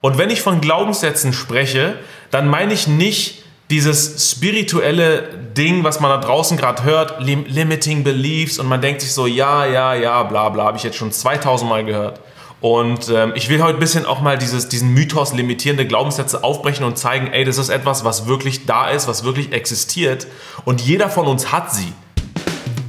Und 0.00 0.16
wenn 0.16 0.30
ich 0.30 0.42
von 0.42 0.60
Glaubenssätzen 0.60 1.32
spreche, 1.32 1.96
dann 2.30 2.46
meine 2.46 2.72
ich 2.72 2.86
nicht 2.86 3.42
dieses 3.68 4.30
spirituelle 4.30 5.28
Ding, 5.56 5.82
was 5.82 5.98
man 5.98 6.08
da 6.08 6.18
draußen 6.18 6.56
gerade 6.56 6.84
hört, 6.84 7.20
lim 7.20 7.44
limiting 7.46 8.04
beliefs 8.04 8.60
und 8.60 8.68
man 8.68 8.80
denkt 8.80 9.00
sich 9.00 9.12
so, 9.12 9.26
ja, 9.26 9.66
ja, 9.66 9.94
ja, 9.94 10.22
bla 10.22 10.50
bla, 10.50 10.66
habe 10.66 10.76
ich 10.76 10.84
jetzt 10.84 10.96
schon 10.96 11.10
2000 11.10 11.68
Mal 11.68 11.84
gehört. 11.84 12.20
Und 12.60 13.08
ähm, 13.08 13.32
ich 13.34 13.48
will 13.48 13.60
heute 13.60 13.76
ein 13.76 13.80
bisschen 13.80 14.06
auch 14.06 14.20
mal 14.20 14.38
dieses, 14.38 14.68
diesen 14.68 14.94
Mythos 14.94 15.32
limitierende 15.32 15.84
Glaubenssätze 15.84 16.44
aufbrechen 16.44 16.86
und 16.86 16.96
zeigen, 16.96 17.32
ey, 17.32 17.44
das 17.44 17.58
ist 17.58 17.68
etwas, 17.68 18.04
was 18.04 18.28
wirklich 18.28 18.66
da 18.66 18.90
ist, 18.90 19.08
was 19.08 19.24
wirklich 19.24 19.52
existiert 19.52 20.28
und 20.64 20.80
jeder 20.80 21.10
von 21.10 21.26
uns 21.26 21.50
hat 21.50 21.74
sie. 21.74 21.92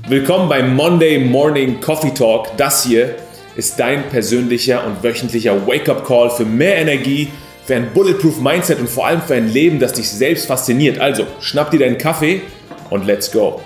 Willkommen 0.07 0.47
beim 0.47 0.75
Monday 0.75 1.17
Morning 1.17 1.81
Coffee 1.81 2.13
Talk. 2.13 2.55
Das 2.57 2.83
hier 2.83 3.15
ist 3.59 3.77
dein 3.77 4.07
persönlicher 4.07 4.85
und 4.85 5.03
wöchentlicher 5.03 5.67
Wake-up-Call 5.67 6.29
für 6.29 6.45
mehr 6.45 6.77
Energie, 6.77 7.27
für 7.65 7.75
ein 7.75 7.91
Bulletproof 7.93 8.39
Mindset 8.39 8.79
und 8.79 8.89
vor 8.89 9.05
allem 9.05 9.21
für 9.21 9.35
ein 9.35 9.49
Leben, 9.49 9.79
das 9.79 9.91
dich 9.91 10.09
selbst 10.09 10.47
fasziniert. 10.47 10.97
Also, 10.97 11.27
schnapp 11.41 11.69
dir 11.69 11.79
deinen 11.79 11.97
Kaffee 11.97 12.41
und 12.89 13.05
let's 13.05 13.29
go. 13.29 13.61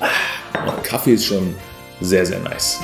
Ah, 0.00 0.72
Kaffee 0.82 1.12
ist 1.12 1.26
schon 1.26 1.54
sehr, 2.00 2.24
sehr 2.24 2.38
nice. 2.38 2.80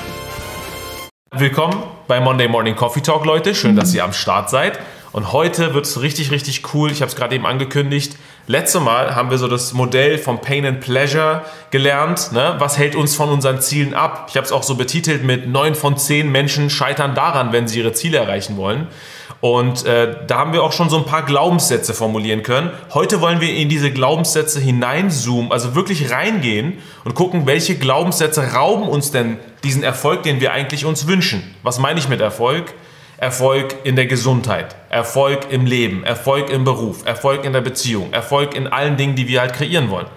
Willkommen 1.35 1.81
bei 2.07 2.19
Monday 2.19 2.47
Morning 2.47 2.75
Coffee 2.75 3.01
Talk, 3.01 3.25
Leute. 3.25 3.55
Schön, 3.55 3.75
dass 3.75 3.91
ihr 3.95 4.03
am 4.03 4.13
Start 4.13 4.51
seid. 4.51 4.77
Und 5.13 5.33
heute 5.33 5.73
wird 5.73 5.87
es 5.87 5.99
richtig, 5.99 6.29
richtig 6.29 6.75
cool. 6.75 6.91
Ich 6.91 7.01
habe 7.01 7.09
es 7.09 7.15
gerade 7.15 7.33
eben 7.33 7.47
angekündigt. 7.47 8.15
Letztes 8.51 8.81
Mal 8.81 9.13
haben 9.13 9.29
wir 9.29 9.37
so 9.37 9.47
das 9.47 9.73
Modell 9.73 10.17
vom 10.17 10.41
Pain 10.41 10.65
and 10.65 10.79
Pleasure 10.79 11.43
gelernt. 11.69 12.31
Ne? 12.31 12.55
Was 12.57 12.79
hält 12.79 12.95
uns 12.95 13.15
von 13.15 13.29
unseren 13.29 13.61
Zielen 13.61 13.93
ab? 13.93 14.25
Ich 14.27 14.37
habe 14.37 14.43
es 14.43 14.51
auch 14.51 14.63
so 14.63 14.73
betitelt 14.73 15.23
mit 15.23 15.47
9 15.47 15.75
von 15.75 15.97
10 15.97 16.31
Menschen 16.31 16.71
scheitern 16.71 17.13
daran, 17.13 17.51
wenn 17.51 17.67
sie 17.67 17.77
ihre 17.77 17.93
Ziele 17.93 18.17
erreichen 18.17 18.57
wollen. 18.57 18.87
Und 19.39 19.85
äh, 19.85 20.25
da 20.25 20.39
haben 20.39 20.51
wir 20.51 20.63
auch 20.63 20.71
schon 20.71 20.89
so 20.89 20.97
ein 20.97 21.05
paar 21.05 21.21
Glaubenssätze 21.27 21.93
formulieren 21.93 22.41
können. 22.41 22.71
Heute 22.91 23.21
wollen 23.21 23.39
wir 23.39 23.53
in 23.53 23.69
diese 23.69 23.91
Glaubenssätze 23.91 24.59
hineinzoomen, 24.59 25.51
also 25.51 25.75
wirklich 25.75 26.09
reingehen 26.09 26.79
und 27.05 27.13
gucken, 27.13 27.45
welche 27.45 27.75
Glaubenssätze 27.75 28.53
rauben 28.53 28.89
uns 28.89 29.11
denn 29.11 29.37
diesen 29.63 29.83
Erfolg, 29.83 30.23
den 30.23 30.41
wir 30.41 30.53
eigentlich 30.53 30.85
uns 30.85 31.05
wünschen. 31.05 31.43
Was 31.61 31.77
meine 31.77 31.99
ich 31.99 32.09
mit 32.09 32.19
Erfolg? 32.19 32.73
Erfolg 33.19 33.75
in 33.83 33.97
der 33.97 34.05
Gesundheit, 34.05 34.75
Erfolg 34.89 35.51
im 35.51 35.65
Leben, 35.65 36.05
Erfolg 36.05 36.49
im 36.49 36.63
Beruf, 36.63 37.05
Erfolg 37.05 37.43
in 37.43 37.51
der 37.51 37.59
Beziehung, 37.61 38.13
Erfolg 38.13 38.55
in 38.55 38.67
allen 38.67 38.95
Dingen, 38.95 39.15
die 39.15 39.27
wir 39.27 39.41
halt 39.41 39.53
kreieren 39.53 39.89
wollen. 39.89 40.07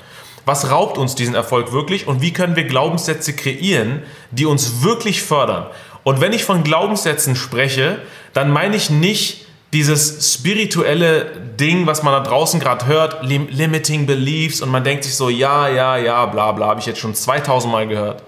Was 0.44 0.70
raubt 0.70 0.98
uns 0.98 1.16
diesen 1.16 1.34
Erfolg 1.34 1.72
wirklich 1.72 2.06
und 2.06 2.22
wie 2.22 2.32
können 2.32 2.54
wir 2.54 2.64
Glaubenssätze 2.64 3.34
kreieren, 3.34 4.02
die 4.30 4.46
uns 4.46 4.82
wirklich 4.82 5.22
fördern? 5.22 5.66
Und 6.04 6.20
wenn 6.20 6.32
ich 6.32 6.44
von 6.44 6.62
Glaubenssätzen 6.62 7.34
spreche, 7.34 7.98
dann 8.34 8.50
meine 8.50 8.76
ich 8.76 8.88
nicht 8.88 9.46
dieses 9.72 10.34
spirituelle 10.34 11.32
Ding, 11.58 11.86
was 11.86 12.02
man 12.02 12.12
da 12.12 12.20
draußen 12.20 12.60
gerade 12.60 12.86
hört, 12.86 13.24
limiting 13.24 14.06
beliefs 14.06 14.60
und 14.60 14.68
man 14.68 14.84
denkt 14.84 15.04
sich 15.04 15.16
so, 15.16 15.28
ja, 15.28 15.68
ja, 15.68 15.96
ja, 15.96 16.26
bla 16.26 16.52
bla, 16.52 16.66
habe 16.66 16.80
ich 16.80 16.86
jetzt 16.86 17.00
schon 17.00 17.14
2000 17.14 17.72
Mal 17.72 17.88
gehört. 17.88 18.22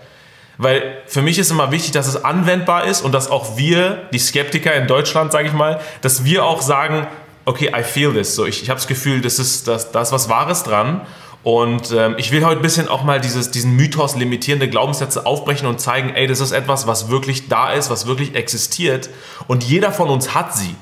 Weil 0.56 0.98
für 1.06 1.22
mich 1.22 1.38
ist 1.38 1.50
immer 1.50 1.72
wichtig, 1.72 1.92
dass 1.92 2.06
es 2.06 2.24
anwendbar 2.24 2.84
ist 2.84 3.02
und 3.02 3.12
dass 3.12 3.30
auch 3.30 3.56
wir, 3.56 4.08
die 4.12 4.18
Skeptiker 4.18 4.72
in 4.74 4.86
Deutschland, 4.86 5.32
sage 5.32 5.48
ich 5.48 5.52
mal, 5.52 5.80
dass 6.00 6.24
wir 6.24 6.44
auch 6.44 6.62
sagen, 6.62 7.06
okay, 7.44 7.72
I 7.76 7.82
feel 7.82 8.12
this. 8.12 8.34
So, 8.34 8.46
ich, 8.46 8.62
ich 8.62 8.70
habe 8.70 8.78
das 8.78 8.86
Gefühl, 8.86 9.20
das 9.20 9.38
ist, 9.38 9.68
das, 9.68 9.90
da 9.92 10.02
ist 10.02 10.12
was 10.12 10.28
Wahres 10.28 10.62
dran. 10.62 11.02
Und 11.42 11.92
ähm, 11.92 12.14
ich 12.16 12.32
will 12.32 12.44
heute 12.44 12.60
ein 12.60 12.62
bisschen 12.62 12.88
auch 12.88 13.04
mal 13.04 13.20
dieses, 13.20 13.50
diesen 13.50 13.76
Mythos 13.76 14.16
limitierende 14.16 14.68
Glaubenssätze 14.68 15.26
aufbrechen 15.26 15.68
und 15.68 15.78
zeigen, 15.78 16.10
ey, 16.14 16.26
das 16.26 16.40
ist 16.40 16.52
etwas, 16.52 16.86
was 16.86 17.10
wirklich 17.10 17.48
da 17.48 17.72
ist, 17.72 17.90
was 17.90 18.06
wirklich 18.06 18.34
existiert. 18.34 19.10
Und 19.46 19.62
jeder 19.62 19.92
von 19.92 20.08
uns 20.08 20.34
hat 20.34 20.56
sie. 20.56 20.74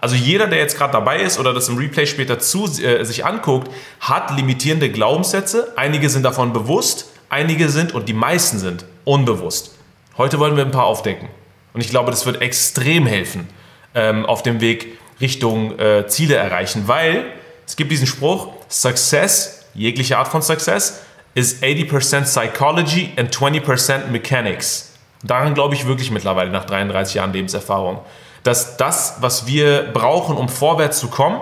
Also 0.00 0.14
jeder, 0.14 0.46
der 0.46 0.58
jetzt 0.58 0.76
gerade 0.76 0.92
dabei 0.92 1.20
ist 1.20 1.40
oder 1.40 1.52
das 1.52 1.68
im 1.68 1.78
Replay 1.78 2.06
später 2.06 2.38
zu, 2.38 2.66
äh, 2.80 3.02
sich 3.04 3.24
anguckt, 3.24 3.72
hat 4.00 4.36
limitierende 4.36 4.90
Glaubenssätze. 4.90 5.72
Einige 5.76 6.08
sind 6.10 6.22
davon 6.22 6.52
bewusst, 6.52 7.13
einige 7.34 7.68
sind 7.68 7.92
und 7.92 8.08
die 8.08 8.12
meisten 8.12 8.60
sind 8.60 8.84
unbewusst. 9.04 9.74
Heute 10.16 10.38
wollen 10.38 10.56
wir 10.56 10.64
ein 10.64 10.70
paar 10.70 10.86
aufdecken. 10.86 11.28
Und 11.72 11.80
ich 11.80 11.90
glaube, 11.90 12.12
das 12.12 12.24
wird 12.26 12.40
extrem 12.40 13.06
helfen 13.06 13.48
ähm, 13.94 14.24
auf 14.24 14.44
dem 14.44 14.60
Weg 14.60 14.98
Richtung 15.20 15.76
äh, 15.80 16.06
Ziele 16.06 16.36
erreichen, 16.36 16.84
weil 16.86 17.24
es 17.66 17.74
gibt 17.74 17.90
diesen 17.90 18.06
Spruch, 18.06 18.52
Success, 18.68 19.64
jegliche 19.74 20.16
Art 20.16 20.28
von 20.28 20.42
Success, 20.42 21.02
is 21.34 21.60
80% 21.60 22.22
Psychology 22.22 23.12
and 23.16 23.34
20% 23.34 24.06
Mechanics. 24.06 24.92
Daran 25.24 25.54
glaube 25.54 25.74
ich 25.74 25.86
wirklich 25.86 26.12
mittlerweile 26.12 26.50
nach 26.50 26.66
33 26.66 27.16
Jahren 27.16 27.32
Lebenserfahrung. 27.32 27.98
Dass 28.44 28.76
das, 28.76 29.16
was 29.20 29.48
wir 29.48 29.90
brauchen, 29.92 30.36
um 30.36 30.48
vorwärts 30.48 31.00
zu 31.00 31.08
kommen, 31.08 31.40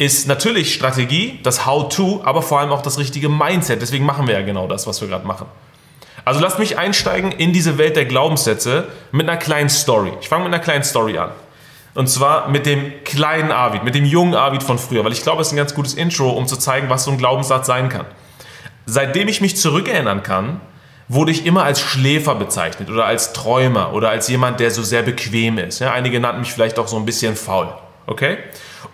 ist 0.00 0.26
natürlich 0.26 0.72
Strategie, 0.72 1.38
das 1.42 1.66
How-to, 1.66 2.22
aber 2.24 2.40
vor 2.40 2.58
allem 2.58 2.70
auch 2.70 2.80
das 2.80 2.98
richtige 2.98 3.28
Mindset. 3.28 3.82
Deswegen 3.82 4.06
machen 4.06 4.26
wir 4.26 4.32
ja 4.32 4.40
genau 4.40 4.66
das, 4.66 4.86
was 4.86 5.02
wir 5.02 5.08
gerade 5.08 5.26
machen. 5.26 5.46
Also 6.24 6.40
lasst 6.40 6.58
mich 6.58 6.78
einsteigen 6.78 7.32
in 7.32 7.52
diese 7.52 7.76
Welt 7.76 7.96
der 7.96 8.06
Glaubenssätze 8.06 8.88
mit 9.12 9.28
einer 9.28 9.36
kleinen 9.36 9.68
Story. 9.68 10.12
Ich 10.22 10.30
fange 10.30 10.44
mit 10.44 10.54
einer 10.54 10.62
kleinen 10.62 10.84
Story 10.84 11.18
an. 11.18 11.32
Und 11.92 12.08
zwar 12.08 12.48
mit 12.48 12.64
dem 12.64 13.04
kleinen 13.04 13.52
Arvid, 13.52 13.84
mit 13.84 13.94
dem 13.94 14.06
jungen 14.06 14.34
Arvid 14.34 14.62
von 14.62 14.78
früher, 14.78 15.04
weil 15.04 15.12
ich 15.12 15.22
glaube, 15.22 15.42
es 15.42 15.48
ist 15.48 15.52
ein 15.52 15.58
ganz 15.58 15.74
gutes 15.74 15.92
Intro, 15.92 16.30
um 16.30 16.46
zu 16.46 16.56
zeigen, 16.56 16.88
was 16.88 17.04
so 17.04 17.10
ein 17.10 17.18
Glaubenssatz 17.18 17.66
sein 17.66 17.90
kann. 17.90 18.06
Seitdem 18.86 19.28
ich 19.28 19.42
mich 19.42 19.58
zurückerinnern 19.58 20.22
kann, 20.22 20.62
wurde 21.08 21.30
ich 21.30 21.44
immer 21.44 21.64
als 21.64 21.78
Schläfer 21.78 22.36
bezeichnet 22.36 22.88
oder 22.88 23.04
als 23.04 23.34
Träumer 23.34 23.92
oder 23.92 24.08
als 24.08 24.28
jemand, 24.28 24.60
der 24.60 24.70
so 24.70 24.82
sehr 24.82 25.02
bequem 25.02 25.58
ist. 25.58 25.80
Ja, 25.80 25.92
einige 25.92 26.20
nannten 26.20 26.40
mich 26.40 26.52
vielleicht 26.52 26.78
auch 26.78 26.88
so 26.88 26.96
ein 26.96 27.04
bisschen 27.04 27.36
faul. 27.36 27.74
Okay? 28.06 28.38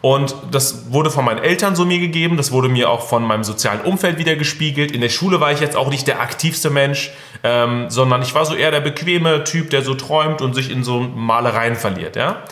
Und 0.01 0.35
das 0.51 0.93
wurde 0.93 1.11
von 1.11 1.25
meinen 1.25 1.43
Eltern 1.43 1.75
so 1.75 1.85
mir 1.85 1.99
gegeben, 1.99 2.37
das 2.37 2.53
wurde 2.53 2.69
mir 2.69 2.91
auch 2.91 3.07
von 3.07 3.25
meinem 3.25 3.45
sozialen 3.45 3.81
Umfeld 3.81 4.19
wieder 4.19 4.37
gespiegelt. 4.37 4.93
In 4.93 5.01
der 5.01 5.09
Schule 5.09 5.41
war 5.41 5.53
ich 5.53 5.61
jetzt 5.61 5.77
auch 5.77 5.91
nicht 5.91 6.07
der 6.07 6.21
aktivste 6.21 6.71
Mensch, 6.71 7.13
ähm, 7.43 7.87
sondern 7.89 8.23
ich 8.23 8.35
war 8.35 8.45
so 8.45 8.55
eher 8.55 8.71
der 8.71 8.81
bequeme 8.81 9.45
Typ, 9.45 9.71
der 9.71 9.83
so 9.83 9.95
träumt 9.95 10.43
und 10.43 10.55
sich 10.55 10.71
in 10.71 10.85
so 10.85 11.01
Malereien 11.01 11.77
verliert. 11.77 12.17
Ja? 12.17 12.43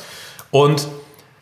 Und 0.50 0.88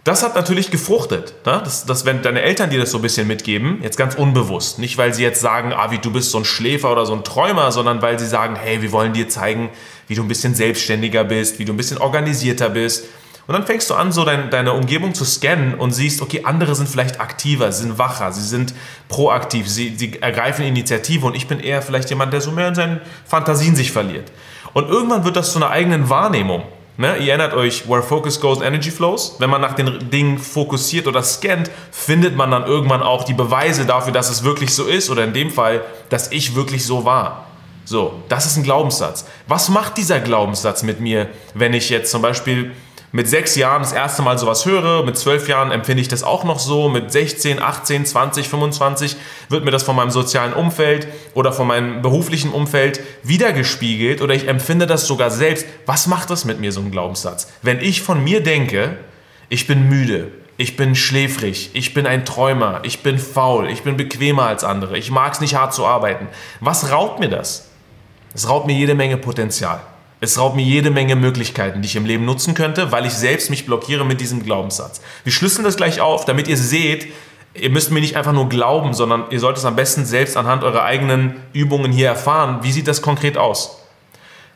das 0.04 0.24
hat 0.24 0.34
natürlich 0.34 0.72
gefruchtet, 0.72 1.34
ne? 1.46 1.60
dass, 1.62 1.86
dass 1.86 2.04
wenn 2.04 2.22
deine 2.22 2.42
Eltern 2.42 2.70
dir 2.70 2.80
das 2.80 2.90
so 2.90 2.98
ein 2.98 3.02
bisschen 3.02 3.28
mitgeben, 3.28 3.78
jetzt 3.82 3.96
ganz 3.96 4.16
unbewusst, 4.16 4.80
nicht 4.80 4.98
weil 4.98 5.14
sie 5.14 5.22
jetzt 5.22 5.40
sagen, 5.40 5.72
ah, 5.72 5.92
wie 5.92 5.98
du 5.98 6.10
bist 6.10 6.32
so 6.32 6.38
ein 6.38 6.44
Schläfer 6.44 6.90
oder 6.90 7.06
so 7.06 7.12
ein 7.12 7.22
Träumer, 7.22 7.70
sondern 7.70 8.02
weil 8.02 8.18
sie 8.18 8.26
sagen, 8.26 8.56
hey, 8.56 8.82
wir 8.82 8.90
wollen 8.90 9.12
dir 9.12 9.28
zeigen, 9.28 9.70
wie 10.08 10.16
du 10.16 10.22
ein 10.22 10.28
bisschen 10.28 10.56
selbstständiger 10.56 11.22
bist, 11.22 11.60
wie 11.60 11.64
du 11.64 11.72
ein 11.72 11.76
bisschen 11.76 11.98
organisierter 11.98 12.70
bist 12.70 13.04
und 13.46 13.54
dann 13.54 13.66
fängst 13.66 13.90
du 13.90 13.94
an, 13.94 14.12
so 14.12 14.24
dein, 14.24 14.50
deine 14.50 14.72
Umgebung 14.72 15.14
zu 15.14 15.24
scannen 15.24 15.74
und 15.74 15.90
siehst, 15.90 16.22
okay, 16.22 16.42
andere 16.44 16.74
sind 16.74 16.88
vielleicht 16.88 17.20
aktiver, 17.20 17.72
sie 17.72 17.82
sind 17.82 17.98
wacher, 17.98 18.32
sie 18.32 18.42
sind 18.42 18.72
proaktiv, 19.08 19.68
sie, 19.68 19.96
sie 19.96 20.20
ergreifen 20.20 20.64
Initiative 20.64 21.26
und 21.26 21.34
ich 21.34 21.48
bin 21.48 21.58
eher 21.58 21.82
vielleicht 21.82 22.08
jemand, 22.10 22.32
der 22.32 22.40
so 22.40 22.52
mehr 22.52 22.68
in 22.68 22.74
seinen 22.74 23.00
Fantasien 23.26 23.74
sich 23.74 23.90
verliert. 23.90 24.30
Und 24.74 24.88
irgendwann 24.88 25.24
wird 25.24 25.36
das 25.36 25.52
zu 25.52 25.58
einer 25.58 25.70
eigenen 25.70 26.08
Wahrnehmung. 26.08 26.62
Ne? 26.98 27.16
Ihr 27.16 27.30
erinnert 27.30 27.54
euch, 27.54 27.88
where 27.88 28.02
focus 28.02 28.40
goes, 28.40 28.60
energy 28.60 28.90
flows. 28.90 29.36
Wenn 29.38 29.50
man 29.50 29.60
nach 29.60 29.74
den 29.74 30.10
Dingen 30.10 30.38
fokussiert 30.38 31.06
oder 31.06 31.22
scannt, 31.22 31.70
findet 31.90 32.36
man 32.36 32.50
dann 32.50 32.66
irgendwann 32.66 33.02
auch 33.02 33.24
die 33.24 33.34
Beweise 33.34 33.86
dafür, 33.86 34.12
dass 34.12 34.30
es 34.30 34.44
wirklich 34.44 34.74
so 34.74 34.84
ist 34.84 35.10
oder 35.10 35.24
in 35.24 35.32
dem 35.32 35.50
Fall, 35.50 35.82
dass 36.10 36.30
ich 36.30 36.54
wirklich 36.54 36.84
so 36.84 37.04
war. 37.04 37.46
So, 37.84 38.22
das 38.28 38.46
ist 38.46 38.56
ein 38.56 38.62
Glaubenssatz. 38.62 39.24
Was 39.48 39.68
macht 39.68 39.96
dieser 39.96 40.20
Glaubenssatz 40.20 40.82
mit 40.82 41.00
mir, 41.00 41.28
wenn 41.54 41.74
ich 41.74 41.90
jetzt 41.90 42.10
zum 42.12 42.22
Beispiel 42.22 42.72
mit 43.12 43.28
sechs 43.28 43.56
Jahren 43.56 43.82
das 43.82 43.92
erste 43.92 44.22
Mal 44.22 44.38
sowas 44.38 44.64
höre, 44.64 45.04
mit 45.04 45.18
zwölf 45.18 45.46
Jahren 45.46 45.70
empfinde 45.70 46.00
ich 46.00 46.08
das 46.08 46.22
auch 46.22 46.44
noch 46.44 46.58
so, 46.58 46.88
mit 46.88 47.12
16, 47.12 47.60
18, 47.60 48.06
20, 48.06 48.48
25 48.48 49.16
wird 49.50 49.64
mir 49.66 49.70
das 49.70 49.82
von 49.82 49.94
meinem 49.94 50.10
sozialen 50.10 50.54
Umfeld 50.54 51.06
oder 51.34 51.52
von 51.52 51.66
meinem 51.66 52.00
beruflichen 52.00 52.50
Umfeld 52.50 53.00
wiedergespiegelt 53.22 54.22
oder 54.22 54.34
ich 54.34 54.48
empfinde 54.48 54.86
das 54.86 55.06
sogar 55.06 55.30
selbst. 55.30 55.66
Was 55.84 56.06
macht 56.06 56.30
das 56.30 56.46
mit 56.46 56.58
mir, 56.58 56.72
so 56.72 56.80
ein 56.80 56.90
Glaubenssatz? 56.90 57.52
Wenn 57.60 57.80
ich 57.80 58.00
von 58.00 58.24
mir 58.24 58.42
denke, 58.42 58.96
ich 59.50 59.66
bin 59.66 59.90
müde, 59.90 60.32
ich 60.56 60.76
bin 60.76 60.94
schläfrig, 60.94 61.70
ich 61.74 61.92
bin 61.92 62.06
ein 62.06 62.24
Träumer, 62.24 62.80
ich 62.82 63.02
bin 63.02 63.18
faul, 63.18 63.68
ich 63.68 63.82
bin 63.82 63.98
bequemer 63.98 64.46
als 64.46 64.64
andere, 64.64 64.96
ich 64.96 65.10
mag 65.10 65.34
es 65.34 65.40
nicht 65.40 65.54
hart 65.54 65.74
zu 65.74 65.84
arbeiten. 65.84 66.28
Was 66.60 66.90
raubt 66.90 67.20
mir 67.20 67.28
das? 67.28 67.68
Es 68.32 68.48
raubt 68.48 68.66
mir 68.66 68.74
jede 68.74 68.94
Menge 68.94 69.18
Potenzial. 69.18 69.80
Es 70.24 70.38
raubt 70.38 70.54
mir 70.54 70.62
jede 70.62 70.92
Menge 70.92 71.16
Möglichkeiten, 71.16 71.82
die 71.82 71.86
ich 71.86 71.96
im 71.96 72.06
Leben 72.06 72.24
nutzen 72.24 72.54
könnte, 72.54 72.92
weil 72.92 73.06
ich 73.06 73.12
selbst 73.12 73.50
mich 73.50 73.66
blockiere 73.66 74.04
mit 74.04 74.20
diesem 74.20 74.44
Glaubenssatz. 74.44 75.00
Wir 75.24 75.32
schlüsseln 75.32 75.64
das 75.64 75.76
gleich 75.76 76.00
auf, 76.00 76.24
damit 76.24 76.46
ihr 76.46 76.56
seht, 76.56 77.08
ihr 77.54 77.70
müsst 77.70 77.90
mir 77.90 78.00
nicht 78.00 78.16
einfach 78.16 78.32
nur 78.32 78.48
glauben, 78.48 78.94
sondern 78.94 79.24
ihr 79.30 79.40
sollt 79.40 79.56
es 79.56 79.64
am 79.64 79.74
besten 79.74 80.04
selbst 80.04 80.36
anhand 80.36 80.62
eurer 80.62 80.84
eigenen 80.84 81.34
Übungen 81.52 81.90
hier 81.90 82.06
erfahren. 82.06 82.60
Wie 82.62 82.70
sieht 82.70 82.86
das 82.86 83.02
konkret 83.02 83.36
aus? 83.36 83.82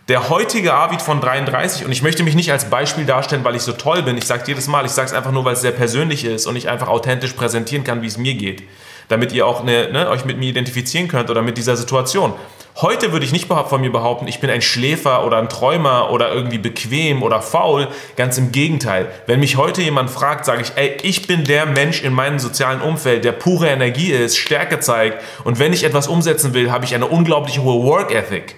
Der 0.07 0.29
heutige 0.29 0.73
Arvid 0.73 1.03
von 1.03 1.21
33, 1.21 1.85
und 1.85 1.91
ich 1.91 2.05
möchte 2.05 2.23
mich 2.23 2.37
nicht 2.37 2.53
als 2.53 2.71
Beispiel 2.71 3.05
darstellen, 3.05 3.43
weil 3.43 3.57
ich 3.57 3.63
so 3.63 3.73
toll 3.73 4.05
bin, 4.05 4.17
ich 4.17 4.27
sage 4.27 4.45
jedes 4.47 4.69
Mal, 4.69 4.87
ich 4.87 4.93
sage 4.93 5.09
es 5.09 5.15
einfach 5.15 5.33
nur, 5.33 5.45
weil 5.45 5.55
es 5.55 5.63
sehr 5.63 5.73
persönlich 5.73 6.25
ist 6.25 6.47
und 6.47 6.55
ich 6.55 6.69
einfach 6.69 6.87
authentisch 6.87 7.33
präsentieren 7.33 7.83
kann, 7.83 8.03
wie 8.03 8.07
es 8.07 8.19
mir 8.19 8.35
geht. 8.35 8.63
Damit 9.09 9.33
ihr 9.33 9.47
auch 9.47 9.63
eine, 9.63 9.93
ne, 9.93 10.09
euch 10.09 10.25
mit 10.25 10.39
mir 10.39 10.51
identifizieren 10.51 11.09
könnt 11.09 11.31
oder 11.31 11.43
mit 11.43 11.57
dieser 11.57 11.77
Situation. 11.77 12.33
Heute 12.79 13.11
würde 13.11 13.25
ich 13.25 13.33
nicht 13.33 13.47
von 13.47 13.81
mir 13.81 13.91
behaupten, 13.91 14.29
ich 14.29 14.41
bin 14.41 14.51
ein 14.51 14.61
Schläfer 14.61 15.25
oder 15.25 15.39
ein 15.39 15.49
Träumer 15.49 16.11
oder 16.11 16.31
irgendwie 16.31 16.59
bequem 16.59 17.23
oder 17.23 17.41
faul. 17.41 17.89
Ganz 18.17 18.37
im 18.37 18.53
Gegenteil. 18.53 19.11
Wenn 19.27 19.41
mich 19.41 19.57
heute 19.57 19.81
jemand 19.81 20.11
fragt, 20.11 20.45
sage 20.45 20.61
ich, 20.61 20.73
ey, 20.77 20.99
ich 21.03 21.27
bin 21.27 21.45
der 21.45 21.65
Mensch 21.65 22.03
in 22.03 22.13
meinem 22.13 22.39
sozialen 22.39 22.83
Umfeld, 22.83 23.25
der 23.25 23.33
pure 23.33 23.69
Energie 23.69 24.13
ist, 24.13 24.37
Stärke 24.37 24.79
zeigt 24.79 25.23
und 25.45 25.59
wenn 25.59 25.73
ich 25.73 25.85
etwas 25.85 26.07
umsetzen 26.07 26.53
will, 26.53 26.71
habe 26.71 26.85
ich 26.85 26.95
eine 26.95 27.07
unglaublich 27.07 27.61
hohe 27.61 27.83
Work 27.83 28.13
Ethic. 28.13 28.57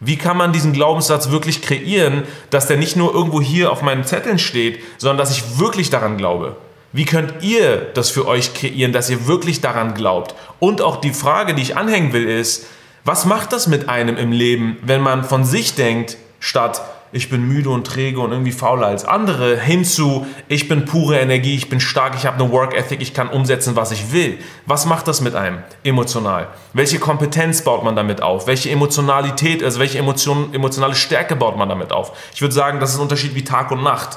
Wie 0.00 0.16
kann 0.16 0.38
man 0.38 0.54
diesen 0.54 0.72
Glaubenssatz 0.72 1.30
wirklich 1.30 1.60
kreieren, 1.60 2.22
dass 2.48 2.68
der 2.68 2.78
nicht 2.78 2.96
nur 2.96 3.12
irgendwo 3.12 3.42
hier 3.42 3.70
auf 3.70 3.82
meinen 3.82 4.04
Zetteln 4.04 4.38
steht, 4.38 4.82
sondern 4.96 5.18
dass 5.18 5.30
ich 5.30 5.58
wirklich 5.58 5.90
daran 5.90 6.16
glaube? 6.16 6.56
Wie 6.94 7.06
könnt 7.06 7.42
ihr 7.42 7.90
das 7.94 8.10
für 8.10 8.28
euch 8.28 8.54
kreieren, 8.54 8.92
dass 8.92 9.10
ihr 9.10 9.26
wirklich 9.26 9.60
daran 9.60 9.94
glaubt? 9.94 10.36
Und 10.60 10.80
auch 10.80 11.00
die 11.00 11.12
Frage, 11.12 11.52
die 11.56 11.62
ich 11.62 11.76
anhängen 11.76 12.12
will, 12.12 12.28
ist, 12.28 12.66
was 13.04 13.24
macht 13.24 13.52
das 13.52 13.66
mit 13.66 13.88
einem 13.88 14.16
im 14.16 14.30
Leben, 14.30 14.76
wenn 14.80 15.00
man 15.00 15.24
von 15.24 15.44
sich 15.44 15.74
denkt, 15.74 16.16
statt 16.38 16.82
ich 17.10 17.30
bin 17.30 17.48
müde 17.48 17.70
und 17.70 17.84
träge 17.84 18.20
und 18.20 18.30
irgendwie 18.30 18.52
fauler 18.52 18.86
als 18.86 19.04
andere, 19.04 19.58
hinzu 19.58 20.24
ich 20.46 20.68
bin 20.68 20.84
pure 20.84 21.18
Energie, 21.18 21.56
ich 21.56 21.68
bin 21.68 21.80
stark, 21.80 22.14
ich 22.14 22.26
habe 22.26 22.40
eine 22.40 22.52
Work 22.52 22.76
Ethic, 22.76 23.02
ich 23.02 23.12
kann 23.12 23.28
umsetzen, 23.28 23.74
was 23.74 23.90
ich 23.90 24.12
will. 24.12 24.38
Was 24.66 24.86
macht 24.86 25.08
das 25.08 25.20
mit 25.20 25.34
einem 25.34 25.64
emotional? 25.82 26.46
Welche 26.74 27.00
Kompetenz 27.00 27.62
baut 27.62 27.82
man 27.82 27.96
damit 27.96 28.22
auf? 28.22 28.46
Welche 28.46 28.70
Emotionalität, 28.70 29.64
also 29.64 29.80
welche 29.80 29.98
Emotion, 29.98 30.54
emotionale 30.54 30.94
Stärke 30.94 31.34
baut 31.34 31.56
man 31.56 31.68
damit 31.68 31.90
auf? 31.90 32.12
Ich 32.32 32.40
würde 32.40 32.54
sagen, 32.54 32.78
das 32.78 32.90
ist 32.90 32.98
ein 32.98 33.02
Unterschied 33.02 33.34
wie 33.34 33.42
Tag 33.42 33.72
und 33.72 33.82
Nacht. 33.82 34.16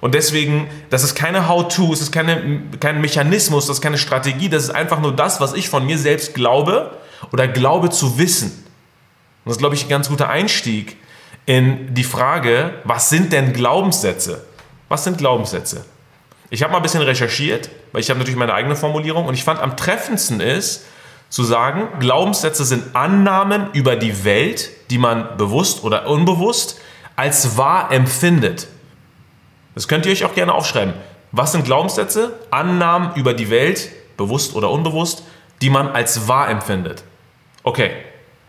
Und 0.00 0.14
deswegen, 0.14 0.68
das 0.88 1.04
ist 1.04 1.14
keine 1.14 1.48
How-To, 1.48 1.92
es 1.92 2.00
ist 2.00 2.12
keine, 2.12 2.62
kein 2.80 3.00
Mechanismus, 3.00 3.66
das 3.66 3.76
ist 3.76 3.82
keine 3.82 3.98
Strategie, 3.98 4.48
das 4.48 4.64
ist 4.64 4.70
einfach 4.70 5.00
nur 5.00 5.14
das, 5.14 5.40
was 5.40 5.52
ich 5.52 5.68
von 5.68 5.84
mir 5.84 5.98
selbst 5.98 6.34
glaube 6.34 6.96
oder 7.32 7.46
glaube 7.46 7.90
zu 7.90 8.18
wissen. 8.18 8.50
Und 9.44 9.46
das 9.46 9.56
ist, 9.56 9.58
glaube 9.58 9.74
ich, 9.74 9.84
ein 9.84 9.88
ganz 9.88 10.08
guter 10.08 10.28
Einstieg 10.30 10.96
in 11.46 11.94
die 11.94 12.04
Frage, 12.04 12.74
was 12.84 13.10
sind 13.10 13.32
denn 13.32 13.52
Glaubenssätze? 13.52 14.46
Was 14.88 15.04
sind 15.04 15.18
Glaubenssätze? 15.18 15.84
Ich 16.48 16.62
habe 16.62 16.72
mal 16.72 16.78
ein 16.78 16.82
bisschen 16.82 17.02
recherchiert, 17.02 17.70
weil 17.92 18.00
ich 18.00 18.10
habe 18.10 18.18
natürlich 18.18 18.38
meine 18.38 18.54
eigene 18.54 18.76
Formulierung 18.76 19.26
und 19.26 19.34
ich 19.34 19.44
fand 19.44 19.60
am 19.60 19.76
treffendsten 19.76 20.40
ist, 20.40 20.84
zu 21.28 21.44
sagen, 21.44 21.88
Glaubenssätze 22.00 22.64
sind 22.64 22.96
Annahmen 22.96 23.68
über 23.72 23.94
die 23.94 24.24
Welt, 24.24 24.70
die 24.90 24.98
man 24.98 25.36
bewusst 25.36 25.84
oder 25.84 26.08
unbewusst 26.08 26.80
als 27.14 27.56
wahr 27.56 27.92
empfindet. 27.92 28.66
Das 29.80 29.88
könnt 29.88 30.04
ihr 30.04 30.12
euch 30.12 30.26
auch 30.26 30.34
gerne 30.34 30.52
aufschreiben. 30.52 30.92
Was 31.32 31.52
sind 31.52 31.64
Glaubenssätze? 31.64 32.38
Annahmen 32.50 33.12
über 33.14 33.32
die 33.32 33.48
Welt, 33.48 33.88
bewusst 34.18 34.54
oder 34.54 34.70
unbewusst, 34.70 35.22
die 35.62 35.70
man 35.70 35.88
als 35.88 36.28
wahr 36.28 36.50
empfindet. 36.50 37.02
Okay, 37.62 37.92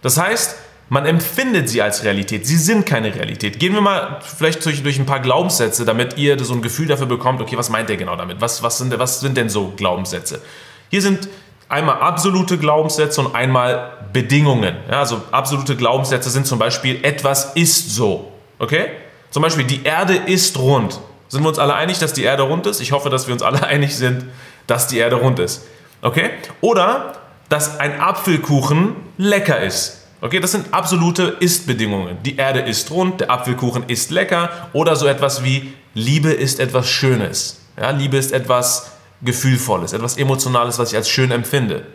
das 0.01 0.18
heißt, 0.18 0.57
man 0.89 1.06
empfindet 1.06 1.69
sie 1.69 1.81
als 1.81 2.04
Realität. 2.04 2.45
Sie 2.45 2.57
sind 2.57 2.86
keine 2.86 3.16
Realität. 3.16 3.62
Gehen 3.62 3.74
wir 3.74 3.80
mal 3.80 4.19
vielleicht 4.22 4.66
durch, 4.66 4.83
durch 4.83 5.00
ein 5.00 5.06
paar 5.06 5.22
Glaubenssätze, 5.22 5.86
damit 5.86 6.18
ihr 6.18 6.38
so 6.44 6.54
ein 6.54 6.62
Gefühl 6.62 6.88
dafür 6.88 7.06
bekommt, 7.06 7.39
okay, 7.39 7.56
was 7.56 7.69
meint 7.69 7.89
er 7.89 7.95
genau 7.95 8.18
damit? 8.18 8.42
Was, 8.42 8.62
was, 8.62 8.80
sind, 8.80 9.00
was 9.00 9.22
sind 9.22 9.38
denn 9.38 9.48
so 9.48 9.72
Glaubenssätze? 9.78 10.42
Hier 10.89 11.01
sind 11.01 11.30
einmal 11.69 12.01
absolute 12.01 12.57
Glaubenssätze 12.57 13.22
und 13.22 13.33
einmal 13.33 14.10
Bedingungen. 14.12 14.75
Ja, 14.89 15.00
also 15.00 15.22
absolute 15.31 15.78
Glaubenssätze 15.78 16.30
sind 16.30 16.45
zum 16.45 16.60
Beispiel, 16.60 17.06
etwas 17.06 17.54
ist 17.56 17.95
so. 17.95 18.33
Okay? 18.60 18.88
Zum 19.30 19.42
Beispiel, 19.44 19.63
die 19.63 19.83
Erde 19.86 20.13
ist 20.13 20.60
rund. 20.60 21.00
Sind 21.31 21.44
wir 21.44 21.48
uns 21.48 21.60
alle 21.60 21.75
einig, 21.75 21.98
dass 21.98 22.12
die 22.12 22.24
Erde 22.24 22.44
rund 22.44 22.68
ist? 22.68 22.81
Ich 22.81 22.92
hoffe, 22.92 23.10
dass 23.10 23.25
wir 23.25 23.33
uns 23.33 23.42
alle 23.42 23.63
einig 23.66 23.95
sind, 23.95 24.25
dass 24.68 24.88
die 24.88 24.98
Erde 24.98 25.16
rund 25.16 25.39
ist. 25.39 25.63
Okay? 26.01 26.31
Oder 26.60 27.13
dass 27.48 27.80
ein 27.80 28.01
Apfelkuchen 28.01 28.98
lecker 29.18 29.62
ist. 29.62 30.01
Okay, 30.19 30.42
das 30.42 30.51
sind 30.51 30.74
absolute 30.74 31.38
Ist-Bedingungen. 31.39 32.18
Die 32.24 32.36
Erde 32.36 32.60
ist 32.60 32.92
rund, 32.92 33.22
der 33.22 33.31
Apfelkuchen 33.31 33.86
ist 33.88 34.12
lecker 34.12 34.69
oder 34.74 34.98
so 34.98 35.07
etwas 35.07 35.42
wie 35.42 35.74
Liebe 35.94 36.33
ist 36.33 36.60
etwas 36.60 36.89
Schönes. 36.89 37.62
Ja, 37.80 37.92
Liebe 37.92 38.18
ist 38.18 38.33
etwas 38.33 38.92
Gefühlvolles, 39.22 39.94
etwas 39.94 40.18
Emotionales, 40.18 40.80
was 40.80 40.92
ich 40.92 40.98
als 40.98 41.10
schön 41.10 41.31
empfinde. 41.31 41.86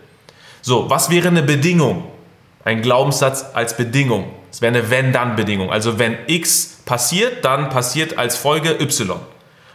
So, 0.63 0.89
was 0.89 1.11
wäre 1.11 1.29
eine 1.29 1.43
Bedingung? 1.43 2.05
Ein 2.65 2.81
Glaubenssatz 2.81 3.45
als 3.53 3.77
Bedingung. 3.77 4.33
Es 4.57 4.63
wäre 4.63 4.75
eine 4.75 4.89
Wenn-Dann-Bedingung. 4.89 5.71
Also 5.71 5.99
wenn 5.99 6.17
X 6.29 6.79
passiert, 6.87 7.45
dann 7.45 7.69
passiert 7.69 8.17
als 8.17 8.39
Folge 8.39 8.71
Y. 8.81 9.21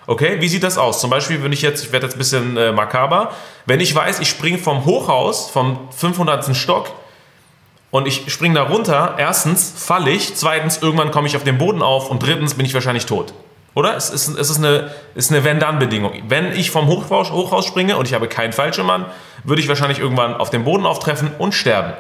Okay, 0.08 0.38
wie 0.40 0.48
sieht 0.48 0.64
das 0.64 0.80
aus? 0.80 1.00
Zum 1.00 1.12
Beispiel, 1.12 1.44
wenn 1.44 1.52
ich 1.52 1.62
jetzt, 1.62 1.84
ich 1.84 1.92
werde 1.92 2.08
jetzt 2.08 2.16
ein 2.16 2.18
bisschen 2.18 2.58
äh, 2.58 2.72
makaber, 2.72 3.32
wenn 3.68 3.80
ich 3.80 3.94
weiß, 3.94 4.20
ich 4.22 4.28
springe 4.28 4.58
vom 4.58 4.84
Hochhaus, 4.86 5.52
vom 5.52 5.88
500. 5.96 6.56
Stock 6.56 6.92
und 7.92 8.08
ich 8.08 8.34
springe 8.34 8.56
da 8.56 8.64
runter, 8.64 9.14
erstens 9.20 9.72
falle 9.78 10.10
ich, 10.10 10.34
zweitens 10.34 10.82
irgendwann 10.82 11.12
komme 11.12 11.28
ich 11.28 11.36
auf 11.36 11.44
den 11.44 11.60
Boden 11.60 11.84
auf 11.84 12.10
und 12.10 12.24
drittens 12.24 12.56
bin 12.56 12.66
ich 12.66 12.74
wahrscheinlich 12.74 13.06
tot. 13.06 13.36
Oder? 13.76 13.96
Es 13.96 14.10
ist, 14.10 14.30
es 14.30 14.50
ist 14.50 14.58
eine, 14.58 14.90
ist 15.14 15.30
eine 15.30 15.44
Wenn-Dann-Bedingung. 15.44 16.24
Wenn 16.28 16.54
ich 16.54 16.72
vom 16.72 16.88
Hochhaus, 16.88 17.30
Hochhaus 17.30 17.68
springe 17.68 17.98
und 17.98 18.08
ich 18.08 18.16
habe 18.16 18.28
keinen 18.28 18.52
Fallschirmmann, 18.52 19.06
würde 19.44 19.62
ich 19.62 19.68
wahrscheinlich 19.68 20.00
irgendwann 20.00 20.34
auf 20.34 20.50
den 20.50 20.64
Boden 20.64 20.88
auftreffen 20.88 21.30
und 21.38 21.54
sterben. 21.54 21.94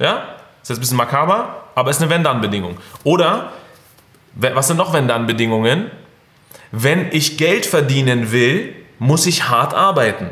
Ja? 0.00 0.24
Ist 0.60 0.70
jetzt 0.70 0.78
ein 0.78 0.80
bisschen 0.80 0.96
makaber, 0.96 1.62
aber 1.76 1.90
ist 1.90 2.00
eine 2.00 2.10
Wenn-Dann-Bedingung. 2.10 2.78
Oder, 3.04 3.52
was 4.34 4.66
sind 4.66 4.78
noch 4.78 4.92
Wenn-Dann-Bedingungen? 4.92 5.90
Wenn 6.72 7.12
ich 7.12 7.36
Geld 7.36 7.66
verdienen 7.66 8.32
will, 8.32 8.74
muss 8.98 9.26
ich 9.26 9.48
hart 9.48 9.74
arbeiten. 9.74 10.30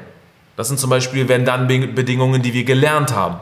Das 0.57 0.69
sind 0.69 0.81
zum 0.81 0.89
Beispiel 0.89 1.29
Wenn-Dann-Bedingungen, 1.29 2.43
die 2.43 2.55
wir 2.55 2.65
gelernt 2.65 3.15
haben. 3.15 3.37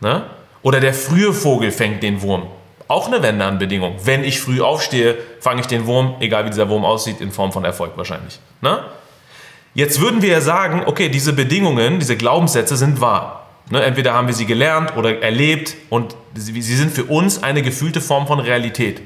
Ne? 0.00 0.24
Oder 0.62 0.80
der 0.80 0.92
frühe 0.92 1.32
Vogel 1.32 1.70
fängt 1.70 2.02
den 2.02 2.22
Wurm. 2.22 2.48
Auch 2.88 3.06
eine 3.06 3.22
Wenn-Dann-Bedingung. 3.22 3.96
Wenn 4.02 4.24
ich 4.24 4.40
früh 4.40 4.60
aufstehe, 4.60 5.16
fange 5.40 5.60
ich 5.60 5.68
den 5.68 5.86
Wurm, 5.86 6.16
egal 6.18 6.44
wie 6.44 6.50
dieser 6.50 6.68
Wurm 6.68 6.84
aussieht, 6.84 7.20
in 7.20 7.30
Form 7.30 7.52
von 7.52 7.64
Erfolg 7.64 7.92
wahrscheinlich. 7.96 8.40
Ne? 8.60 8.80
Jetzt 9.74 10.00
würden 10.00 10.22
wir 10.22 10.30
ja 10.30 10.40
sagen, 10.40 10.82
okay, 10.86 11.08
diese 11.08 11.32
Bedingungen, 11.32 12.00
diese 12.00 12.16
Glaubenssätze 12.16 12.76
sind 12.76 13.00
wahr. 13.00 13.41
Ne? 13.72 13.82
Entweder 13.82 14.12
haben 14.12 14.26
wir 14.26 14.34
sie 14.34 14.44
gelernt 14.44 14.98
oder 14.98 15.22
erlebt 15.22 15.76
und 15.88 16.14
sie, 16.34 16.60
sie 16.60 16.76
sind 16.76 16.92
für 16.92 17.04
uns 17.04 17.42
eine 17.42 17.62
gefühlte 17.62 18.02
Form 18.02 18.26
von 18.26 18.38
Realität. 18.38 19.00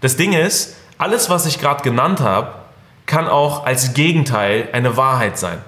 Das 0.00 0.16
Ding 0.16 0.34
ist, 0.34 0.76
alles, 0.98 1.28
was 1.30 1.46
ich 1.46 1.58
gerade 1.58 1.82
genannt 1.82 2.20
habe, 2.20 2.54
kann 3.06 3.26
auch 3.26 3.66
als 3.66 3.94
Gegenteil 3.94 4.68
eine 4.72 4.96
Wahrheit 4.96 5.36
sein. 5.36 5.58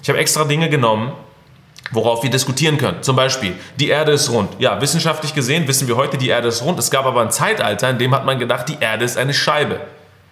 Ich 0.00 0.08
habe 0.08 0.20
extra 0.20 0.44
Dinge 0.44 0.68
genommen, 0.68 1.14
worauf 1.90 2.22
wir 2.22 2.30
diskutieren 2.30 2.78
können. 2.78 3.02
Zum 3.02 3.16
Beispiel, 3.16 3.56
die 3.80 3.88
Erde 3.88 4.12
ist 4.12 4.30
rund. 4.30 4.50
Ja, 4.60 4.80
wissenschaftlich 4.80 5.34
gesehen 5.34 5.66
wissen 5.66 5.88
wir 5.88 5.96
heute, 5.96 6.16
die 6.16 6.28
Erde 6.28 6.46
ist 6.46 6.62
rund. 6.62 6.78
Es 6.78 6.92
gab 6.92 7.06
aber 7.06 7.22
ein 7.22 7.32
Zeitalter, 7.32 7.90
in 7.90 7.98
dem 7.98 8.14
hat 8.14 8.24
man 8.24 8.38
gedacht, 8.38 8.68
die 8.68 8.76
Erde 8.78 9.04
ist 9.04 9.18
eine 9.18 9.34
Scheibe. 9.34 9.80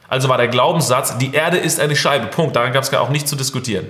Also 0.09 0.29
war 0.29 0.39
der 0.39 0.47
Glaubenssatz, 0.47 1.19
die 1.19 1.35
Erde 1.35 1.57
ist 1.57 1.81
eine 1.81 1.97
Scheibe. 1.97 2.27
Punkt. 2.27 2.55
Daran 2.55 2.73
gab 2.73 2.85
es 2.85 2.93
gar 2.93 3.01
auch 3.01 3.09
nichts 3.09 3.29
zu 3.29 3.35
diskutieren. 3.35 3.89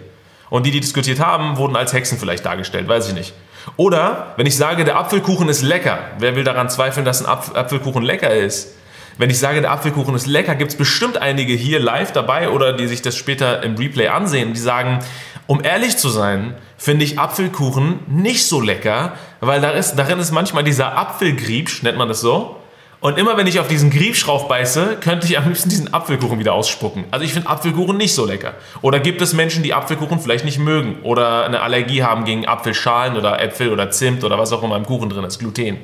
Und 0.53 0.67
die, 0.67 0.71
die 0.71 0.81
diskutiert 0.81 1.19
haben, 1.19 1.57
wurden 1.57 1.77
als 1.77 1.95
Hexen 1.95 2.19
vielleicht 2.19 2.45
dargestellt, 2.45 2.87
weiß 2.87 3.09
ich 3.09 3.15
nicht. 3.15 3.33
Oder 3.77 4.35
wenn 4.37 4.47
ich 4.47 4.57
sage, 4.57 4.85
der 4.85 4.97
Apfelkuchen 4.97 5.49
ist 5.49 5.63
lecker, 5.63 5.99
wer 6.19 6.37
will 6.37 6.45
daran 6.45 6.69
zweifeln, 6.69 7.05
dass 7.05 7.25
ein 7.25 7.27
Apfelkuchen 7.27 8.03
lecker 8.03 8.35
ist? 8.35 8.75
Wenn 9.19 9.31
ich 9.31 9.39
sage, 9.39 9.61
der 9.61 9.71
Apfelkuchen 9.71 10.15
ist 10.15 10.27
lecker, 10.27 10.55
gibt 10.55 10.73
es 10.73 10.77
bestimmt 10.77 11.19
einige 11.19 11.53
hier 11.53 11.81
live 11.81 12.13
dabei 12.13 12.49
oder 12.49 12.73
die 12.73 12.87
sich 12.87 13.03
das 13.03 13.17
später 13.17 13.63
im 13.63 13.77
Replay 13.77 14.09
ansehen, 14.09 14.55
die 14.55 14.61
sagen, 14.61 15.01
um 15.47 15.63
ehrlich 15.63 15.97
zu 15.99 16.09
sein, 16.09 16.55
finde 16.79 17.05
ich 17.05 17.19
Apfelkuchen 17.19 18.01
nicht 18.09 18.47
so 18.47 18.61
lecker, 18.61 19.13
weil 19.41 19.61
darin 19.61 20.19
ist 20.19 20.33
manchmal 20.33 20.65
dieser 20.65 20.97
Apfelgriebsch, 20.97 21.83
nennt 21.83 21.99
man 21.99 22.09
das 22.09 22.21
so. 22.21 22.57
Und 23.03 23.19
immer 23.19 23.37
wenn 23.37 23.49
ich 23.49 23.59
auf 23.59 23.67
diesen 23.67 23.91
Griebsch 23.91 24.25
drauf 24.25 24.47
beiße, 24.47 24.99
könnte 25.01 25.27
ich 25.27 25.37
am 25.37 25.49
liebsten 25.49 25.69
diesen 25.69 25.93
Apfelkuchen 25.93 26.39
wieder 26.39 26.53
ausspucken. 26.55 27.05
Also 27.11 27.25
ich 27.25 27.33
finde 27.33 27.49
Apfelkuchen 27.49 27.97
nicht 27.97 28.15
so 28.15 28.25
lecker. 28.25 28.55
Oder 28.81 29.01
gibt 29.01 29.21
es 29.21 29.33
Menschen, 29.33 29.65
die 29.65 29.75
Apfelkuchen 29.75 30.21
vielleicht 30.21 30.45
nicht 30.45 30.61
mögen 30.61 31.01
oder 31.03 31.45
eine 31.45 31.63
Allergie 31.63 32.05
haben 32.05 32.25
gegen 32.25 32.47
Apfelschalen 32.47 33.17
oder 33.17 33.43
Äpfel 33.43 33.73
oder 33.73 33.91
Zimt 33.91 34.23
oder 34.23 34.39
was 34.39 34.53
auch 34.53 34.63
immer 34.63 34.77
im 34.77 34.87
Kuchen 34.87 35.11
drin 35.11 35.25
ist, 35.25 35.41
Gluten. 35.41 35.79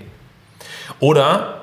Oder 1.01 1.55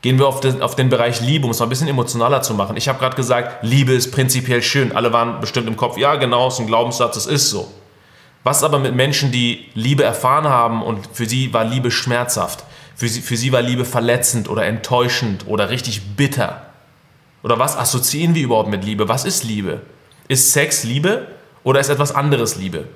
Gehen 0.00 0.18
wir 0.18 0.26
auf 0.26 0.40
den, 0.40 0.62
auf 0.62 0.74
den 0.74 0.88
Bereich 0.88 1.20
Liebe, 1.20 1.44
um 1.44 1.52
es 1.52 1.60
mal 1.60 1.66
ein 1.66 1.68
bisschen 1.68 1.86
emotionaler 1.86 2.42
zu 2.42 2.54
machen. 2.54 2.76
Ich 2.76 2.88
habe 2.88 2.98
gerade 2.98 3.14
gesagt, 3.14 3.62
Liebe 3.62 3.92
ist 3.92 4.10
prinzipiell 4.10 4.60
schön. 4.60 4.90
Alle 4.90 5.12
waren 5.12 5.40
bestimmt 5.40 5.68
im 5.68 5.76
Kopf, 5.76 5.96
ja 5.96 6.16
genau, 6.16 6.48
ist 6.48 6.58
ein 6.58 6.66
Glaubenssatz, 6.66 7.14
es 7.14 7.26
ist 7.26 7.50
so. 7.50 7.70
Was 8.42 8.64
aber 8.64 8.80
mit 8.80 8.96
Menschen, 8.96 9.30
die 9.30 9.66
Liebe 9.74 10.02
erfahren 10.02 10.48
haben 10.48 10.82
und 10.82 11.06
für 11.12 11.26
sie 11.26 11.54
war 11.54 11.62
Liebe 11.62 11.92
schmerzhaft, 11.92 12.64
für 12.94 13.08
sie, 13.08 13.20
für 13.20 13.36
sie 13.36 13.52
war 13.52 13.62
Liebe 13.62 13.84
verletzend 13.84 14.48
oder 14.48 14.66
enttäuschend 14.66 15.46
oder 15.46 15.70
richtig 15.70 16.16
bitter? 16.16 16.66
Oder 17.42 17.58
was 17.58 17.76
assoziieren 17.76 18.34
wir 18.34 18.44
überhaupt 18.44 18.68
mit 18.68 18.84
Liebe? 18.84 19.08
Was 19.08 19.24
ist 19.24 19.44
Liebe? 19.44 19.80
Ist 20.28 20.52
Sex 20.52 20.84
Liebe 20.84 21.26
oder 21.64 21.80
ist 21.80 21.88
etwas 21.88 22.14
anderes 22.14 22.56
Liebe? 22.56 22.86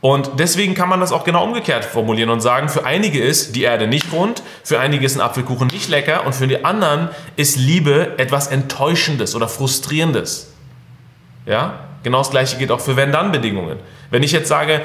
Und 0.00 0.30
deswegen 0.38 0.74
kann 0.74 0.88
man 0.88 1.00
das 1.00 1.12
auch 1.12 1.24
genau 1.24 1.44
umgekehrt 1.44 1.84
formulieren 1.84 2.30
und 2.30 2.40
sagen, 2.40 2.70
für 2.70 2.86
einige 2.86 3.20
ist 3.20 3.54
die 3.54 3.62
Erde 3.62 3.86
nicht 3.86 4.12
rund, 4.12 4.42
für 4.64 4.80
einige 4.80 5.04
ist 5.04 5.14
ein 5.14 5.20
Apfelkuchen 5.20 5.68
nicht 5.68 5.90
lecker 5.90 6.24
und 6.24 6.34
für 6.34 6.48
die 6.48 6.64
anderen 6.64 7.10
ist 7.36 7.58
Liebe 7.58 8.14
etwas 8.16 8.46
Enttäuschendes 8.46 9.34
oder 9.34 9.46
Frustrierendes. 9.46 10.54
Ja? 11.44 11.80
Genau 12.02 12.18
das 12.18 12.30
gleiche 12.30 12.56
geht 12.56 12.70
auch 12.70 12.80
für 12.80 12.96
Wenn-Dann-Bedingungen. 12.96 13.78
Wenn 14.10 14.22
ich 14.22 14.32
jetzt 14.32 14.48
sage, 14.48 14.80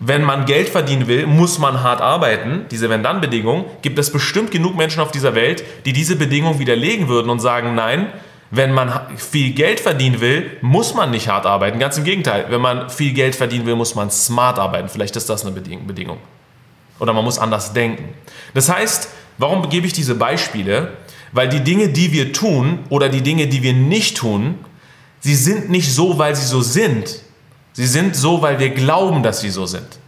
wenn 0.00 0.22
man 0.22 0.46
Geld 0.46 0.68
verdienen 0.68 1.06
will, 1.06 1.26
muss 1.26 1.58
man 1.58 1.82
hart 1.82 2.00
arbeiten, 2.00 2.66
diese 2.70 2.90
Wenn-Dann-Bedingung, 2.90 3.66
gibt 3.82 3.98
es 3.98 4.10
bestimmt 4.10 4.50
genug 4.50 4.76
Menschen 4.76 5.00
auf 5.00 5.12
dieser 5.12 5.34
Welt, 5.34 5.62
die 5.84 5.92
diese 5.92 6.16
Bedingung 6.16 6.58
widerlegen 6.58 7.08
würden 7.08 7.30
und 7.30 7.38
sagen, 7.38 7.74
nein, 7.74 8.08
wenn 8.50 8.72
man 8.72 9.16
viel 9.16 9.52
Geld 9.52 9.80
verdienen 9.80 10.20
will, 10.20 10.58
muss 10.60 10.94
man 10.94 11.10
nicht 11.10 11.28
hart 11.28 11.46
arbeiten. 11.46 11.78
Ganz 11.78 11.96
im 11.96 12.04
Gegenteil, 12.04 12.46
wenn 12.50 12.60
man 12.60 12.90
viel 12.90 13.14
Geld 13.14 13.34
verdienen 13.34 13.64
will, 13.64 13.76
muss 13.76 13.94
man 13.94 14.10
smart 14.10 14.58
arbeiten. 14.58 14.90
Vielleicht 14.90 15.16
ist 15.16 15.30
das 15.30 15.46
eine 15.46 15.54
Bedingung. 15.54 16.18
Oder 16.98 17.14
man 17.14 17.24
muss 17.24 17.38
anders 17.38 17.72
denken. 17.72 18.12
Das 18.52 18.68
heißt, 18.68 19.08
warum 19.38 19.68
gebe 19.70 19.86
ich 19.86 19.94
diese 19.94 20.14
Beispiele? 20.14 20.92
Weil 21.32 21.48
die 21.48 21.60
Dinge, 21.60 21.88
die 21.88 22.12
wir 22.12 22.34
tun 22.34 22.80
oder 22.90 23.08
die 23.08 23.22
Dinge, 23.22 23.46
die 23.46 23.62
wir 23.62 23.72
nicht 23.72 24.18
tun, 24.18 24.56
sie 25.20 25.34
sind 25.34 25.70
nicht 25.70 25.90
so, 25.90 26.18
weil 26.18 26.36
sie 26.36 26.44
so 26.44 26.60
sind. 26.60 27.20
Sie 27.72 27.86
sind 27.86 28.16
so, 28.16 28.42
weil 28.42 28.58
wir 28.58 28.70
glauben, 28.70 29.22
dass 29.22 29.40
sie 29.40 29.50
so 29.50 29.66
sind. 29.66 29.98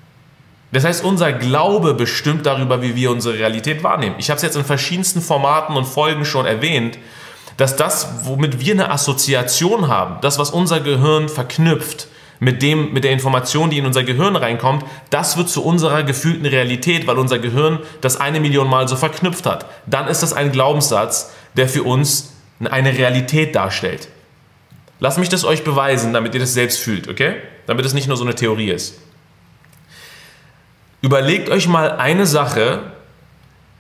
Das 0.73 0.85
heißt, 0.85 1.05
unser 1.05 1.33
Glaube 1.33 1.95
bestimmt 1.95 2.47
darüber, 2.47 2.83
wie 2.83 2.97
wir 2.97 3.11
unsere 3.11 3.39
Realität 3.39 3.85
wahrnehmen. 3.85 4.17
Ich 4.19 4.29
habe 4.29 4.37
es 4.37 4.43
jetzt 4.43 4.57
in 4.57 4.65
verschiedensten 4.65 5.21
Formaten 5.21 5.77
und 5.77 5.85
Folgen 5.85 6.25
schon 6.25 6.47
erwähnt, 6.47 6.99
dass 7.57 7.77
das, 7.77 8.25
womit 8.25 8.59
wir 8.59 8.75
eine 8.75 8.91
Assoziation 8.91 9.89
haben, 9.89 10.17
das, 10.21 10.39
was 10.39 10.51
unser 10.51 10.81
Gehirn 10.81 11.29
verknüpft, 11.29 12.09
mit, 12.41 12.63
dem, 12.63 12.93
mit 12.93 13.05
der 13.05 13.13
Information, 13.13 13.71
die 13.71 13.79
in 13.79 13.87
unser 13.87 14.03
Gehirn 14.03 14.35
reinkommt, 14.35 14.85
das 15.11 15.37
wird 15.37 15.49
zu 15.49 15.65
unserer 15.65 16.03
gefühlten 16.03 16.47
Realität, 16.47 17.07
weil 17.07 17.19
unser 17.19 17.39
Gehirn 17.39 17.79
das 18.01 18.21
eine 18.21 18.41
Million 18.41 18.69
Mal 18.69 18.89
so 18.89 18.97
verknüpft 18.97 19.47
hat. 19.47 19.67
Dann 19.87 20.09
ist 20.09 20.23
das 20.23 20.33
ein 20.33 20.51
Glaubenssatz, 20.51 21.33
der 21.57 21.69
für 21.69 21.85
uns 21.85 22.33
eine 22.63 22.93
Realität 22.99 23.55
darstellt. 23.55 24.09
Lasst 24.99 25.19
mich 25.19 25.29
das 25.29 25.45
euch 25.45 25.65
beweisen, 25.65 26.13
damit 26.13 26.35
ihr 26.35 26.41
das 26.41 26.55
selbst 26.55 26.81
fühlt, 26.81 27.09
okay? 27.09 27.37
Damit 27.67 27.85
es 27.87 27.95
nicht 27.95 28.09
nur 28.09 28.17
so 28.17 28.25
eine 28.25 28.35
Theorie 28.35 28.71
ist. 28.71 28.99
Überlegt 31.01 31.51
euch 31.51 31.69
mal 31.69 31.93
eine 31.93 32.27
Sache, 32.27 32.81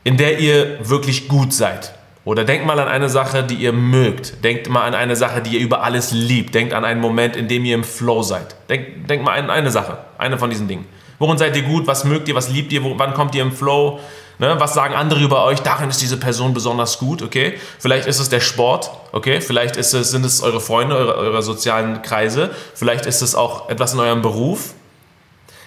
in 0.04 0.16
der 0.16 0.38
ihr 0.38 0.78
wirklich 0.88 1.28
gut 1.28 1.52
seid. 1.52 1.94
Oder 2.24 2.44
denkt 2.44 2.66
mal 2.66 2.78
an 2.78 2.88
eine 2.88 3.08
Sache, 3.08 3.42
die 3.42 3.54
ihr 3.54 3.72
mögt. 3.72 4.42
Denkt 4.44 4.68
mal 4.68 4.82
an 4.82 4.94
eine 4.94 5.14
Sache, 5.14 5.42
die 5.42 5.56
ihr 5.56 5.60
über 5.60 5.82
alles 5.82 6.12
liebt. 6.12 6.54
Denkt 6.54 6.72
an 6.72 6.84
einen 6.84 7.00
Moment, 7.00 7.36
in 7.36 7.48
dem 7.48 7.64
ihr 7.64 7.74
im 7.74 7.84
Flow 7.84 8.22
seid. 8.22 8.56
Denkt, 8.70 9.10
denkt 9.10 9.24
mal 9.24 9.38
an 9.38 9.50
eine 9.50 9.70
Sache, 9.70 9.98
eine 10.16 10.38
von 10.38 10.48
diesen 10.48 10.68
Dingen. 10.68 10.86
Worin 11.18 11.36
seid 11.38 11.56
ihr 11.56 11.62
gut? 11.62 11.86
Was 11.86 12.04
mögt 12.04 12.28
ihr? 12.28 12.34
Was 12.34 12.48
liebt 12.48 12.72
ihr? 12.72 12.82
Wo, 12.82 12.98
wann 12.98 13.14
kommt 13.14 13.34
ihr 13.34 13.42
im 13.42 13.52
Flow? 13.52 14.00
Ne? 14.44 14.60
Was 14.60 14.74
sagen 14.74 14.94
andere 14.94 15.20
über 15.20 15.42
euch? 15.44 15.60
Darin 15.60 15.88
ist 15.88 16.02
diese 16.02 16.18
Person 16.18 16.52
besonders 16.52 16.98
gut, 16.98 17.22
okay? 17.22 17.58
Vielleicht 17.78 18.06
ist 18.06 18.20
es 18.20 18.28
der 18.28 18.40
Sport, 18.40 18.90
okay? 19.12 19.40
Vielleicht 19.40 19.76
ist 19.76 19.94
es, 19.94 20.10
sind 20.10 20.26
es 20.26 20.42
eure 20.42 20.60
Freunde, 20.60 20.96
eure, 20.96 21.16
eure 21.16 21.42
sozialen 21.42 22.02
Kreise. 22.02 22.50
Vielleicht 22.74 23.06
ist 23.06 23.22
es 23.22 23.34
auch 23.34 23.70
etwas 23.70 23.94
in 23.94 24.00
eurem 24.00 24.20
Beruf. 24.20 24.74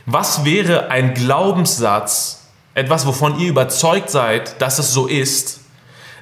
Was 0.05 0.45
wäre 0.45 0.91
ein 0.91 1.15
Glaubenssatz, 1.15 2.49
etwas, 2.75 3.07
wovon 3.07 3.39
ihr 3.39 3.49
überzeugt 3.49 4.11
seid, 4.11 4.61
dass 4.61 4.77
es 4.77 4.93
so 4.93 5.07
ist, 5.07 5.61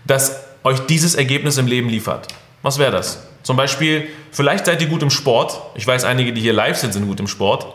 das 0.05 0.39
euch 0.63 0.79
dieses 0.87 1.15
Ergebnis 1.15 1.57
im 1.57 1.67
Leben 1.67 1.89
liefert. 1.89 2.29
Was 2.61 2.79
wäre 2.79 2.91
das? 2.91 3.27
Zum 3.43 3.57
Beispiel, 3.57 4.07
vielleicht 4.31 4.65
seid 4.65 4.81
ihr 4.81 4.87
gut 4.87 5.03
im 5.03 5.09
Sport. 5.09 5.59
Ich 5.75 5.85
weiß, 5.85 6.05
einige, 6.05 6.31
die 6.31 6.39
hier 6.39 6.53
live 6.53 6.77
sind, 6.77 6.93
sind 6.93 7.05
gut 7.05 7.19
im 7.19 7.27
Sport. 7.27 7.67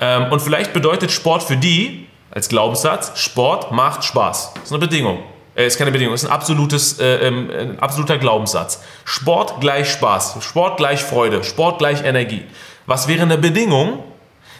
Ähm, 0.00 0.32
und 0.32 0.42
vielleicht 0.42 0.72
bedeutet 0.72 1.12
Sport 1.12 1.44
für 1.44 1.56
die, 1.56 2.08
als 2.30 2.48
Glaubenssatz, 2.48 3.18
Sport 3.18 3.72
macht 3.72 4.04
Spaß. 4.04 4.52
Das 4.54 4.64
ist 4.64 4.72
eine 4.72 4.80
Bedingung. 4.80 5.18
Äh, 5.56 5.66
ist 5.66 5.78
keine 5.78 5.90
Bedingung, 5.90 6.14
ist 6.14 6.24
ein, 6.24 6.30
absolutes, 6.30 6.98
äh, 7.00 7.26
ähm, 7.26 7.50
ein 7.50 7.78
absoluter 7.80 8.18
Glaubenssatz. 8.18 8.82
Sport 9.04 9.60
gleich 9.60 9.90
Spaß, 9.90 10.36
Sport 10.40 10.76
gleich 10.76 11.02
Freude, 11.02 11.42
Sport 11.42 11.78
gleich 11.78 12.04
Energie. 12.04 12.44
Was 12.86 13.08
wäre 13.08 13.22
eine 13.22 13.38
Bedingung? 13.38 14.04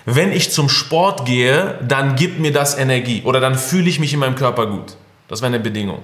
Wenn 0.05 0.33
ich 0.33 0.51
zum 0.51 0.69
Sport 0.69 1.27
gehe, 1.27 1.79
dann 1.87 2.17
gibt 2.17 2.41
mir 2.41 2.53
das 2.53 2.77
Energie 2.77 3.23
oder 3.25 3.39
dann 3.39 3.55
fühle 3.57 3.89
ich 3.89 4.01
mich 4.01 4.13
in 4.13 4.19
meinem 4.19 4.35
Körper 4.35 4.67
gut. 4.67 4.97
Das 5.29 5.43
wäre 5.43 5.53
eine 5.53 5.61
Bedingung. 5.61 6.03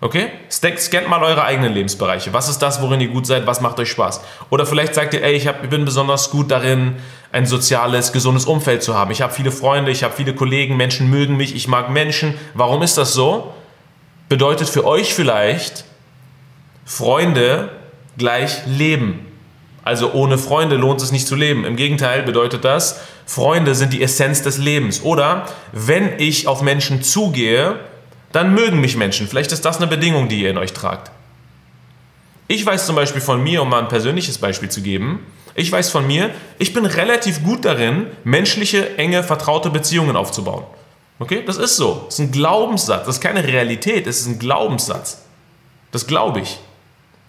Okay? 0.00 0.30
Scannt 0.50 1.08
mal 1.08 1.22
eure 1.22 1.44
eigenen 1.44 1.72
Lebensbereiche. 1.72 2.32
Was 2.32 2.48
ist 2.48 2.58
das, 2.58 2.82
worin 2.82 3.00
ihr 3.00 3.08
gut 3.08 3.26
seid? 3.26 3.46
Was 3.46 3.60
macht 3.60 3.78
euch 3.80 3.90
Spaß? 3.90 4.20
Oder 4.50 4.66
vielleicht 4.66 4.94
sagt 4.94 5.14
ihr, 5.14 5.22
ey, 5.22 5.32
ich, 5.32 5.48
hab, 5.48 5.64
ich 5.64 5.70
bin 5.70 5.84
besonders 5.84 6.30
gut 6.30 6.50
darin, 6.50 6.96
ein 7.34 7.46
soziales, 7.46 8.12
gesundes 8.12 8.44
Umfeld 8.44 8.84
zu 8.84 8.94
haben. 8.94 9.10
Ich 9.10 9.20
habe 9.20 9.34
viele 9.34 9.50
Freunde, 9.50 9.90
ich 9.90 10.04
habe 10.04 10.14
viele 10.14 10.36
Kollegen, 10.36 10.76
Menschen 10.76 11.10
mögen 11.10 11.36
mich, 11.36 11.56
ich 11.56 11.66
mag 11.66 11.90
Menschen. 11.90 12.34
Warum 12.54 12.80
ist 12.80 12.96
das 12.96 13.12
so? 13.12 13.52
Bedeutet 14.28 14.68
für 14.68 14.86
euch 14.86 15.14
vielleicht, 15.14 15.84
Freunde 16.84 17.70
gleich 18.16 18.64
Leben. 18.66 19.26
Also 19.82 20.12
ohne 20.12 20.38
Freunde 20.38 20.76
lohnt 20.76 21.02
es 21.02 21.10
nicht 21.10 21.26
zu 21.26 21.34
leben. 21.34 21.64
Im 21.64 21.74
Gegenteil 21.74 22.22
bedeutet 22.22 22.64
das, 22.64 23.00
Freunde 23.26 23.74
sind 23.74 23.92
die 23.92 24.02
Essenz 24.02 24.42
des 24.42 24.56
Lebens. 24.56 25.02
Oder 25.02 25.46
wenn 25.72 26.20
ich 26.20 26.46
auf 26.46 26.62
Menschen 26.62 27.02
zugehe, 27.02 27.80
dann 28.30 28.54
mögen 28.54 28.80
mich 28.80 28.96
Menschen. 28.96 29.26
Vielleicht 29.26 29.50
ist 29.50 29.64
das 29.64 29.78
eine 29.78 29.88
Bedingung, 29.88 30.28
die 30.28 30.42
ihr 30.42 30.50
in 30.50 30.58
euch 30.58 30.72
tragt. 30.72 31.10
Ich 32.46 32.64
weiß 32.64 32.86
zum 32.86 32.96
Beispiel 32.96 33.20
von 33.20 33.42
mir, 33.42 33.62
um 33.62 33.70
mal 33.70 33.80
ein 33.80 33.88
persönliches 33.88 34.38
Beispiel 34.38 34.68
zu 34.68 34.82
geben, 34.82 35.26
ich 35.54 35.70
weiß 35.70 35.90
von 35.90 36.06
mir, 36.06 36.30
ich 36.58 36.72
bin 36.72 36.84
relativ 36.84 37.44
gut 37.44 37.64
darin, 37.64 38.08
menschliche, 38.24 38.98
enge, 38.98 39.22
vertraute 39.22 39.70
Beziehungen 39.70 40.16
aufzubauen. 40.16 40.64
Okay, 41.20 41.44
das 41.46 41.56
ist 41.56 41.76
so. 41.76 42.02
Das 42.06 42.14
ist 42.14 42.20
ein 42.20 42.32
Glaubenssatz. 42.32 43.06
Das 43.06 43.16
ist 43.16 43.20
keine 43.20 43.44
Realität, 43.44 44.06
das 44.06 44.18
ist 44.18 44.26
ein 44.26 44.38
Glaubenssatz. 44.40 45.22
Das 45.92 46.06
glaube 46.06 46.40
ich. 46.40 46.58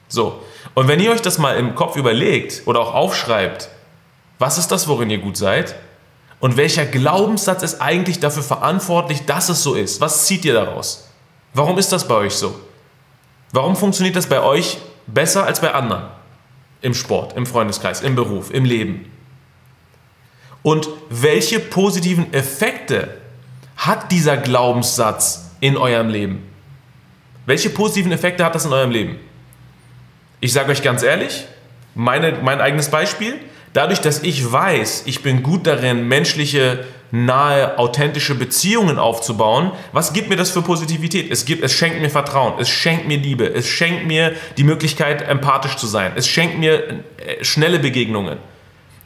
So. 0.08 0.42
Und 0.74 0.88
wenn 0.88 1.00
ihr 1.00 1.12
euch 1.12 1.22
das 1.22 1.38
mal 1.38 1.56
im 1.56 1.76
Kopf 1.76 1.96
überlegt 1.96 2.64
oder 2.66 2.80
auch 2.80 2.96
aufschreibt, 2.96 3.70
was 4.40 4.58
ist 4.58 4.72
das, 4.72 4.88
worin 4.88 5.10
ihr 5.12 5.20
gut 5.20 5.38
seid? 5.38 5.76
Und 6.40 6.58
welcher 6.58 6.86
Glaubenssatz 6.86 7.64
ist 7.64 7.80
eigentlich 7.80 8.20
dafür 8.20 8.44
verantwortlich, 8.44 9.26
dass 9.26 9.50
es 9.50 9.64
so 9.64 9.76
ist? 9.76 10.02
Was 10.02 10.26
zieht 10.26 10.46
ihr 10.46 10.54
daraus? 10.54 11.08
Warum 11.54 11.78
ist 11.78 11.92
das 11.92 12.08
bei 12.08 12.16
euch 12.16 12.34
so? 12.34 12.60
Warum 13.52 13.76
funktioniert 13.76 14.16
das 14.16 14.28
bei 14.28 14.42
euch 14.42 14.78
besser 15.08 15.46
als 15.46 15.62
bei 15.62 15.74
anderen? 15.74 16.04
Im 16.82 16.94
Sport, 16.94 17.36
im 17.36 17.46
Freundeskreis, 17.46 18.02
im 18.02 18.16
Beruf, 18.16 18.52
im 18.52 18.66
Leben. 18.66 19.12
Und 20.62 20.88
welche 21.10 21.60
positiven 21.60 22.34
Effekte 22.34 23.18
hat 23.78 24.12
dieser 24.12 24.38
Glaubenssatz 24.38 25.52
in 25.60 25.78
eurem 25.78 26.10
Leben? 26.10 26.44
Welche 27.46 27.70
positiven 27.70 28.12
Effekte 28.12 28.44
hat 28.44 28.56
das 28.56 28.66
in 28.66 28.74
eurem 28.74 28.92
Leben? 28.92 29.20
Ich 30.40 30.54
sage 30.54 30.72
euch 30.72 30.82
ganz 30.82 31.04
ehrlich, 31.04 31.46
meine, 31.94 32.40
mein 32.42 32.62
eigenes 32.62 32.90
Beispiel, 32.90 33.36
dadurch, 33.74 34.02
dass 34.02 34.24
ich 34.24 34.52
weiß, 34.52 35.04
ich 35.06 35.22
bin 35.22 35.44
gut 35.44 35.68
darin, 35.68 36.08
menschliche, 36.08 36.86
nahe, 37.12 37.78
authentische 37.78 38.36
Beziehungen 38.36 39.00
aufzubauen, 39.00 39.72
was 39.92 40.14
gibt 40.14 40.30
mir 40.30 40.36
das 40.36 40.52
für 40.52 40.62
Positivität? 40.62 41.32
Es, 41.32 41.46
gibt, 41.46 41.64
es 41.64 41.72
schenkt 41.72 42.02
mir 42.02 42.10
Vertrauen, 42.10 42.54
es 42.60 42.70
schenkt 42.70 43.08
mir 43.08 43.18
Liebe, 43.18 43.46
es 43.46 43.68
schenkt 43.68 44.06
mir 44.06 44.34
die 44.58 44.64
Möglichkeit, 44.64 45.28
empathisch 45.28 45.78
zu 45.78 45.88
sein, 45.88 46.14
es 46.16 46.28
schenkt 46.28 46.60
mir 46.60 47.04
äh, 47.18 47.44
schnelle 47.44 47.80
Begegnungen. 47.80 48.38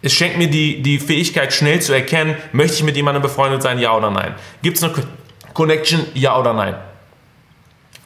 Es 0.02 0.14
schenkt 0.14 0.38
mir 0.38 0.50
die, 0.50 0.82
die 0.82 0.98
Fähigkeit, 0.98 1.52
schnell 1.52 1.82
zu 1.82 1.92
erkennen, 1.92 2.38
möchte 2.54 2.78
ich 2.78 2.84
mit 2.84 2.96
jemandem 2.96 3.22
befreundet 3.22 3.62
sein, 3.62 3.80
ja 3.80 3.96
oder 3.96 4.10
nein. 4.10 4.34
Gibt 4.62 4.78
es 4.78 4.84
eine 4.84 4.94
Connection, 5.54 6.06
ja 6.14 6.40
oder 6.40 6.54
nein. 6.54 6.76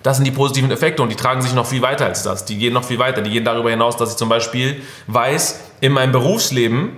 Das 0.01 0.17
sind 0.17 0.25
die 0.25 0.31
positiven 0.31 0.69
Effekte 0.69 1.01
und 1.01 1.09
die 1.09 1.15
tragen 1.15 1.41
sich 1.41 1.53
noch 1.53 1.65
viel 1.65 1.81
weiter 1.81 2.05
als 2.05 2.23
das. 2.23 2.45
Die 2.45 2.57
gehen 2.57 2.73
noch 2.73 2.83
viel 2.83 2.99
weiter. 2.99 3.21
Die 3.21 3.31
gehen 3.31 3.45
darüber 3.45 3.69
hinaus, 3.69 3.95
dass 3.95 4.11
ich 4.11 4.17
zum 4.17 4.27
Beispiel 4.27 4.81
weiß, 5.07 5.61
in 5.79 5.93
meinem 5.93 6.11
Berufsleben 6.11 6.97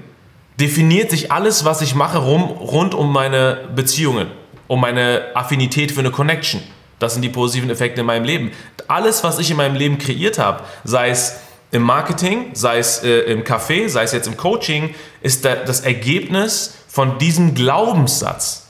definiert 0.60 1.12
sich 1.12 1.32
alles, 1.32 1.66
was 1.66 1.82
ich 1.82 1.96
mache, 1.96 2.18
rum, 2.18 2.44
rund 2.44 2.94
um 2.94 3.12
meine 3.12 3.70
Beziehungen, 3.76 4.28
um 4.68 4.80
meine 4.80 5.28
Affinität 5.34 5.92
für 5.92 6.00
eine 6.00 6.12
Connection. 6.12 6.62
Das 7.00 7.14
sind 7.14 7.22
die 7.22 7.30
positiven 7.30 7.70
Effekte 7.70 8.02
in 8.02 8.08
meinem 8.08 8.24
Leben. 8.24 8.52
Alles, 8.88 9.24
was 9.24 9.40
ich 9.40 9.52
in 9.52 9.58
meinem 9.58 9.76
Leben 9.76 9.98
kreiert 9.98 10.40
habe, 10.40 10.64
sei 10.84 11.10
es 11.10 11.38
im 11.72 11.82
Marketing, 11.82 12.52
sei 12.54 12.78
es 12.78 13.04
äh, 13.04 13.22
im 13.22 13.44
Café, 13.44 13.90
sei 13.90 14.04
es 14.04 14.14
jetzt 14.14 14.28
im 14.28 14.38
Coaching, 14.38 14.96
ist 15.22 15.44
da 15.44 15.56
das 15.56 15.82
Ergebnis 15.82 16.76
von 16.88 17.18
diesem 17.18 17.54
Glaubenssatz 17.54 18.68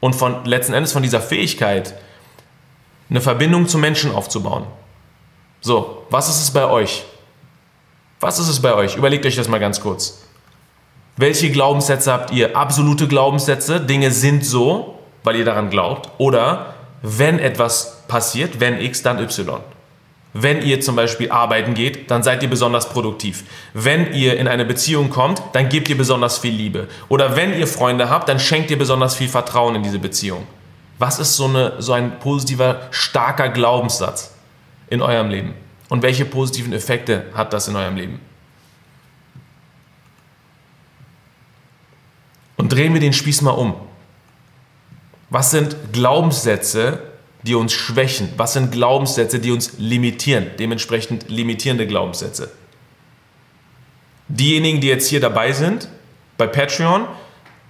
und 0.00 0.14
von 0.14 0.44
letzten 0.44 0.74
Endes 0.74 0.92
von 0.92 1.02
dieser 1.02 1.20
Fähigkeit, 1.20 1.94
eine 3.08 3.20
Verbindung 3.20 3.68
zu 3.68 3.78
Menschen 3.78 4.12
aufzubauen. 4.14 4.66
So, 5.60 6.04
was 6.10 6.28
ist 6.28 6.42
es 6.42 6.50
bei 6.50 6.66
euch? 6.66 7.04
Was 8.20 8.38
ist 8.38 8.48
es 8.48 8.60
bei 8.60 8.74
euch? 8.74 8.96
Überlegt 8.96 9.24
euch 9.24 9.36
das 9.36 9.48
mal 9.48 9.60
ganz 9.60 9.80
kurz. 9.80 10.21
Welche 11.16 11.50
Glaubenssätze 11.50 12.12
habt 12.12 12.30
ihr? 12.30 12.56
Absolute 12.56 13.06
Glaubenssätze, 13.06 13.80
Dinge 13.80 14.10
sind 14.10 14.46
so, 14.46 14.98
weil 15.24 15.36
ihr 15.36 15.44
daran 15.44 15.68
glaubt. 15.68 16.08
Oder 16.18 16.74
wenn 17.02 17.38
etwas 17.38 18.04
passiert, 18.08 18.60
wenn 18.60 18.80
X, 18.80 19.02
dann 19.02 19.18
Y. 19.18 19.60
Wenn 20.34 20.62
ihr 20.62 20.80
zum 20.80 20.96
Beispiel 20.96 21.30
arbeiten 21.30 21.74
geht, 21.74 22.10
dann 22.10 22.22
seid 22.22 22.42
ihr 22.42 22.48
besonders 22.48 22.88
produktiv. 22.88 23.44
Wenn 23.74 24.14
ihr 24.14 24.38
in 24.38 24.48
eine 24.48 24.64
Beziehung 24.64 25.10
kommt, 25.10 25.42
dann 25.52 25.68
gebt 25.68 25.90
ihr 25.90 25.98
besonders 25.98 26.38
viel 26.38 26.54
Liebe. 26.54 26.88
Oder 27.10 27.36
wenn 27.36 27.58
ihr 27.58 27.66
Freunde 27.66 28.08
habt, 28.08 28.30
dann 28.30 28.38
schenkt 28.38 28.70
ihr 28.70 28.78
besonders 28.78 29.14
viel 29.14 29.28
Vertrauen 29.28 29.74
in 29.74 29.82
diese 29.82 29.98
Beziehung. 29.98 30.46
Was 30.98 31.18
ist 31.18 31.36
so, 31.36 31.46
eine, 31.46 31.74
so 31.82 31.92
ein 31.92 32.18
positiver, 32.20 32.82
starker 32.90 33.50
Glaubenssatz 33.50 34.34
in 34.88 35.02
eurem 35.02 35.28
Leben? 35.28 35.54
Und 35.90 36.02
welche 36.02 36.24
positiven 36.24 36.72
Effekte 36.72 37.26
hat 37.34 37.52
das 37.52 37.68
in 37.68 37.76
eurem 37.76 37.96
Leben? 37.96 38.20
Und 42.56 42.61
Und 42.61 42.61
drehen 42.72 42.94
wir 42.94 43.00
den 43.00 43.12
Spieß 43.12 43.42
mal 43.42 43.50
um. 43.50 43.74
Was 45.30 45.50
sind 45.50 45.76
Glaubenssätze, 45.92 47.02
die 47.42 47.54
uns 47.54 47.72
schwächen? 47.72 48.30
Was 48.36 48.54
sind 48.54 48.72
Glaubenssätze, 48.72 49.38
die 49.38 49.50
uns 49.50 49.74
limitieren? 49.78 50.46
Dementsprechend 50.58 51.28
limitierende 51.28 51.86
Glaubenssätze. 51.86 52.50
Diejenigen, 54.28 54.80
die 54.80 54.88
jetzt 54.88 55.08
hier 55.08 55.20
dabei 55.20 55.52
sind, 55.52 55.88
bei 56.38 56.46
Patreon, 56.46 57.06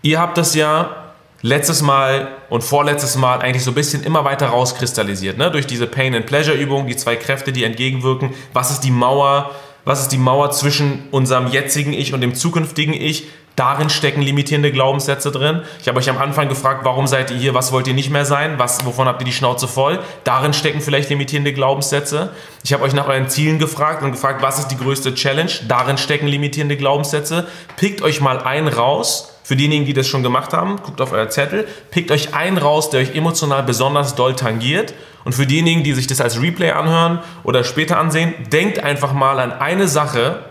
ihr 0.02 0.20
habt 0.20 0.38
das 0.38 0.54
ja 0.54 1.14
letztes 1.40 1.82
Mal 1.82 2.28
und 2.48 2.62
vorletztes 2.62 3.16
Mal 3.16 3.40
eigentlich 3.40 3.64
so 3.64 3.72
ein 3.72 3.74
bisschen 3.74 4.04
immer 4.04 4.24
weiter 4.24 4.46
rauskristallisiert, 4.46 5.38
ne? 5.38 5.50
durch 5.50 5.66
diese 5.66 5.88
Pain 5.88 6.14
and 6.14 6.26
Pleasure 6.26 6.56
Übung, 6.56 6.86
die 6.86 6.96
zwei 6.96 7.16
Kräfte, 7.16 7.52
die 7.52 7.64
entgegenwirken. 7.64 8.30
Was 8.52 8.70
ist 8.70 8.80
die 8.80 8.92
Mauer? 8.92 9.50
Was 9.84 10.00
ist 10.00 10.08
die 10.08 10.18
Mauer 10.18 10.52
zwischen 10.52 11.08
unserem 11.10 11.48
jetzigen 11.48 11.92
Ich 11.92 12.14
und 12.14 12.20
dem 12.20 12.36
zukünftigen 12.36 12.94
Ich? 12.94 13.26
Darin 13.56 13.90
stecken 13.90 14.22
limitierende 14.22 14.72
Glaubenssätze 14.72 15.30
drin. 15.30 15.60
Ich 15.80 15.88
habe 15.88 15.98
euch 15.98 16.08
am 16.08 16.18
Anfang 16.18 16.48
gefragt, 16.48 16.84
warum 16.84 17.06
seid 17.06 17.30
ihr 17.30 17.36
hier, 17.36 17.54
was 17.54 17.70
wollt 17.72 17.86
ihr 17.86 17.94
nicht 17.94 18.10
mehr 18.10 18.24
sein, 18.24 18.58
was, 18.58 18.84
wovon 18.86 19.06
habt 19.06 19.20
ihr 19.20 19.26
die 19.26 19.32
Schnauze 19.32 19.68
voll? 19.68 19.98
Darin 20.24 20.54
stecken 20.54 20.80
vielleicht 20.80 21.10
limitierende 21.10 21.52
Glaubenssätze. 21.52 22.30
Ich 22.64 22.72
habe 22.72 22.84
euch 22.84 22.94
nach 22.94 23.08
euren 23.08 23.28
Zielen 23.28 23.58
gefragt 23.58 24.02
und 24.02 24.12
gefragt, 24.12 24.42
was 24.42 24.58
ist 24.58 24.68
die 24.68 24.78
größte 24.78 25.14
Challenge? 25.14 25.50
Darin 25.68 25.98
stecken 25.98 26.26
limitierende 26.26 26.76
Glaubenssätze. 26.76 27.46
Pickt 27.76 28.00
euch 28.00 28.20
mal 28.20 28.38
einen 28.38 28.68
raus. 28.68 29.28
Für 29.44 29.56
diejenigen, 29.56 29.84
die 29.84 29.92
das 29.92 30.06
schon 30.06 30.22
gemacht 30.22 30.52
haben, 30.52 30.76
guckt 30.82 31.00
auf 31.00 31.12
euer 31.12 31.28
Zettel, 31.28 31.66
pickt 31.90 32.12
euch 32.12 32.32
einen 32.32 32.58
raus, 32.58 32.90
der 32.90 33.00
euch 33.00 33.14
emotional 33.14 33.64
besonders 33.64 34.14
doll 34.14 34.36
tangiert. 34.36 34.94
Und 35.24 35.34
für 35.34 35.46
diejenigen, 35.46 35.82
die 35.82 35.92
sich 35.92 36.06
das 36.06 36.20
als 36.20 36.40
Replay 36.40 36.70
anhören 36.70 37.18
oder 37.42 37.64
später 37.64 37.98
ansehen, 37.98 38.34
denkt 38.52 38.78
einfach 38.78 39.12
mal 39.12 39.40
an 39.40 39.52
eine 39.52 39.88
Sache, 39.88 40.44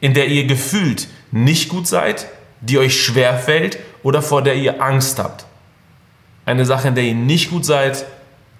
in 0.00 0.14
der 0.14 0.28
ihr 0.28 0.46
gefühlt 0.46 1.08
nicht 1.30 1.68
gut 1.68 1.86
seid, 1.86 2.26
die 2.60 2.78
euch 2.78 3.00
schwer 3.00 3.38
fällt 3.38 3.78
oder 4.02 4.22
vor 4.22 4.42
der 4.42 4.56
ihr 4.56 4.82
Angst 4.82 5.18
habt. 5.18 5.46
Eine 6.44 6.64
Sache, 6.64 6.88
in 6.88 6.94
der 6.94 7.04
ihr 7.04 7.14
nicht 7.14 7.50
gut 7.50 7.64
seid, 7.64 8.06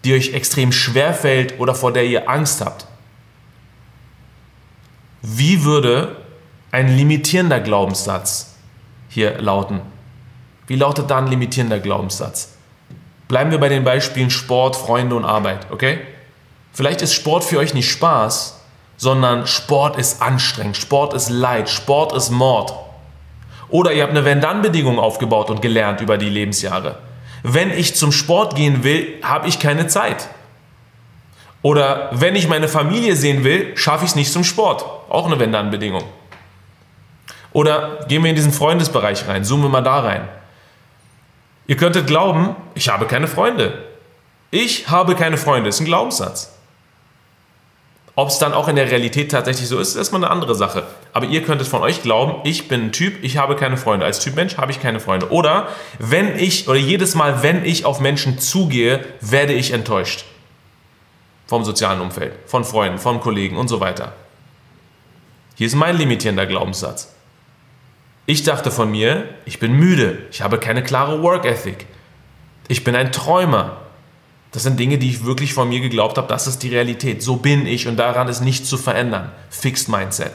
die 0.04 0.14
euch 0.14 0.34
extrem 0.34 0.72
schwer 0.72 1.14
fällt 1.14 1.58
oder 1.58 1.74
vor 1.74 1.92
der 1.92 2.04
ihr 2.04 2.28
Angst 2.28 2.60
habt. 2.60 2.86
Wie 5.22 5.64
würde 5.64 6.16
ein 6.70 6.96
limitierender 6.96 7.60
Glaubenssatz 7.60 8.54
hier 9.08 9.38
lauten? 9.38 9.80
Wie 10.66 10.76
lautet 10.76 11.10
da 11.10 11.18
ein 11.18 11.28
limitierender 11.28 11.80
Glaubenssatz? 11.80 12.50
Bleiben 13.26 13.50
wir 13.50 13.58
bei 13.58 13.68
den 13.68 13.84
Beispielen 13.84 14.30
Sport, 14.30 14.76
Freunde 14.76 15.16
und 15.16 15.24
Arbeit, 15.24 15.66
okay? 15.70 15.98
Vielleicht 16.72 17.02
ist 17.02 17.14
Sport 17.14 17.44
für 17.44 17.58
euch 17.58 17.74
nicht 17.74 17.90
Spaß, 17.90 18.57
sondern 18.98 19.46
Sport 19.46 19.96
ist 19.96 20.20
anstrengend, 20.20 20.76
Sport 20.76 21.14
ist 21.14 21.30
Leid, 21.30 21.70
Sport 21.70 22.12
ist 22.12 22.30
Mord. 22.30 22.74
Oder 23.70 23.92
ihr 23.92 24.02
habt 24.02 24.10
eine 24.10 24.24
Wenn-Dann-Bedingung 24.24 24.98
aufgebaut 24.98 25.48
und 25.50 25.62
gelernt 25.62 26.00
über 26.00 26.18
die 26.18 26.28
Lebensjahre. 26.28 26.98
Wenn 27.42 27.70
ich 27.70 27.94
zum 27.94 28.12
Sport 28.12 28.56
gehen 28.56 28.82
will, 28.82 29.14
habe 29.22 29.48
ich 29.48 29.60
keine 29.60 29.86
Zeit. 29.86 30.28
Oder 31.62 32.10
wenn 32.12 32.34
ich 32.34 32.48
meine 32.48 32.68
Familie 32.68 33.14
sehen 33.14 33.44
will, 33.44 33.76
schaffe 33.76 34.04
ich 34.04 34.10
es 34.10 34.16
nicht 34.16 34.32
zum 34.32 34.44
Sport. 34.44 34.84
Auch 35.08 35.26
eine 35.26 35.38
Wenn-Dann-Bedingung. 35.38 36.04
Oder 37.52 38.00
gehen 38.08 38.22
wir 38.22 38.30
in 38.30 38.36
diesen 38.36 38.52
Freundesbereich 38.52 39.26
rein, 39.28 39.44
zoomen 39.44 39.66
wir 39.66 39.70
mal 39.70 39.82
da 39.82 40.00
rein. 40.00 40.28
Ihr 41.66 41.76
könntet 41.76 42.06
glauben, 42.06 42.56
ich 42.74 42.88
habe 42.88 43.06
keine 43.06 43.28
Freunde. 43.28 43.84
Ich 44.50 44.88
habe 44.88 45.14
keine 45.14 45.36
Freunde, 45.36 45.68
ist 45.68 45.80
ein 45.80 45.84
Glaubenssatz. 45.84 46.57
Ob 48.18 48.30
es 48.30 48.38
dann 48.40 48.52
auch 48.52 48.66
in 48.66 48.74
der 48.74 48.90
Realität 48.90 49.30
tatsächlich 49.30 49.68
so 49.68 49.78
ist, 49.78 49.90
ist 49.90 49.94
erstmal 49.94 50.24
eine 50.24 50.32
andere 50.32 50.56
Sache. 50.56 50.82
Aber 51.12 51.26
ihr 51.26 51.40
könntet 51.44 51.68
von 51.68 51.82
euch 51.82 52.02
glauben, 52.02 52.40
ich 52.42 52.66
bin 52.66 52.86
ein 52.86 52.90
Typ, 52.90 53.22
ich 53.22 53.36
habe 53.36 53.54
keine 53.54 53.76
Freunde. 53.76 54.04
Als 54.04 54.18
Typ 54.18 54.34
Mensch 54.34 54.56
habe 54.56 54.72
ich 54.72 54.82
keine 54.82 54.98
Freunde. 54.98 55.30
Oder 55.30 55.68
wenn 56.00 56.36
ich, 56.36 56.66
oder 56.66 56.80
jedes 56.80 57.14
Mal, 57.14 57.44
wenn 57.44 57.64
ich 57.64 57.84
auf 57.84 58.00
Menschen 58.00 58.40
zugehe, 58.40 59.04
werde 59.20 59.52
ich 59.52 59.70
enttäuscht. 59.70 60.24
Vom 61.46 61.62
sozialen 61.62 62.00
Umfeld, 62.00 62.32
von 62.46 62.64
Freunden, 62.64 62.98
von 62.98 63.20
Kollegen 63.20 63.56
und 63.56 63.68
so 63.68 63.78
weiter. 63.78 64.14
Hier 65.54 65.68
ist 65.68 65.76
mein 65.76 65.96
limitierender 65.96 66.46
Glaubenssatz. 66.46 67.14
Ich 68.26 68.42
dachte 68.42 68.72
von 68.72 68.90
mir, 68.90 69.28
ich 69.44 69.60
bin 69.60 69.74
müde, 69.74 70.18
ich 70.32 70.42
habe 70.42 70.58
keine 70.58 70.82
klare 70.82 71.22
Work 71.22 71.44
Ethic. 71.44 71.86
Ich 72.66 72.82
bin 72.82 72.96
ein 72.96 73.12
Träumer, 73.12 73.76
das 74.58 74.64
sind 74.64 74.80
Dinge, 74.80 74.98
die 74.98 75.08
ich 75.08 75.24
wirklich 75.24 75.54
von 75.54 75.68
mir 75.68 75.78
geglaubt 75.78 76.18
habe, 76.18 76.26
das 76.26 76.48
ist 76.48 76.64
die 76.64 76.68
Realität. 76.68 77.22
So 77.22 77.36
bin 77.36 77.64
ich 77.64 77.86
und 77.86 77.96
daran 77.96 78.26
ist 78.26 78.40
nichts 78.40 78.68
zu 78.68 78.76
verändern. 78.76 79.30
Fixed 79.50 79.88
Mindset. 79.88 80.32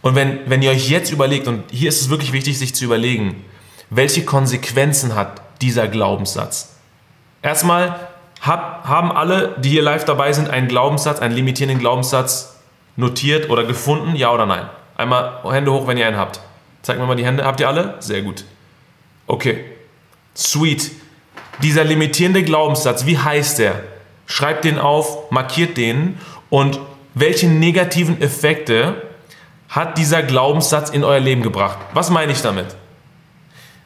Und 0.00 0.14
wenn, 0.14 0.38
wenn 0.48 0.62
ihr 0.62 0.70
euch 0.70 0.88
jetzt 0.88 1.12
überlegt, 1.12 1.46
und 1.46 1.64
hier 1.70 1.90
ist 1.90 2.00
es 2.00 2.08
wirklich 2.08 2.32
wichtig, 2.32 2.58
sich 2.58 2.74
zu 2.74 2.86
überlegen, 2.86 3.44
welche 3.90 4.24
Konsequenzen 4.24 5.14
hat 5.14 5.42
dieser 5.60 5.86
Glaubenssatz? 5.86 6.76
Erstmal 7.42 8.08
hab, 8.40 8.86
haben 8.86 9.12
alle, 9.12 9.54
die 9.58 9.68
hier 9.68 9.82
live 9.82 10.06
dabei 10.06 10.32
sind, 10.32 10.48
einen 10.48 10.68
Glaubenssatz, 10.68 11.18
einen 11.18 11.34
limitierenden 11.34 11.80
Glaubenssatz 11.80 12.56
notiert 12.96 13.50
oder 13.50 13.64
gefunden, 13.64 14.16
ja 14.16 14.32
oder 14.32 14.46
nein? 14.46 14.64
Einmal 14.96 15.42
Hände 15.52 15.70
hoch, 15.74 15.86
wenn 15.86 15.98
ihr 15.98 16.06
einen 16.06 16.16
habt. 16.16 16.40
Zeigt 16.80 16.98
mir 16.98 17.04
mal 17.04 17.16
die 17.16 17.26
Hände. 17.26 17.44
Habt 17.44 17.60
ihr 17.60 17.68
alle? 17.68 17.96
Sehr 17.98 18.22
gut. 18.22 18.46
Okay. 19.26 19.62
Sweet. 20.34 21.03
Dieser 21.62 21.84
limitierende 21.84 22.42
Glaubenssatz, 22.42 23.06
wie 23.06 23.18
heißt 23.18 23.58
der? 23.58 23.82
Schreibt 24.26 24.64
den 24.64 24.78
auf, 24.78 25.30
markiert 25.30 25.76
den 25.76 26.18
und 26.50 26.80
welche 27.14 27.46
negativen 27.46 28.20
Effekte 28.20 29.02
hat 29.68 29.98
dieser 29.98 30.22
Glaubenssatz 30.22 30.90
in 30.90 31.04
euer 31.04 31.20
Leben 31.20 31.42
gebracht? 31.42 31.78
Was 31.92 32.10
meine 32.10 32.32
ich 32.32 32.42
damit? 32.42 32.66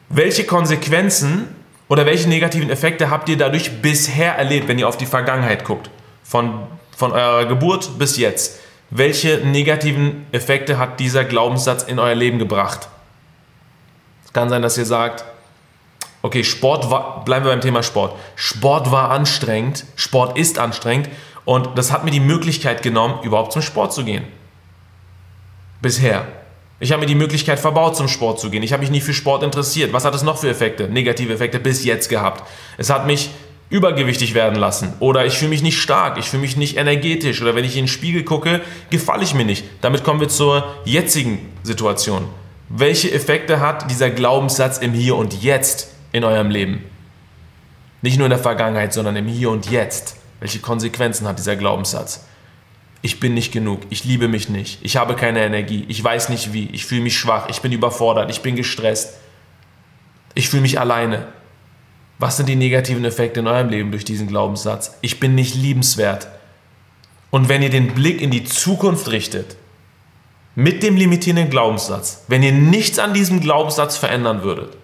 Welche 0.09 0.45
Konsequenzen 0.45 1.47
oder 1.87 2.05
welche 2.05 2.27
negativen 2.27 2.69
Effekte 2.69 3.09
habt 3.09 3.29
ihr 3.29 3.37
dadurch 3.37 3.81
bisher 3.81 4.35
erlebt, 4.35 4.67
wenn 4.67 4.79
ihr 4.79 4.87
auf 4.87 4.97
die 4.97 5.05
Vergangenheit 5.05 5.63
guckt? 5.63 5.89
Von, 6.23 6.67
von 6.95 7.11
eurer 7.11 7.45
Geburt 7.45 7.97
bis 7.99 8.17
jetzt. 8.17 8.59
Welche 8.91 9.37
negativen 9.45 10.25
Effekte 10.31 10.79
hat 10.79 10.99
dieser 10.99 11.23
Glaubenssatz 11.23 11.83
in 11.83 11.99
euer 11.99 12.15
Leben 12.15 12.39
gebracht? 12.39 12.89
Es 14.25 14.33
kann 14.33 14.49
sein, 14.49 14.61
dass 14.61 14.77
ihr 14.77 14.85
sagt, 14.85 15.25
okay, 16.21 16.43
Sport 16.43 16.89
war, 16.91 17.23
bleiben 17.25 17.45
wir 17.45 17.51
beim 17.51 17.61
Thema 17.61 17.83
Sport. 17.83 18.15
Sport 18.35 18.91
war 18.91 19.11
anstrengend, 19.11 19.85
Sport 19.95 20.37
ist 20.37 20.59
anstrengend 20.59 21.09
und 21.45 21.77
das 21.77 21.91
hat 21.91 22.03
mir 22.03 22.11
die 22.11 22.19
Möglichkeit 22.19 22.81
genommen, 22.81 23.19
überhaupt 23.23 23.53
zum 23.53 23.61
Sport 23.61 23.93
zu 23.93 24.03
gehen. 24.03 24.25
Bisher. 25.81 26.27
Ich 26.81 26.91
habe 26.91 27.01
mir 27.01 27.07
die 27.07 27.15
Möglichkeit 27.15 27.59
verbaut, 27.59 27.97
zum 27.97 28.07
Sport 28.07 28.39
zu 28.39 28.49
gehen. 28.49 28.63
Ich 28.63 28.71
habe 28.71 28.81
mich 28.81 28.91
nie 28.91 29.01
für 29.01 29.13
Sport 29.13 29.43
interessiert. 29.43 29.91
Was 29.91 30.05
hat 30.05 30.15
es 30.15 30.23
noch 30.23 30.37
für 30.37 30.49
Effekte, 30.49 30.87
negative 30.87 31.33
Effekte 31.33 31.59
bis 31.59 31.83
jetzt 31.83 32.07
gehabt? 32.09 32.43
Es 32.77 32.89
hat 32.89 33.05
mich 33.05 33.31
übergewichtig 33.69 34.33
werden 34.33 34.57
lassen 34.57 34.93
oder 34.99 35.25
ich 35.25 35.37
fühle 35.37 35.49
mich 35.49 35.61
nicht 35.61 35.77
stark, 35.77 36.17
ich 36.17 36.25
fühle 36.25 36.41
mich 36.41 36.57
nicht 36.57 36.77
energetisch 36.77 37.41
oder 37.41 37.55
wenn 37.55 37.65
ich 37.65 37.75
in 37.75 37.83
den 37.83 37.87
Spiegel 37.87 38.23
gucke, 38.23 38.61
gefalle 38.89 39.23
ich 39.23 39.33
mir 39.33 39.45
nicht. 39.45 39.63
Damit 39.81 40.03
kommen 40.03 40.19
wir 40.19 40.29
zur 40.29 40.67
jetzigen 40.85 41.39
Situation. 41.63 42.25
Welche 42.69 43.11
Effekte 43.11 43.59
hat 43.59 43.89
dieser 43.89 44.09
Glaubenssatz 44.09 44.79
im 44.79 44.93
Hier 44.93 45.15
und 45.15 45.43
Jetzt 45.43 45.89
in 46.11 46.23
eurem 46.23 46.49
Leben. 46.49 46.83
Nicht 48.01 48.17
nur 48.17 48.27
in 48.27 48.31
der 48.31 48.39
Vergangenheit, 48.39 48.93
sondern 48.93 49.15
im 49.15 49.27
Hier 49.27 49.49
und 49.49 49.69
Jetzt. 49.69 50.15
Welche 50.39 50.59
Konsequenzen 50.59 51.27
hat 51.27 51.37
dieser 51.37 51.55
Glaubenssatz? 51.55 52.25
Ich 53.01 53.19
bin 53.19 53.33
nicht 53.33 53.51
genug, 53.51 53.81
ich 53.89 54.03
liebe 54.03 54.27
mich 54.27 54.49
nicht, 54.49 54.79
ich 54.83 54.97
habe 54.97 55.15
keine 55.15 55.41
Energie, 55.41 55.85
ich 55.87 56.03
weiß 56.03 56.27
nicht 56.27 56.51
wie, 56.51 56.69
ich 56.73 56.85
fühle 56.85 57.01
mich 57.01 57.17
schwach, 57.17 57.47
ich 57.47 57.61
bin 57.61 57.71
überfordert, 57.71 58.29
ich 58.29 58.41
bin 58.41 58.57
gestresst, 58.57 59.13
ich 60.35 60.49
fühle 60.49 60.63
mich 60.63 60.79
alleine. 60.79 61.27
Was 62.17 62.35
sind 62.35 62.49
die 62.49 62.57
negativen 62.57 63.05
Effekte 63.05 63.39
in 63.39 63.47
eurem 63.47 63.69
Leben 63.69 63.91
durch 63.91 64.03
diesen 64.03 64.27
Glaubenssatz? 64.27 64.97
Ich 64.99 65.21
bin 65.21 65.33
nicht 65.33 65.55
liebenswert. 65.55 66.27
Und 67.31 67.47
wenn 67.47 67.61
ihr 67.61 67.69
den 67.69 67.93
Blick 67.93 68.21
in 68.21 68.31
die 68.31 68.43
Zukunft 68.43 69.09
richtet, 69.09 69.55
mit 70.55 70.83
dem 70.83 70.97
limitierenden 70.97 71.49
Glaubenssatz, 71.49 72.23
wenn 72.27 72.43
ihr 72.43 72.51
nichts 72.51 72.99
an 72.99 73.13
diesem 73.13 73.39
Glaubenssatz 73.39 73.95
verändern 73.95 74.43
würdet, 74.43 74.75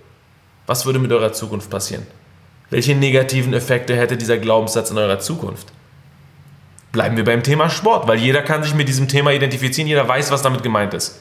was 0.68 0.86
würde 0.86 1.00
mit 1.00 1.12
eurer 1.12 1.34
Zukunft 1.34 1.70
passieren? 1.70 2.06
Welche 2.70 2.96
negativen 2.96 3.54
Effekte 3.54 3.96
hätte 3.96 4.18
dieser 4.18 4.38
Glaubenssatz 4.38 4.90
in 4.90 4.98
eurer 4.98 5.20
Zukunft? 5.20 5.68
Bleiben 6.92 7.18
wir 7.18 7.26
beim 7.26 7.44
Thema 7.44 7.70
Sport, 7.70 8.08
weil 8.08 8.20
jeder 8.20 8.42
kann 8.42 8.64
sich 8.64 8.74
mit 8.74 8.88
diesem 8.88 9.08
Thema 9.08 9.32
identifizieren, 9.32 9.88
jeder 9.88 10.08
weiß, 10.08 10.32
was 10.32 10.42
damit 10.42 10.64
gemeint 10.64 10.94
ist. 10.94 11.20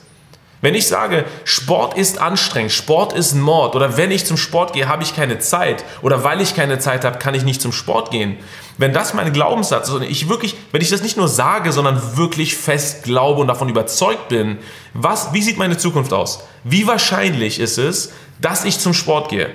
Wenn 0.64 0.74
ich 0.74 0.86
sage, 0.86 1.26
Sport 1.44 1.98
ist 1.98 2.18
anstrengend, 2.18 2.72
Sport 2.72 3.12
ist 3.12 3.34
ein 3.34 3.40
Mord 3.42 3.76
oder 3.76 3.98
wenn 3.98 4.10
ich 4.10 4.24
zum 4.24 4.38
Sport 4.38 4.72
gehe, 4.72 4.88
habe 4.88 5.02
ich 5.02 5.14
keine 5.14 5.38
Zeit 5.38 5.84
oder 6.00 6.24
weil 6.24 6.40
ich 6.40 6.54
keine 6.54 6.78
Zeit 6.78 7.04
habe, 7.04 7.18
kann 7.18 7.34
ich 7.34 7.44
nicht 7.44 7.60
zum 7.60 7.70
Sport 7.70 8.10
gehen. 8.10 8.38
Wenn 8.78 8.94
das 8.94 9.12
mein 9.12 9.30
Glaubenssatz 9.34 9.88
ist 9.88 9.94
und 9.94 10.04
ich 10.04 10.30
wirklich, 10.30 10.56
wenn 10.72 10.80
ich 10.80 10.88
das 10.88 11.02
nicht 11.02 11.18
nur 11.18 11.28
sage, 11.28 11.70
sondern 11.70 12.16
wirklich 12.16 12.56
fest 12.56 13.02
glaube 13.02 13.42
und 13.42 13.48
davon 13.48 13.68
überzeugt 13.68 14.30
bin, 14.30 14.56
was, 14.94 15.34
wie 15.34 15.42
sieht 15.42 15.58
meine 15.58 15.76
Zukunft 15.76 16.14
aus? 16.14 16.44
Wie 16.64 16.86
wahrscheinlich 16.86 17.60
ist 17.60 17.76
es, 17.76 18.14
dass 18.40 18.64
ich 18.64 18.78
zum 18.78 18.94
Sport 18.94 19.28
gehe? 19.28 19.50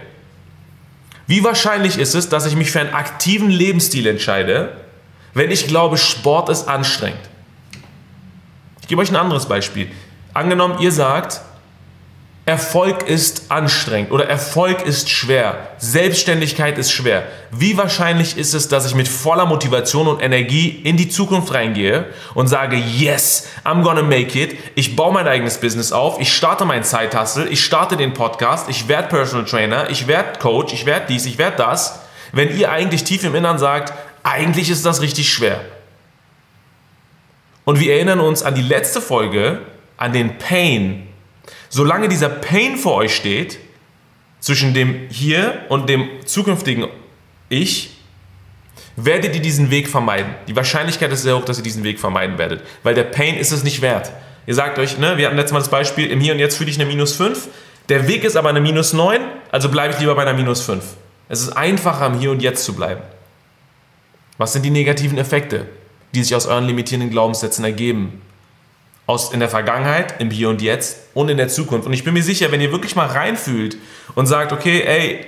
Wie 1.27 1.43
wahrscheinlich 1.43 1.97
ist 1.97 2.15
es, 2.15 2.29
dass 2.29 2.45
ich 2.45 2.55
mich 2.55 2.71
für 2.71 2.79
einen 2.79 2.93
aktiven 2.93 3.49
Lebensstil 3.49 4.07
entscheide, 4.07 4.77
wenn 5.33 5.51
ich 5.51 5.67
glaube, 5.67 5.97
Sport 5.97 6.49
ist 6.49 6.67
anstrengend? 6.67 7.19
Ich 8.81 8.87
gebe 8.87 9.01
euch 9.01 9.11
ein 9.11 9.15
anderes 9.15 9.45
Beispiel. 9.45 9.91
Angenommen, 10.33 10.79
ihr 10.79 10.91
sagt, 10.91 11.41
Erfolg 12.49 13.07
ist 13.07 13.51
anstrengend 13.51 14.11
oder 14.11 14.27
Erfolg 14.27 14.81
ist 14.81 15.07
schwer. 15.07 15.67
Selbstständigkeit 15.77 16.79
ist 16.79 16.91
schwer. 16.91 17.27
Wie 17.51 17.77
wahrscheinlich 17.77 18.39
ist 18.39 18.55
es, 18.55 18.67
dass 18.67 18.87
ich 18.87 18.95
mit 18.95 19.07
voller 19.07 19.45
Motivation 19.45 20.07
und 20.07 20.19
Energie 20.19 20.69
in 20.83 20.97
die 20.97 21.09
Zukunft 21.09 21.53
reingehe 21.53 22.05
und 22.33 22.47
sage, 22.47 22.75
yes, 22.75 23.45
I'm 23.63 23.83
gonna 23.83 24.01
make 24.01 24.35
it. 24.41 24.57
Ich 24.73 24.95
baue 24.95 25.13
mein 25.13 25.27
eigenes 25.27 25.59
Business 25.59 25.91
auf. 25.91 26.19
Ich 26.19 26.33
starte 26.33 26.65
mein 26.65 26.81
Side-Hustle. 26.83 27.47
Ich 27.49 27.63
starte 27.63 27.97
den 27.97 28.15
Podcast. 28.15 28.67
Ich 28.67 28.87
werde 28.87 29.09
Personal 29.09 29.45
Trainer. 29.45 29.91
Ich 29.91 30.07
werde 30.07 30.39
Coach. 30.39 30.73
Ich 30.73 30.87
werde 30.87 31.05
dies. 31.07 31.27
Ich 31.27 31.37
werde 31.37 31.57
das. 31.57 31.99
Wenn 32.31 32.57
ihr 32.57 32.71
eigentlich 32.71 33.03
tief 33.03 33.23
im 33.25 33.35
Innern 33.35 33.59
sagt, 33.59 33.93
eigentlich 34.23 34.71
ist 34.71 34.87
das 34.87 35.01
richtig 35.01 35.31
schwer. 35.31 35.61
Und 37.63 37.79
wir 37.79 37.93
erinnern 37.93 38.21
uns 38.21 38.41
an 38.41 38.55
die 38.55 38.63
letzte 38.63 39.01
Folge, 39.01 39.61
an 39.97 40.13
den 40.13 40.39
Pain, 40.39 41.08
Solange 41.69 42.09
dieser 42.09 42.29
Pain 42.29 42.77
vor 42.77 42.95
euch 42.95 43.15
steht, 43.15 43.59
zwischen 44.39 44.73
dem 44.73 45.07
Hier 45.09 45.65
und 45.69 45.89
dem 45.89 46.07
zukünftigen 46.25 46.87
Ich, 47.49 47.97
werdet 48.95 49.35
ihr 49.35 49.41
diesen 49.41 49.69
Weg 49.69 49.87
vermeiden. 49.87 50.33
Die 50.47 50.55
Wahrscheinlichkeit 50.55 51.11
ist 51.11 51.23
sehr 51.23 51.37
hoch, 51.37 51.45
dass 51.45 51.57
ihr 51.57 51.63
diesen 51.63 51.83
Weg 51.83 51.99
vermeiden 51.99 52.37
werdet, 52.37 52.63
weil 52.83 52.95
der 52.95 53.03
Pain 53.03 53.35
ist 53.35 53.51
es 53.51 53.63
nicht 53.63 53.81
wert. 53.81 54.11
Ihr 54.45 54.55
sagt 54.55 54.79
euch, 54.79 54.97
ne, 54.97 55.17
wir 55.17 55.27
hatten 55.27 55.35
letztes 55.35 55.53
Mal 55.53 55.59
das 55.59 55.69
Beispiel, 55.69 56.09
im 56.09 56.19
Hier 56.19 56.33
und 56.33 56.39
Jetzt 56.39 56.57
fühle 56.57 56.69
ich 56.69 56.79
eine 56.79 56.89
minus 56.89 57.13
5, 57.15 57.47
der 57.87 58.07
Weg 58.07 58.23
ist 58.23 58.35
aber 58.35 58.49
eine 58.49 58.61
minus 58.61 58.93
9, 58.93 59.21
also 59.51 59.69
bleibe 59.69 59.93
ich 59.93 59.99
lieber 59.99 60.15
bei 60.15 60.23
einer 60.23 60.33
minus 60.33 60.61
5. 60.61 60.83
Es 61.27 61.41
ist 61.41 61.51
einfacher, 61.51 62.07
im 62.07 62.19
Hier 62.19 62.31
und 62.31 62.41
Jetzt 62.41 62.63
zu 62.63 62.73
bleiben. 62.73 63.01
Was 64.37 64.53
sind 64.53 64.63
die 64.63 64.71
negativen 64.71 65.17
Effekte, 65.17 65.65
die 66.13 66.23
sich 66.23 66.33
aus 66.33 66.45
euren 66.45 66.65
limitierenden 66.65 67.11
Glaubenssätzen 67.11 67.63
ergeben? 67.63 68.21
Aus 69.09 69.33
in 69.33 69.39
der 69.39 69.49
Vergangenheit, 69.49 70.21
im 70.21 70.29
Hier 70.29 70.49
und 70.49 70.61
Jetzt 70.61 70.99
und 71.15 71.29
in 71.29 71.37
der 71.37 71.47
Zukunft. 71.47 71.87
Und 71.87 71.93
ich 71.93 72.03
bin 72.03 72.13
mir 72.13 72.21
sicher, 72.21 72.51
wenn 72.51 72.61
ihr 72.61 72.71
wirklich 72.71 72.95
mal 72.95 73.07
reinfühlt 73.07 73.75
und 74.13 74.27
sagt, 74.27 74.53
okay, 74.53 74.83
ey, 74.85 75.25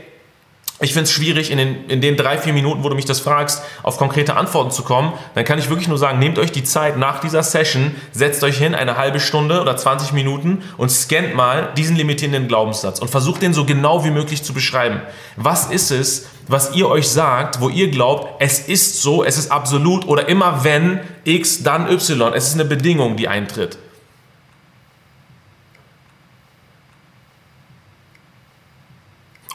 ich 0.79 0.93
finde 0.93 1.03
es 1.03 1.11
schwierig, 1.11 1.51
in 1.51 1.57
den, 1.57 1.85
in 1.85 1.99
den 1.99 2.15
drei, 2.15 2.37
vier 2.37 2.53
Minuten, 2.53 2.83
wo 2.83 2.89
du 2.89 2.95
mich 2.95 3.05
das 3.05 3.19
fragst, 3.19 3.63
auf 3.81 3.97
konkrete 3.97 4.35
Antworten 4.35 4.69
zu 4.71 4.83
kommen, 4.83 5.13
dann 5.33 5.45
kann 5.45 5.57
ich 5.57 5.69
wirklich 5.69 5.87
nur 5.87 5.97
sagen, 5.97 6.19
nehmt 6.19 6.37
euch 6.37 6.51
die 6.51 6.63
Zeit 6.63 6.97
nach 6.97 7.19
dieser 7.21 7.41
Session, 7.41 7.95
setzt 8.11 8.43
euch 8.43 8.57
hin, 8.57 8.75
eine 8.75 8.97
halbe 8.97 9.19
Stunde 9.19 9.61
oder 9.61 9.75
20 9.75 10.13
Minuten 10.13 10.63
und 10.77 10.89
scannt 10.89 11.35
mal 11.35 11.69
diesen 11.75 11.95
limitierenden 11.95 12.47
Glaubenssatz 12.47 12.99
und 12.99 13.09
versucht 13.09 13.41
den 13.41 13.53
so 13.53 13.65
genau 13.65 14.05
wie 14.05 14.11
möglich 14.11 14.43
zu 14.43 14.53
beschreiben. 14.53 15.01
Was 15.37 15.71
ist 15.71 15.91
es, 15.91 16.27
was 16.51 16.75
ihr 16.75 16.87
euch 16.87 17.07
sagt, 17.07 17.61
wo 17.61 17.69
ihr 17.69 17.89
glaubt, 17.89 18.41
es 18.41 18.59
ist 18.59 19.01
so, 19.01 19.23
es 19.23 19.37
ist 19.37 19.51
absolut 19.51 20.07
oder 20.07 20.27
immer 20.27 20.63
wenn 20.63 20.99
X, 21.23 21.63
dann 21.63 21.89
Y. 21.89 22.33
Es 22.33 22.47
ist 22.47 22.55
eine 22.55 22.65
Bedingung, 22.65 23.15
die 23.15 23.27
eintritt. 23.27 23.77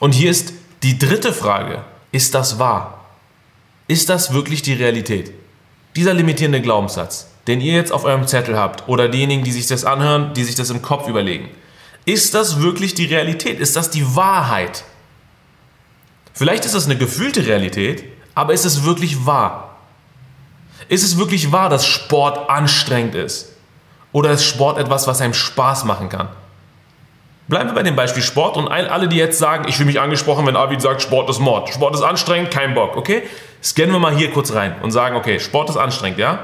Und 0.00 0.12
hier 0.12 0.30
ist 0.30 0.52
die 0.82 0.98
dritte 0.98 1.32
Frage, 1.32 1.84
ist 2.12 2.34
das 2.34 2.58
wahr? 2.58 3.04
Ist 3.88 4.08
das 4.08 4.32
wirklich 4.32 4.62
die 4.62 4.74
Realität? 4.74 5.32
Dieser 5.94 6.14
limitierende 6.14 6.60
Glaubenssatz, 6.60 7.28
den 7.46 7.60
ihr 7.60 7.74
jetzt 7.74 7.92
auf 7.92 8.04
eurem 8.04 8.26
Zettel 8.26 8.58
habt 8.58 8.88
oder 8.88 9.08
diejenigen, 9.08 9.44
die 9.44 9.52
sich 9.52 9.66
das 9.66 9.84
anhören, 9.84 10.34
die 10.34 10.44
sich 10.44 10.54
das 10.54 10.70
im 10.70 10.82
Kopf 10.82 11.08
überlegen, 11.08 11.48
ist 12.04 12.34
das 12.34 12.60
wirklich 12.60 12.94
die 12.94 13.06
Realität? 13.06 13.58
Ist 13.58 13.74
das 13.76 13.90
die 13.90 14.14
Wahrheit? 14.14 14.84
Vielleicht 16.36 16.66
ist 16.66 16.74
das 16.74 16.84
eine 16.84 16.98
gefühlte 16.98 17.46
Realität, 17.46 18.04
aber 18.34 18.52
ist 18.52 18.66
es 18.66 18.84
wirklich 18.84 19.24
wahr? 19.24 19.78
Ist 20.90 21.02
es 21.02 21.16
wirklich 21.16 21.50
wahr, 21.50 21.70
dass 21.70 21.86
Sport 21.86 22.50
anstrengend 22.50 23.14
ist? 23.14 23.54
Oder 24.12 24.32
ist 24.32 24.44
Sport 24.44 24.76
etwas, 24.76 25.06
was 25.06 25.22
einem 25.22 25.32
Spaß 25.32 25.84
machen 25.84 26.10
kann? 26.10 26.28
Bleiben 27.48 27.70
wir 27.70 27.74
bei 27.74 27.82
dem 27.82 27.96
Beispiel 27.96 28.22
Sport 28.22 28.58
und 28.58 28.68
alle, 28.68 29.08
die 29.08 29.16
jetzt 29.16 29.38
sagen, 29.38 29.66
ich 29.66 29.76
fühle 29.76 29.86
mich 29.86 29.98
angesprochen, 29.98 30.44
wenn 30.46 30.56
Arvid 30.56 30.82
sagt, 30.82 31.00
Sport 31.00 31.30
ist 31.30 31.38
Mord. 31.38 31.70
Sport 31.70 31.94
ist 31.94 32.02
anstrengend, 32.02 32.50
kein 32.50 32.74
Bock, 32.74 32.98
okay? 32.98 33.22
Scannen 33.62 33.92
wir 33.92 33.98
mal 33.98 34.14
hier 34.14 34.30
kurz 34.30 34.52
rein 34.52 34.76
und 34.82 34.90
sagen, 34.90 35.16
okay, 35.16 35.40
Sport 35.40 35.70
ist 35.70 35.78
anstrengend, 35.78 36.18
ja? 36.18 36.40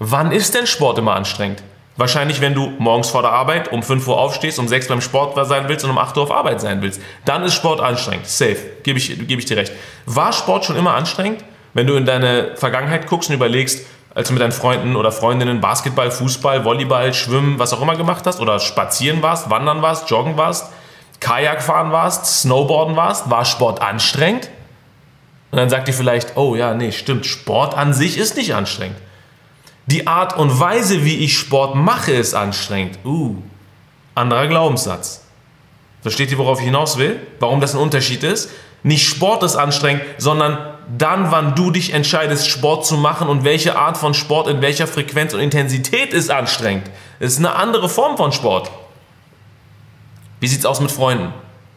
Wann 0.00 0.32
ist 0.32 0.56
denn 0.56 0.66
Sport 0.66 0.98
immer 0.98 1.14
anstrengend? 1.14 1.62
Wahrscheinlich, 1.96 2.42
wenn 2.42 2.54
du 2.54 2.72
morgens 2.78 3.08
vor 3.08 3.22
der 3.22 3.32
Arbeit 3.32 3.72
um 3.72 3.82
5 3.82 4.06
Uhr 4.06 4.18
aufstehst, 4.18 4.58
um 4.58 4.68
6 4.68 4.88
beim 4.88 5.00
Sport 5.00 5.34
sein 5.46 5.68
willst 5.68 5.84
und 5.84 5.90
um 5.90 5.98
8 5.98 6.16
Uhr 6.16 6.24
auf 6.24 6.30
Arbeit 6.30 6.60
sein 6.60 6.82
willst. 6.82 7.00
Dann 7.24 7.42
ist 7.42 7.54
Sport 7.54 7.80
anstrengend. 7.80 8.26
Safe. 8.26 8.58
Gebe 8.82 8.98
ich, 8.98 9.26
gebe 9.26 9.40
ich 9.40 9.46
dir 9.46 9.56
recht. 9.56 9.72
War 10.04 10.32
Sport 10.32 10.66
schon 10.66 10.76
immer 10.76 10.94
anstrengend? 10.94 11.42
Wenn 11.72 11.86
du 11.86 11.94
in 11.94 12.04
deine 12.04 12.56
Vergangenheit 12.56 13.06
guckst 13.06 13.30
und 13.30 13.36
überlegst, 13.36 13.86
als 14.14 14.28
du 14.28 14.34
mit 14.34 14.42
deinen 14.42 14.52
Freunden 14.52 14.96
oder 14.96 15.12
Freundinnen 15.12 15.60
Basketball, 15.60 16.10
Fußball, 16.10 16.64
Volleyball, 16.64 17.12
Schwimmen, 17.12 17.58
was 17.58 17.72
auch 17.72 17.82
immer 17.82 17.96
gemacht 17.96 18.26
hast 18.26 18.40
oder 18.40 18.60
spazieren 18.60 19.22
warst, 19.22 19.50
wandern 19.50 19.82
warst, 19.82 20.08
joggen 20.10 20.36
warst, 20.36 20.72
Kajak 21.20 21.62
fahren 21.62 21.92
warst, 21.92 22.40
Snowboarden 22.40 22.96
warst, 22.96 23.30
war 23.30 23.44
Sport 23.44 23.82
anstrengend? 23.82 24.50
Und 25.50 25.58
dann 25.58 25.70
sagt 25.70 25.88
ihr 25.88 25.94
vielleicht, 25.94 26.36
oh 26.36 26.56
ja, 26.56 26.74
nee, 26.74 26.92
stimmt, 26.92 27.26
Sport 27.26 27.76
an 27.76 27.92
sich 27.92 28.18
ist 28.18 28.36
nicht 28.36 28.54
anstrengend. 28.54 28.96
Die 29.86 30.06
Art 30.06 30.36
und 30.36 30.58
Weise, 30.58 31.04
wie 31.04 31.18
ich 31.18 31.38
Sport 31.38 31.76
mache, 31.76 32.12
ist 32.12 32.34
anstrengend. 32.34 32.98
Uh, 33.04 33.36
anderer 34.14 34.48
Glaubenssatz. 34.48 35.22
Versteht 36.02 36.30
ihr, 36.30 36.38
worauf 36.38 36.58
ich 36.58 36.64
hinaus 36.64 36.98
will? 36.98 37.20
Warum 37.38 37.60
das 37.60 37.74
ein 37.74 37.80
Unterschied 37.80 38.22
ist? 38.24 38.50
Nicht 38.82 39.06
Sport 39.06 39.42
ist 39.42 39.56
anstrengend, 39.56 40.02
sondern 40.18 40.58
dann, 40.96 41.30
wann 41.30 41.54
du 41.54 41.70
dich 41.70 41.92
entscheidest, 41.92 42.48
Sport 42.48 42.86
zu 42.86 42.96
machen 42.96 43.28
und 43.28 43.44
welche 43.44 43.76
Art 43.76 43.96
von 43.96 44.14
Sport 44.14 44.48
in 44.48 44.60
welcher 44.60 44.86
Frequenz 44.86 45.34
und 45.34 45.40
Intensität 45.40 46.12
ist 46.12 46.30
anstrengend. 46.30 46.90
Es 47.18 47.32
ist 47.32 47.38
eine 47.38 47.54
andere 47.54 47.88
Form 47.88 48.16
von 48.16 48.32
Sport. 48.32 48.70
Wie 50.40 50.46
sieht 50.46 50.60
es 50.60 50.66
aus 50.66 50.80
mit 50.80 50.90
Freunden? 50.90 51.32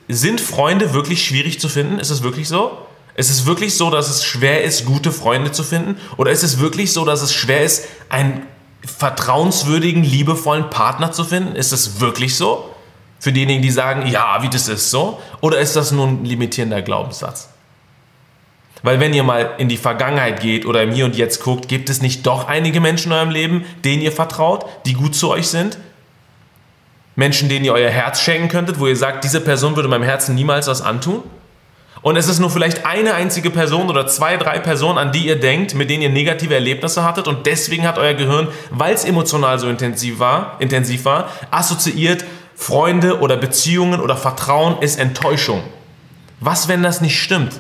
Sind 0.08 0.42
Freunde 0.42 0.94
wirklich 0.94 1.24
schwierig 1.24 1.60
zu 1.60 1.70
finden? 1.70 2.00
Ist 2.00 2.10
es 2.10 2.24
wirklich 2.24 2.48
so? 2.48 2.78
Ist 3.20 3.30
es 3.30 3.46
wirklich 3.46 3.76
so, 3.76 3.92
dass 3.92 4.10
es 4.10 4.24
schwer 4.24 4.64
ist, 4.64 4.86
gute 4.86 5.12
Freunde 5.12 5.52
zu 5.52 5.62
finden? 5.62 5.98
Oder 6.16 6.32
ist 6.32 6.42
es 6.42 6.60
wirklich 6.60 6.94
so, 6.94 7.04
dass 7.04 7.22
es 7.22 7.34
schwer 7.34 7.66
ist, 7.66 7.86
einen 8.08 8.44
vertrauenswürdigen, 8.86 10.04
liebevollen 10.06 10.70
Partner 10.70 11.12
zu 11.12 11.26
finden? 11.26 11.58
Ist 11.58 11.74
es 11.74 12.00
wirklich 12.00 12.38
so? 12.38 12.74
Für 13.20 13.34
diejenigen, 13.34 13.62
die 13.62 13.72
sagen, 13.72 14.08
ja, 14.08 14.42
wie 14.42 14.48
das 14.48 14.70
ist 14.70 14.90
so? 14.90 15.20
Oder 15.42 15.60
ist 15.60 15.76
das 15.76 15.92
nur 15.92 16.08
ein 16.08 16.24
limitierender 16.24 16.82
Glaubenssatz? 16.82 17.50
Weil 18.84 19.02
wenn 19.02 19.14
ihr 19.14 19.24
mal 19.24 19.56
in 19.58 19.68
die 19.68 19.76
Vergangenheit 19.76 20.40
geht 20.40 20.66
oder 20.66 20.82
im 20.82 20.94
Hier 20.94 21.04
und 21.04 21.18
Jetzt 21.18 21.44
guckt, 21.44 21.68
gibt 21.68 21.90
es 21.90 22.02
nicht 22.02 22.26
doch 22.26 22.48
einige 22.48 22.80
Menschen 22.80 23.12
in 23.12 23.18
eurem 23.18 23.32
Leben, 23.32 23.66
denen 23.84 24.02
ihr 24.02 24.14
vertraut, 24.14 24.66
die 24.86 24.94
gut 24.94 25.14
zu 25.14 25.30
euch 25.30 25.50
sind? 25.50 25.78
Menschen, 27.18 27.50
denen 27.50 27.66
ihr 27.66 27.74
euer 27.74 27.92
Herz 27.92 28.22
schenken 28.22 28.48
könntet, 28.48 28.80
wo 28.80 28.88
ihr 28.88 28.96
sagt, 28.96 29.26
diese 29.26 29.42
Person 29.42 29.76
würde 29.76 29.90
meinem 29.90 30.04
Herzen 30.04 30.36
niemals 30.36 30.68
was 30.68 30.82
antun? 30.82 31.22
Und 32.02 32.16
es 32.16 32.30
ist 32.30 32.40
nur 32.40 32.50
vielleicht 32.50 32.86
eine 32.86 33.14
einzige 33.14 33.50
Person 33.50 33.90
oder 33.90 34.08
zwei, 34.08 34.38
drei 34.38 34.60
Personen, 34.60 34.98
an 34.98 35.12
die 35.12 35.28
ihr 35.28 35.40
denkt, 35.40 35.76
mit 35.76 35.90
denen 35.90 36.04
ihr 36.04 36.10
negative 36.10 36.54
Erlebnisse 36.54 37.04
hattet 37.04 37.28
und 37.28 37.46
deswegen 37.46 37.86
hat 37.86 37.98
euer 37.98 38.14
Gehirn, 38.14 38.48
weil 38.70 38.94
es 38.94 39.04
emotional 39.04 39.60
so 39.60 39.68
intensiv 39.68 40.20
war, 40.20 40.56
intensiv 40.60 41.04
war, 41.06 41.30
assoziiert, 41.52 42.24
Freunde 42.56 43.20
oder 43.20 43.38
Beziehungen 43.38 44.00
oder 44.00 44.16
Vertrauen 44.16 44.82
ist 44.82 45.00
Enttäuschung. 45.00 45.64
Was, 46.40 46.68
wenn 46.68 46.84
das 46.84 47.02
nicht 47.02 47.20
stimmt? 47.20 47.60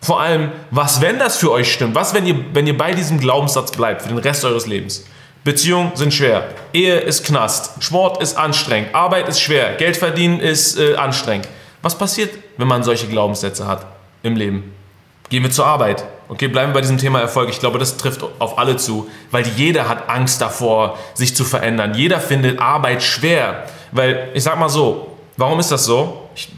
Vor 0.00 0.20
allem, 0.20 0.52
was, 0.70 1.00
wenn 1.00 1.18
das 1.18 1.38
für 1.38 1.50
euch 1.50 1.72
stimmt? 1.72 1.94
Was, 1.94 2.12
wenn 2.12 2.26
ihr, 2.26 2.36
wenn 2.52 2.66
ihr 2.66 2.76
bei 2.76 2.92
diesem 2.92 3.18
Glaubenssatz 3.18 3.72
bleibt 3.72 4.02
für 4.02 4.08
den 4.08 4.18
Rest 4.18 4.44
eures 4.44 4.66
Lebens? 4.66 5.04
Beziehungen 5.44 5.92
sind 5.94 6.12
schwer, 6.12 6.48
Ehe 6.72 7.00
ist 7.00 7.24
Knast, 7.26 7.82
Sport 7.82 8.22
ist 8.22 8.36
anstrengend, 8.36 8.94
Arbeit 8.94 9.28
ist 9.28 9.40
schwer, 9.40 9.74
Geld 9.76 9.96
verdienen 9.96 10.40
ist 10.40 10.78
äh, 10.78 10.96
anstrengend. 10.96 11.48
Was 11.82 11.98
passiert, 11.98 12.30
wenn 12.56 12.68
man 12.68 12.82
solche 12.82 13.06
Glaubenssätze 13.06 13.66
hat 13.66 13.86
im 14.22 14.36
Leben? 14.36 14.72
Gehen 15.30 15.42
wir 15.42 15.50
zur 15.50 15.66
Arbeit. 15.66 16.04
Okay, 16.28 16.48
bleiben 16.48 16.70
wir 16.70 16.74
bei 16.74 16.80
diesem 16.80 16.98
Thema 16.98 17.20
Erfolg. 17.20 17.48
Ich 17.50 17.60
glaube, 17.60 17.78
das 17.78 17.96
trifft 17.96 18.24
auf 18.38 18.58
alle 18.58 18.76
zu, 18.76 19.08
weil 19.30 19.46
jeder 19.56 19.88
hat 19.88 20.08
Angst 20.08 20.40
davor, 20.40 20.98
sich 21.14 21.34
zu 21.34 21.44
verändern. 21.44 21.94
Jeder 21.94 22.20
findet 22.20 22.60
Arbeit 22.60 23.02
schwer, 23.02 23.64
weil 23.92 24.30
ich 24.34 24.42
sag 24.42 24.58
mal 24.58 24.68
so, 24.68 25.16
warum 25.36 25.58
ist 25.60 25.70
das 25.70 25.84
so? 25.84 26.28
Ich 26.34 26.50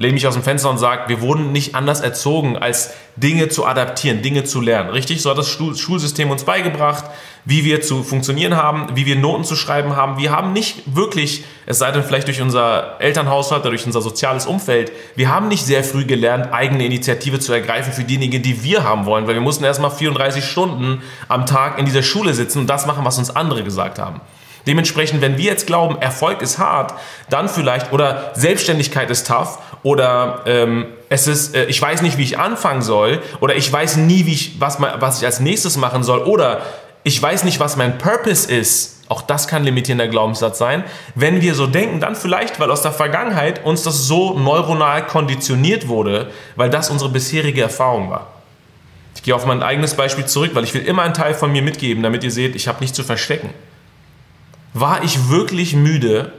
lehne 0.00 0.14
mich 0.14 0.26
aus 0.26 0.32
dem 0.32 0.42
Fenster 0.42 0.70
und 0.70 0.78
sage, 0.78 1.02
wir 1.08 1.20
wurden 1.20 1.52
nicht 1.52 1.74
anders 1.74 2.00
erzogen, 2.00 2.56
als 2.56 2.94
Dinge 3.16 3.50
zu 3.50 3.66
adaptieren, 3.66 4.22
Dinge 4.22 4.44
zu 4.44 4.62
lernen. 4.62 4.88
Richtig? 4.88 5.20
So 5.20 5.28
hat 5.28 5.36
das 5.36 5.50
Schulsystem 5.50 6.30
uns 6.30 6.44
beigebracht, 6.44 7.04
wie 7.44 7.66
wir 7.66 7.82
zu 7.82 8.02
funktionieren 8.02 8.56
haben, 8.56 8.86
wie 8.94 9.04
wir 9.04 9.16
Noten 9.16 9.44
zu 9.44 9.56
schreiben 9.56 9.96
haben. 9.96 10.16
Wir 10.16 10.30
haben 10.30 10.54
nicht 10.54 10.96
wirklich, 10.96 11.44
es 11.66 11.78
sei 11.80 11.92
denn 11.92 12.02
vielleicht 12.02 12.28
durch 12.28 12.40
unser 12.40 12.98
Elternhaushalt 12.98 13.60
oder 13.60 13.70
durch 13.70 13.84
unser 13.84 14.00
soziales 14.00 14.46
Umfeld, 14.46 14.90
wir 15.16 15.28
haben 15.28 15.48
nicht 15.48 15.66
sehr 15.66 15.84
früh 15.84 16.06
gelernt, 16.06 16.50
eigene 16.50 16.86
Initiative 16.86 17.38
zu 17.38 17.52
ergreifen 17.52 17.92
für 17.92 18.04
diejenigen, 18.04 18.42
die 18.42 18.64
wir 18.64 18.84
haben 18.84 19.04
wollen, 19.04 19.26
weil 19.26 19.34
wir 19.34 19.42
mussten 19.42 19.64
erstmal 19.64 19.90
34 19.90 20.42
Stunden 20.42 21.02
am 21.28 21.44
Tag 21.44 21.78
in 21.78 21.84
dieser 21.84 22.02
Schule 22.02 22.32
sitzen 22.32 22.60
und 22.60 22.68
das 22.68 22.86
machen, 22.86 23.04
was 23.04 23.18
uns 23.18 23.36
andere 23.36 23.64
gesagt 23.64 23.98
haben. 23.98 24.22
Dementsprechend, 24.66 25.20
wenn 25.20 25.36
wir 25.38 25.44
jetzt 25.44 25.66
glauben, 25.66 26.00
Erfolg 26.00 26.42
ist 26.42 26.58
hart, 26.58 26.94
dann 27.28 27.48
vielleicht, 27.48 27.92
oder 27.92 28.32
Selbstständigkeit 28.34 29.10
ist 29.10 29.26
tough, 29.26 29.58
oder 29.82 30.42
ähm, 30.46 30.86
es 31.08 31.26
ist, 31.26 31.54
äh, 31.54 31.64
ich 31.66 31.80
weiß 31.80 32.02
nicht, 32.02 32.18
wie 32.18 32.22
ich 32.22 32.38
anfangen 32.38 32.82
soll, 32.82 33.22
oder 33.40 33.56
ich 33.56 33.72
weiß 33.72 33.96
nie, 33.96 34.26
wie 34.26 34.34
ich, 34.34 34.60
was, 34.60 34.80
was 34.80 35.18
ich 35.18 35.26
als 35.26 35.40
nächstes 35.40 35.76
machen 35.76 36.02
soll, 36.02 36.20
oder 36.20 36.60
ich 37.02 37.20
weiß 37.20 37.44
nicht, 37.44 37.60
was 37.60 37.76
mein 37.76 37.96
Purpose 37.98 38.52
ist 38.52 39.00
Auch 39.10 39.22
das 39.22 39.48
kann 39.48 39.64
limitierender 39.64 40.06
Glaubenssatz 40.06 40.58
sein. 40.58 40.84
Wenn 41.16 41.42
wir 41.42 41.56
so 41.56 41.66
denken, 41.66 41.98
dann 41.98 42.14
vielleicht, 42.14 42.60
weil 42.60 42.70
aus 42.70 42.82
der 42.82 42.92
Vergangenheit 42.92 43.64
uns 43.64 43.82
das 43.82 44.06
so 44.06 44.38
neuronal 44.38 45.04
konditioniert 45.04 45.88
wurde, 45.88 46.30
weil 46.54 46.70
das 46.70 46.90
unsere 46.90 47.10
bisherige 47.10 47.60
Erfahrung 47.60 48.08
war. 48.08 48.28
Ich 49.16 49.24
gehe 49.24 49.34
auf 49.34 49.44
mein 49.46 49.64
eigenes 49.64 49.94
Beispiel 49.94 50.26
zurück, 50.26 50.52
weil 50.54 50.62
ich 50.62 50.74
will 50.74 50.82
immer 50.82 51.02
einen 51.02 51.14
Teil 51.14 51.34
von 51.34 51.50
mir 51.50 51.60
mitgeben, 51.60 52.04
damit 52.04 52.22
ihr 52.22 52.30
seht, 52.30 52.54
ich 52.54 52.68
habe 52.68 52.78
nichts 52.78 52.96
zu 52.96 53.02
verstecken. 53.02 53.50
War 54.72 55.02
ich 55.02 55.28
wirklich 55.28 55.74
müde, 55.74 56.32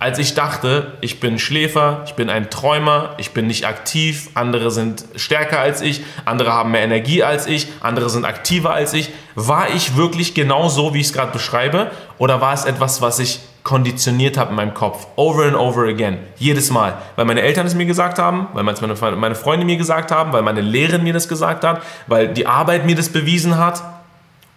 als 0.00 0.18
ich 0.18 0.32
dachte, 0.32 0.94
ich 1.02 1.20
bin 1.20 1.38
Schläfer, 1.38 2.04
ich 2.06 2.14
bin 2.14 2.30
ein 2.30 2.48
Träumer, 2.48 3.10
ich 3.18 3.32
bin 3.32 3.46
nicht 3.46 3.66
aktiv, 3.66 4.30
andere 4.32 4.70
sind 4.70 5.04
stärker 5.14 5.60
als 5.60 5.82
ich, 5.82 6.02
andere 6.24 6.54
haben 6.54 6.70
mehr 6.70 6.80
Energie 6.80 7.22
als 7.22 7.46
ich, 7.46 7.68
andere 7.80 8.08
sind 8.08 8.24
aktiver 8.24 8.72
als 8.72 8.94
ich. 8.94 9.10
War 9.34 9.68
ich 9.68 9.96
wirklich 9.96 10.32
genau 10.32 10.70
so, 10.70 10.94
wie 10.94 11.00
ich 11.00 11.08
es 11.08 11.12
gerade 11.12 11.32
beschreibe? 11.32 11.90
Oder 12.16 12.40
war 12.40 12.54
es 12.54 12.64
etwas, 12.64 13.02
was 13.02 13.18
ich 13.18 13.40
konditioniert 13.62 14.38
habe 14.38 14.50
in 14.50 14.56
meinem 14.56 14.72
Kopf? 14.72 15.06
Over 15.16 15.44
and 15.44 15.56
over 15.56 15.86
again. 15.86 16.16
Jedes 16.38 16.70
Mal. 16.70 16.94
Weil 17.16 17.26
meine 17.26 17.42
Eltern 17.42 17.66
es 17.66 17.74
mir 17.74 17.84
gesagt 17.84 18.18
haben, 18.18 18.48
weil 18.54 18.64
meine, 18.64 19.34
Freunde 19.34 19.66
mir 19.66 19.76
gesagt 19.76 20.10
haben, 20.10 20.32
weil 20.32 20.42
meine 20.42 20.62
Lehrerin 20.62 21.02
mir 21.02 21.12
das 21.12 21.28
gesagt 21.28 21.62
hat, 21.62 21.82
weil 22.06 22.28
die 22.28 22.46
Arbeit 22.46 22.86
mir 22.86 22.96
das 22.96 23.10
bewiesen 23.10 23.58
hat. 23.58 23.82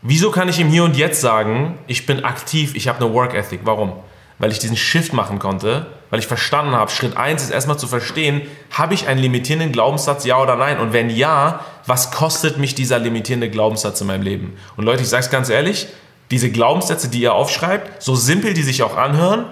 Wieso 0.03 0.31
kann 0.31 0.49
ich 0.49 0.59
im 0.59 0.69
Hier 0.69 0.83
und 0.83 0.95
Jetzt 0.95 1.21
sagen, 1.21 1.77
ich 1.87 2.05
bin 2.05 2.23
aktiv, 2.23 2.75
ich 2.75 2.87
habe 2.87 3.03
eine 3.03 3.13
Work 3.13 3.33
Ethic? 3.33 3.61
Warum? 3.63 3.93
weil 4.39 4.51
ich 4.51 4.59
diesen 4.59 4.75
Shift 4.75 5.13
machen 5.13 5.39
konnte, 5.39 5.85
weil 6.09 6.19
ich 6.19 6.27
verstanden 6.27 6.73
habe, 6.73 6.91
Schritt 6.91 7.15
1 7.15 7.43
ist 7.43 7.49
erstmal 7.49 7.77
zu 7.79 7.87
verstehen, 7.87 8.41
habe 8.71 8.93
ich 8.93 9.07
einen 9.07 9.21
limitierenden 9.21 9.71
Glaubenssatz, 9.71 10.25
ja 10.25 10.37
oder 10.37 10.57
nein? 10.57 10.79
Und 10.79 10.91
wenn 10.91 11.09
ja, 11.09 11.61
was 11.85 12.11
kostet 12.11 12.57
mich 12.57 12.75
dieser 12.75 12.99
limitierende 12.99 13.49
Glaubenssatz 13.49 14.01
in 14.01 14.07
meinem 14.07 14.23
Leben? 14.23 14.57
Und 14.75 14.83
Leute, 14.83 15.03
ich 15.03 15.09
sage 15.09 15.23
es 15.23 15.29
ganz 15.29 15.49
ehrlich, 15.49 15.87
diese 16.31 16.49
Glaubenssätze, 16.49 17.09
die 17.09 17.21
ihr 17.21 17.33
aufschreibt, 17.33 18.01
so 18.01 18.15
simpel 18.15 18.53
die 18.53 18.63
sich 18.63 18.83
auch 18.83 18.97
anhören, 18.97 19.45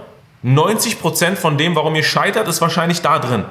90% 0.44 1.36
von 1.36 1.58
dem, 1.58 1.76
warum 1.76 1.96
ihr 1.96 2.04
scheitert, 2.04 2.48
ist 2.48 2.62
wahrscheinlich 2.62 3.02
da 3.02 3.20
drin. 3.20 3.46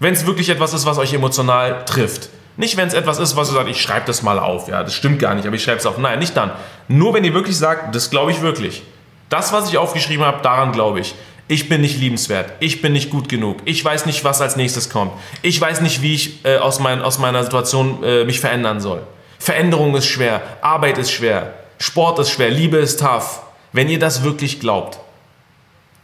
Wenn 0.00 0.14
es 0.14 0.26
wirklich 0.26 0.48
etwas 0.48 0.72
ist, 0.72 0.86
was 0.86 0.98
euch 0.98 1.12
emotional 1.12 1.84
trifft. 1.84 2.30
Nicht, 2.56 2.76
wenn 2.76 2.86
es 2.86 2.94
etwas 2.94 3.18
ist, 3.18 3.34
was 3.36 3.48
ihr 3.50 3.54
sagt, 3.54 3.70
ich 3.70 3.80
schreibe 3.80 4.06
das 4.06 4.22
mal 4.22 4.38
auf. 4.38 4.68
Ja, 4.68 4.82
das 4.82 4.94
stimmt 4.94 5.18
gar 5.18 5.34
nicht, 5.34 5.46
aber 5.46 5.56
ich 5.56 5.62
schreibe 5.62 5.78
es 5.78 5.86
auf. 5.86 5.98
Nein, 5.98 6.18
nicht 6.18 6.36
dann. 6.36 6.50
Nur 6.88 7.14
wenn 7.14 7.24
ihr 7.24 7.32
wirklich 7.32 7.56
sagt, 7.56 7.94
das 7.94 8.10
glaube 8.10 8.30
ich 8.30 8.42
wirklich. 8.42 8.82
Das, 9.28 9.52
was 9.52 9.70
ich 9.70 9.78
aufgeschrieben 9.78 10.24
habe, 10.24 10.42
daran 10.42 10.72
glaube 10.72 11.00
ich. 11.00 11.14
Ich 11.48 11.68
bin 11.68 11.80
nicht 11.80 11.98
liebenswert. 11.98 12.52
Ich 12.60 12.82
bin 12.82 12.92
nicht 12.92 13.10
gut 13.10 13.28
genug. 13.28 13.58
Ich 13.64 13.84
weiß 13.84 14.06
nicht, 14.06 14.24
was 14.24 14.40
als 14.40 14.56
nächstes 14.56 14.90
kommt. 14.90 15.12
Ich 15.40 15.60
weiß 15.60 15.80
nicht, 15.80 16.02
wie 16.02 16.14
ich 16.14 16.44
äh, 16.44 16.58
aus, 16.58 16.78
mein, 16.78 17.02
aus, 17.02 17.18
meiner 17.18 17.42
Situation 17.42 18.02
äh, 18.04 18.24
mich 18.24 18.40
verändern 18.40 18.80
soll. 18.80 19.02
Veränderung 19.38 19.94
ist 19.96 20.06
schwer. 20.06 20.40
Arbeit 20.60 20.98
ist 20.98 21.10
schwer. 21.10 21.54
Sport 21.78 22.18
ist 22.20 22.30
schwer. 22.30 22.50
Liebe 22.50 22.76
ist 22.76 23.00
tough. 23.00 23.42
Wenn 23.72 23.88
ihr 23.88 23.98
das 23.98 24.22
wirklich 24.22 24.60
glaubt, 24.60 25.00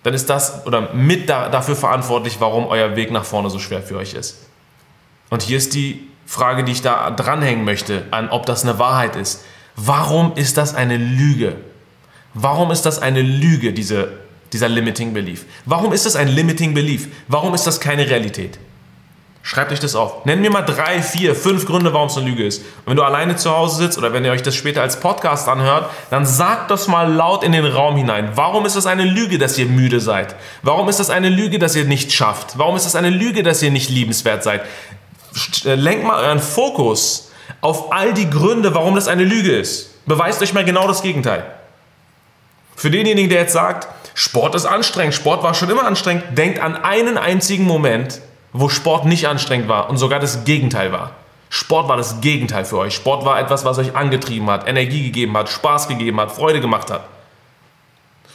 dann 0.02 0.14
ist 0.14 0.28
das 0.28 0.66
oder 0.66 0.92
mit 0.92 1.28
da, 1.28 1.48
dafür 1.48 1.76
verantwortlich, 1.76 2.36
warum 2.40 2.66
euer 2.66 2.96
Weg 2.96 3.10
nach 3.10 3.24
vorne 3.24 3.50
so 3.50 3.58
schwer 3.58 3.82
für 3.82 3.96
euch 3.96 4.14
ist. 4.14 4.46
Und 5.30 5.42
hier 5.42 5.58
ist 5.58 5.74
die 5.74 6.07
Frage, 6.28 6.62
die 6.62 6.72
ich 6.72 6.82
da 6.82 7.10
dranhängen 7.10 7.64
möchte, 7.64 8.04
an 8.10 8.28
ob 8.28 8.44
das 8.44 8.62
eine 8.62 8.78
Wahrheit 8.78 9.16
ist. 9.16 9.44
Warum 9.76 10.34
ist 10.36 10.58
das 10.58 10.74
eine 10.74 10.98
Lüge? 10.98 11.56
Warum 12.34 12.70
ist 12.70 12.82
das 12.82 13.00
eine 13.00 13.22
Lüge, 13.22 13.72
diese, 13.72 14.12
dieser 14.52 14.68
Limiting 14.68 15.14
Belief? 15.14 15.46
Warum 15.64 15.90
ist 15.94 16.04
das 16.04 16.16
ein 16.16 16.28
Limiting 16.28 16.74
Belief? 16.74 17.08
Warum 17.28 17.54
ist 17.54 17.66
das 17.66 17.80
keine 17.80 18.10
Realität? 18.10 18.58
Schreibt 19.42 19.72
euch 19.72 19.80
das 19.80 19.94
auf. 19.94 20.26
Nenn 20.26 20.42
mir 20.42 20.50
mal 20.50 20.60
drei, 20.60 21.00
vier, 21.00 21.34
fünf 21.34 21.64
Gründe, 21.64 21.94
warum 21.94 22.08
es 22.08 22.18
eine 22.18 22.28
Lüge 22.28 22.44
ist. 22.44 22.60
Und 22.60 22.88
wenn 22.88 22.96
du 22.96 23.04
alleine 23.04 23.36
zu 23.36 23.50
Hause 23.50 23.76
sitzt 23.76 23.96
oder 23.96 24.12
wenn 24.12 24.22
ihr 24.22 24.32
euch 24.32 24.42
das 24.42 24.54
später 24.54 24.82
als 24.82 25.00
Podcast 25.00 25.48
anhört, 25.48 25.88
dann 26.10 26.26
sagt 26.26 26.70
das 26.70 26.88
mal 26.88 27.10
laut 27.10 27.42
in 27.42 27.52
den 27.52 27.64
Raum 27.64 27.96
hinein. 27.96 28.32
Warum 28.34 28.66
ist 28.66 28.76
es 28.76 28.84
eine 28.84 29.04
Lüge, 29.04 29.38
dass 29.38 29.56
ihr 29.56 29.64
müde 29.64 30.00
seid? 30.00 30.36
Warum 30.62 30.90
ist 30.90 31.00
es 31.00 31.08
eine 31.08 31.30
Lüge, 31.30 31.58
dass 31.58 31.74
ihr 31.74 31.86
nicht 31.86 32.12
schafft? 32.12 32.58
Warum 32.58 32.76
ist 32.76 32.84
es 32.84 32.94
eine 32.94 33.08
Lüge, 33.08 33.42
dass 33.42 33.62
ihr 33.62 33.70
nicht 33.70 33.88
liebenswert 33.88 34.44
seid? 34.44 34.60
Äh, 35.64 35.74
lenkt 35.74 36.04
mal 36.04 36.22
euren 36.24 36.40
Fokus 36.40 37.30
auf 37.60 37.92
all 37.92 38.12
die 38.14 38.28
Gründe, 38.30 38.74
warum 38.74 38.94
das 38.94 39.08
eine 39.08 39.24
Lüge 39.24 39.52
ist. 39.52 40.04
Beweist 40.06 40.42
euch 40.42 40.54
mal 40.54 40.64
genau 40.64 40.86
das 40.86 41.02
Gegenteil. 41.02 41.44
Für 42.76 42.90
denjenigen, 42.90 43.28
der 43.28 43.40
jetzt 43.40 43.52
sagt, 43.52 43.88
Sport 44.14 44.54
ist 44.54 44.66
anstrengend, 44.66 45.14
Sport 45.14 45.42
war 45.42 45.54
schon 45.54 45.70
immer 45.70 45.84
anstrengend, 45.84 46.24
denkt 46.36 46.60
an 46.60 46.76
einen 46.76 47.18
einzigen 47.18 47.64
Moment, 47.64 48.20
wo 48.52 48.68
Sport 48.68 49.04
nicht 49.04 49.26
anstrengend 49.28 49.68
war 49.68 49.90
und 49.90 49.96
sogar 49.96 50.20
das 50.20 50.44
Gegenteil 50.44 50.92
war. 50.92 51.12
Sport 51.50 51.88
war 51.88 51.96
das 51.96 52.20
Gegenteil 52.20 52.64
für 52.64 52.78
euch. 52.78 52.94
Sport 52.94 53.24
war 53.24 53.40
etwas, 53.40 53.64
was 53.64 53.78
euch 53.78 53.96
angetrieben 53.96 54.50
hat, 54.50 54.68
Energie 54.68 55.02
gegeben 55.02 55.36
hat, 55.36 55.48
Spaß 55.48 55.88
gegeben 55.88 56.20
hat, 56.20 56.32
Freude 56.32 56.60
gemacht 56.60 56.90
hat. 56.90 57.04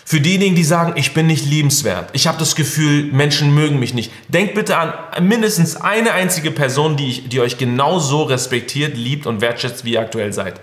Für 0.05 0.19
diejenigen, 0.19 0.55
die 0.55 0.63
sagen, 0.63 0.93
ich 0.95 1.13
bin 1.13 1.27
nicht 1.27 1.45
liebenswert, 1.45 2.09
ich 2.13 2.27
habe 2.27 2.37
das 2.37 2.55
Gefühl, 2.55 3.05
Menschen 3.11 3.53
mögen 3.53 3.79
mich 3.79 3.93
nicht, 3.93 4.11
denkt 4.27 4.53
bitte 4.53 4.77
an 4.77 4.93
mindestens 5.21 5.77
eine 5.77 6.11
einzige 6.11 6.51
Person, 6.51 6.97
die, 6.97 7.09
ich, 7.09 7.29
die 7.29 7.39
euch 7.39 7.57
genauso 7.57 8.23
respektiert, 8.23 8.97
liebt 8.97 9.25
und 9.25 9.39
wertschätzt, 9.41 9.85
wie 9.85 9.93
ihr 9.93 10.01
aktuell 10.01 10.33
seid 10.33 10.59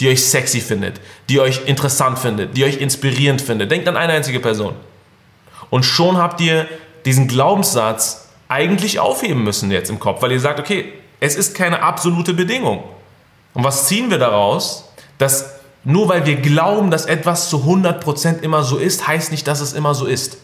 die 0.00 0.08
euch 0.08 0.24
sexy 0.24 0.60
findet, 0.60 1.00
die 1.28 1.40
euch 1.40 1.62
interessant 1.66 2.18
findet, 2.18 2.56
die 2.56 2.64
euch 2.64 2.80
inspirierend 2.80 3.42
findet. 3.42 3.70
Denkt 3.70 3.88
an 3.88 3.96
eine 3.96 4.12
einzige 4.12 4.40
Person. 4.40 4.74
Und 5.70 5.84
schon 5.84 6.16
habt 6.16 6.40
ihr 6.40 6.68
diesen 7.04 7.28
Glaubenssatz 7.28 8.28
eigentlich 8.48 9.00
aufheben 9.00 9.42
müssen 9.42 9.70
jetzt 9.70 9.90
im 9.90 9.98
Kopf, 9.98 10.22
weil 10.22 10.32
ihr 10.32 10.40
sagt, 10.40 10.60
okay, 10.60 10.92
es 11.20 11.36
ist 11.36 11.54
keine 11.54 11.82
absolute 11.82 12.32
Bedingung. 12.32 12.84
Und 13.54 13.64
was 13.64 13.88
ziehen 13.88 14.10
wir 14.10 14.18
daraus? 14.18 14.88
Dass 15.18 15.57
nur 15.88 16.08
weil 16.08 16.26
wir 16.26 16.36
glauben, 16.36 16.90
dass 16.90 17.06
etwas 17.06 17.48
zu 17.48 17.64
100% 17.64 18.42
immer 18.42 18.62
so 18.62 18.76
ist, 18.76 19.08
heißt 19.08 19.30
nicht, 19.30 19.46
dass 19.46 19.60
es 19.60 19.72
immer 19.72 19.94
so 19.94 20.04
ist. 20.04 20.36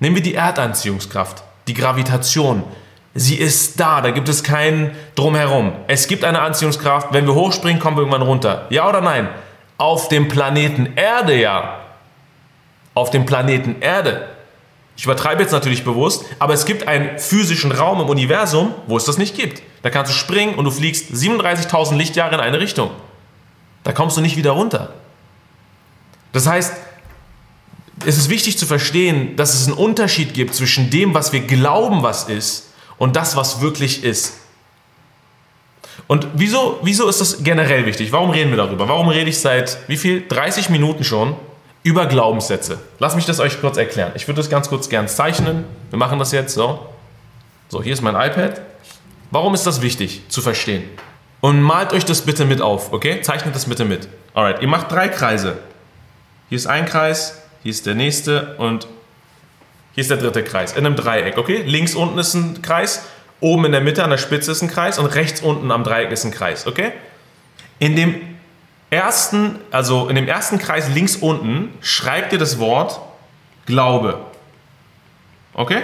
Nehmen 0.00 0.16
wir 0.16 0.22
die 0.22 0.34
Erdanziehungskraft, 0.34 1.42
die 1.66 1.72
Gravitation, 1.72 2.62
Sie 3.16 3.36
ist 3.36 3.78
da, 3.78 4.00
da 4.00 4.10
gibt 4.10 4.28
es 4.28 4.42
kein 4.42 4.90
Drumherum. 5.14 5.72
Es 5.86 6.08
gibt 6.08 6.24
eine 6.24 6.40
Anziehungskraft, 6.40 7.12
wenn 7.12 7.26
wir 7.26 7.34
hochspringen, 7.34 7.80
kommen 7.80 7.96
wir 7.96 8.00
irgendwann 8.00 8.22
runter. 8.22 8.66
Ja 8.70 8.88
oder 8.88 9.00
nein? 9.00 9.28
Auf 9.78 10.08
dem 10.08 10.26
Planeten 10.26 10.94
Erde 10.96 11.40
ja. 11.40 11.78
Auf 12.92 13.10
dem 13.10 13.24
Planeten 13.24 13.76
Erde. 13.80 14.28
Ich 14.96 15.04
übertreibe 15.04 15.42
jetzt 15.42 15.52
natürlich 15.52 15.84
bewusst, 15.84 16.24
aber 16.40 16.54
es 16.54 16.66
gibt 16.66 16.88
einen 16.88 17.18
physischen 17.20 17.70
Raum 17.70 18.00
im 18.00 18.08
Universum, 18.08 18.74
wo 18.88 18.96
es 18.96 19.04
das 19.04 19.16
nicht 19.16 19.36
gibt. 19.36 19.62
Da 19.82 19.90
kannst 19.90 20.12
du 20.12 20.16
springen 20.16 20.56
und 20.56 20.64
du 20.64 20.72
fliegst 20.72 21.12
37.000 21.12 21.96
Lichtjahre 21.96 22.34
in 22.34 22.40
eine 22.40 22.58
Richtung. 22.58 22.90
Da 23.84 23.92
kommst 23.92 24.16
du 24.16 24.20
nicht 24.20 24.36
wieder 24.36 24.52
runter. 24.52 24.92
Das 26.32 26.46
heißt, 26.46 26.72
es 28.06 28.18
ist 28.18 28.28
wichtig 28.28 28.58
zu 28.58 28.66
verstehen, 28.66 29.36
dass 29.36 29.54
es 29.54 29.66
einen 29.66 29.76
Unterschied 29.76 30.34
gibt 30.34 30.54
zwischen 30.54 30.90
dem, 30.90 31.14
was 31.14 31.32
wir 31.32 31.40
glauben, 31.40 32.02
was 32.02 32.24
ist, 32.24 32.72
und 32.98 33.16
das, 33.16 33.36
was 33.36 33.60
wirklich 33.60 34.02
ist. 34.04 34.34
Und 36.06 36.26
wieso, 36.34 36.78
wieso 36.82 37.08
ist 37.08 37.20
das 37.20 37.42
generell 37.44 37.86
wichtig? 37.86 38.12
Warum 38.12 38.30
reden 38.30 38.50
wir 38.50 38.56
darüber? 38.56 38.88
Warum 38.88 39.08
rede 39.08 39.30
ich 39.30 39.38
seit 39.38 39.78
wie 39.88 39.96
viel? 39.96 40.26
30 40.26 40.70
Minuten 40.70 41.04
schon 41.04 41.36
über 41.82 42.06
Glaubenssätze. 42.06 42.78
Lass 42.98 43.14
mich 43.14 43.26
das 43.26 43.40
euch 43.40 43.60
kurz 43.60 43.76
erklären. 43.76 44.12
Ich 44.14 44.26
würde 44.26 44.38
das 44.38 44.50
ganz 44.50 44.68
kurz 44.68 44.88
gern 44.88 45.08
zeichnen. 45.08 45.64
Wir 45.90 45.98
machen 45.98 46.18
das 46.18 46.32
jetzt 46.32 46.54
so. 46.54 46.86
So, 47.68 47.82
hier 47.82 47.92
ist 47.92 48.02
mein 48.02 48.14
iPad. 48.14 48.60
Warum 49.30 49.54
ist 49.54 49.66
das 49.66 49.82
wichtig 49.82 50.22
zu 50.28 50.40
verstehen? 50.40 50.84
Und 51.44 51.60
malt 51.60 51.92
euch 51.92 52.06
das 52.06 52.22
bitte 52.22 52.46
mit 52.46 52.62
auf, 52.62 52.94
okay? 52.94 53.20
Zeichnet 53.20 53.54
das 53.54 53.66
bitte 53.66 53.84
mit. 53.84 54.08
Alright, 54.32 54.62
ihr 54.62 54.68
macht 54.68 54.90
drei 54.90 55.08
Kreise. 55.08 55.58
Hier 56.48 56.56
ist 56.56 56.66
ein 56.66 56.86
Kreis, 56.86 57.42
hier 57.62 57.70
ist 57.70 57.84
der 57.84 57.94
nächste 57.94 58.54
und 58.56 58.86
hier 59.92 60.00
ist 60.00 60.08
der 60.08 60.16
dritte 60.16 60.42
Kreis 60.42 60.72
in 60.72 60.86
einem 60.86 60.96
Dreieck, 60.96 61.36
okay? 61.36 61.60
Links 61.66 61.94
unten 61.96 62.16
ist 62.16 62.32
ein 62.32 62.62
Kreis, 62.62 63.04
oben 63.40 63.66
in 63.66 63.72
der 63.72 63.82
Mitte 63.82 64.02
an 64.02 64.08
der 64.08 64.16
Spitze 64.16 64.52
ist 64.52 64.62
ein 64.62 64.70
Kreis 64.70 64.98
und 64.98 65.04
rechts 65.04 65.42
unten 65.42 65.70
am 65.70 65.84
Dreieck 65.84 66.10
ist 66.12 66.24
ein 66.24 66.30
Kreis, 66.30 66.66
okay? 66.66 66.92
In 67.78 67.94
dem 67.94 68.14
ersten, 68.88 69.56
also 69.70 70.08
in 70.08 70.16
dem 70.16 70.26
ersten 70.26 70.58
Kreis 70.58 70.88
links 70.88 71.16
unten 71.16 71.74
schreibt 71.82 72.32
ihr 72.32 72.38
das 72.38 72.58
Wort 72.58 73.00
Glaube. 73.66 74.18
Okay? 75.52 75.82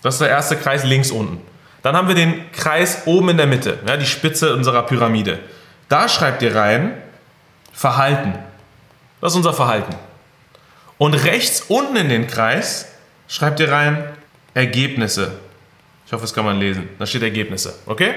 Das 0.00 0.14
ist 0.14 0.22
der 0.22 0.30
erste 0.30 0.56
Kreis 0.56 0.82
links 0.82 1.10
unten. 1.10 1.51
Dann 1.82 1.96
haben 1.96 2.08
wir 2.08 2.14
den 2.14 2.50
Kreis 2.52 3.02
oben 3.06 3.30
in 3.30 3.36
der 3.36 3.46
Mitte, 3.46 3.78
ja, 3.86 3.96
die 3.96 4.06
Spitze 4.06 4.54
unserer 4.54 4.82
Pyramide. 4.84 5.40
Da 5.88 6.08
schreibt 6.08 6.42
ihr 6.42 6.54
rein 6.54 6.94
Verhalten. 7.72 8.34
Das 9.20 9.32
ist 9.32 9.36
unser 9.36 9.52
Verhalten. 9.52 9.94
Und 10.98 11.14
rechts 11.14 11.64
unten 11.68 11.96
in 11.96 12.08
den 12.08 12.26
Kreis 12.26 12.86
schreibt 13.26 13.58
ihr 13.60 13.70
rein 13.70 14.04
Ergebnisse. 14.54 15.32
Ich 16.06 16.12
hoffe, 16.12 16.22
das 16.22 16.34
kann 16.34 16.44
man 16.44 16.60
lesen. 16.60 16.88
Da 16.98 17.06
steht 17.06 17.22
Ergebnisse, 17.22 17.74
okay? 17.86 18.14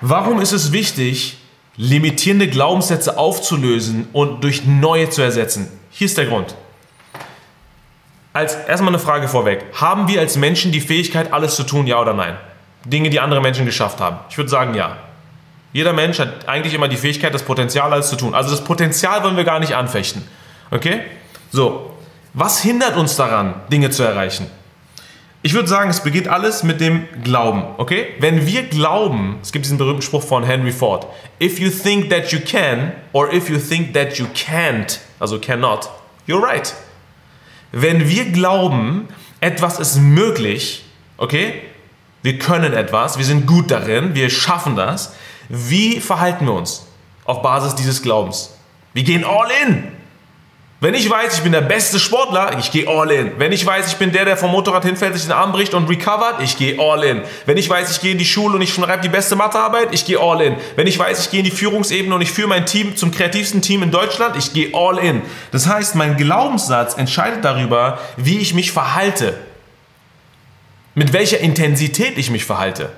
Warum 0.00 0.40
ist 0.40 0.52
es 0.52 0.72
wichtig, 0.72 1.38
limitierende 1.76 2.48
Glaubenssätze 2.48 3.18
aufzulösen 3.18 4.08
und 4.12 4.44
durch 4.44 4.64
neue 4.64 5.10
zu 5.10 5.22
ersetzen? 5.22 5.68
Hier 5.90 6.06
ist 6.06 6.18
der 6.18 6.26
Grund. 6.26 6.54
Als 8.32 8.54
erstmal 8.54 8.90
eine 8.90 9.00
Frage 9.00 9.26
vorweg. 9.26 9.64
Haben 9.74 10.06
wir 10.06 10.20
als 10.20 10.36
Menschen 10.36 10.70
die 10.70 10.80
Fähigkeit, 10.80 11.32
alles 11.32 11.56
zu 11.56 11.64
tun, 11.64 11.86
ja 11.86 12.00
oder 12.00 12.14
nein? 12.14 12.36
Dinge, 12.84 13.10
die 13.10 13.20
andere 13.20 13.40
Menschen 13.40 13.66
geschafft 13.66 14.00
haben. 14.00 14.18
Ich 14.30 14.36
würde 14.38 14.50
sagen, 14.50 14.74
ja. 14.74 14.96
Jeder 15.72 15.92
Mensch 15.92 16.18
hat 16.18 16.48
eigentlich 16.48 16.74
immer 16.74 16.88
die 16.88 16.96
Fähigkeit, 16.96 17.32
das 17.32 17.44
Potenzial 17.44 17.92
alles 17.92 18.08
zu 18.08 18.16
tun. 18.16 18.34
Also 18.34 18.50
das 18.50 18.64
Potenzial 18.64 19.22
wollen 19.22 19.36
wir 19.36 19.44
gar 19.44 19.60
nicht 19.60 19.74
anfechten. 19.74 20.22
Okay? 20.70 21.02
So, 21.52 21.94
was 22.34 22.60
hindert 22.62 22.96
uns 22.96 23.16
daran, 23.16 23.54
Dinge 23.70 23.90
zu 23.90 24.02
erreichen? 24.02 24.46
Ich 25.42 25.54
würde 25.54 25.68
sagen, 25.68 25.88
es 25.88 26.00
beginnt 26.00 26.28
alles 26.28 26.64
mit 26.64 26.82
dem 26.82 27.08
Glauben, 27.24 27.62
okay? 27.78 28.08
Wenn 28.18 28.46
wir 28.46 28.64
glauben, 28.64 29.38
es 29.42 29.52
gibt 29.52 29.64
diesen 29.64 29.78
berühmten 29.78 30.02
Spruch 30.02 30.22
von 30.22 30.44
Henry 30.44 30.70
Ford, 30.70 31.06
if 31.40 31.58
you 31.58 31.70
think 31.70 32.10
that 32.10 32.30
you 32.30 32.40
can 32.40 32.92
or 33.12 33.32
if 33.32 33.48
you 33.48 33.56
think 33.56 33.94
that 33.94 34.18
you 34.18 34.26
can't, 34.34 35.00
also 35.18 35.38
cannot, 35.38 35.88
you're 36.26 36.42
right. 36.42 36.74
Wenn 37.72 38.06
wir 38.06 38.26
glauben, 38.26 39.08
etwas 39.40 39.80
ist 39.80 39.96
möglich, 39.96 40.84
okay? 41.16 41.62
Wir 42.22 42.38
können 42.38 42.74
etwas, 42.74 43.16
wir 43.18 43.24
sind 43.24 43.46
gut 43.46 43.70
darin, 43.70 44.14
wir 44.14 44.28
schaffen 44.30 44.76
das. 44.76 45.14
Wie 45.48 46.00
verhalten 46.00 46.46
wir 46.46 46.52
uns 46.52 46.86
auf 47.24 47.42
Basis 47.42 47.74
dieses 47.74 48.02
Glaubens? 48.02 48.54
Wir 48.92 49.04
gehen 49.04 49.24
all 49.24 49.48
in. 49.62 49.88
Wenn 50.82 50.94
ich 50.94 51.10
weiß, 51.10 51.34
ich 51.34 51.42
bin 51.42 51.52
der 51.52 51.60
beste 51.60 51.98
Sportler, 51.98 52.58
ich 52.58 52.72
gehe 52.72 52.88
all 52.88 53.10
in. 53.10 53.38
Wenn 53.38 53.52
ich 53.52 53.66
weiß, 53.66 53.88
ich 53.88 53.96
bin 53.98 54.12
der, 54.12 54.24
der 54.24 54.38
vom 54.38 54.50
Motorrad 54.50 54.82
hinfällt, 54.82 55.12
sich 55.12 55.24
den 55.24 55.32
Arm 55.32 55.52
bricht 55.52 55.74
und 55.74 55.90
recovert, 55.90 56.40
ich 56.40 56.56
gehe 56.56 56.78
all 56.78 57.04
in. 57.04 57.20
Wenn 57.44 57.58
ich 57.58 57.68
weiß, 57.68 57.90
ich 57.90 58.00
gehe 58.00 58.12
in 58.12 58.18
die 58.18 58.24
Schule 58.24 58.56
und 58.56 58.62
ich 58.62 58.72
schreibe 58.72 59.02
die 59.02 59.10
beste 59.10 59.36
Mathearbeit, 59.36 59.88
ich 59.92 60.06
gehe 60.06 60.18
all 60.18 60.40
in. 60.40 60.56
Wenn 60.76 60.86
ich 60.86 60.98
weiß, 60.98 61.20
ich 61.20 61.30
gehe 61.30 61.40
in 61.40 61.44
die 61.44 61.50
Führungsebene 61.50 62.14
und 62.14 62.22
ich 62.22 62.32
führe 62.32 62.48
mein 62.48 62.64
Team 62.64 62.96
zum 62.96 63.10
kreativsten 63.10 63.60
Team 63.60 63.82
in 63.82 63.90
Deutschland, 63.90 64.36
ich 64.36 64.54
gehe 64.54 64.70
all 64.72 64.96
in. 64.96 65.20
Das 65.52 65.66
heißt, 65.66 65.96
mein 65.96 66.16
Glaubenssatz 66.16 66.96
entscheidet 66.96 67.44
darüber, 67.44 67.98
wie 68.16 68.38
ich 68.38 68.54
mich 68.54 68.72
verhalte. 68.72 69.34
Mit 71.00 71.14
welcher 71.14 71.38
Intensität 71.38 72.18
ich 72.18 72.30
mich 72.30 72.44
verhalte. 72.44 72.90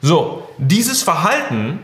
So, 0.00 0.48
dieses 0.56 1.02
Verhalten 1.02 1.80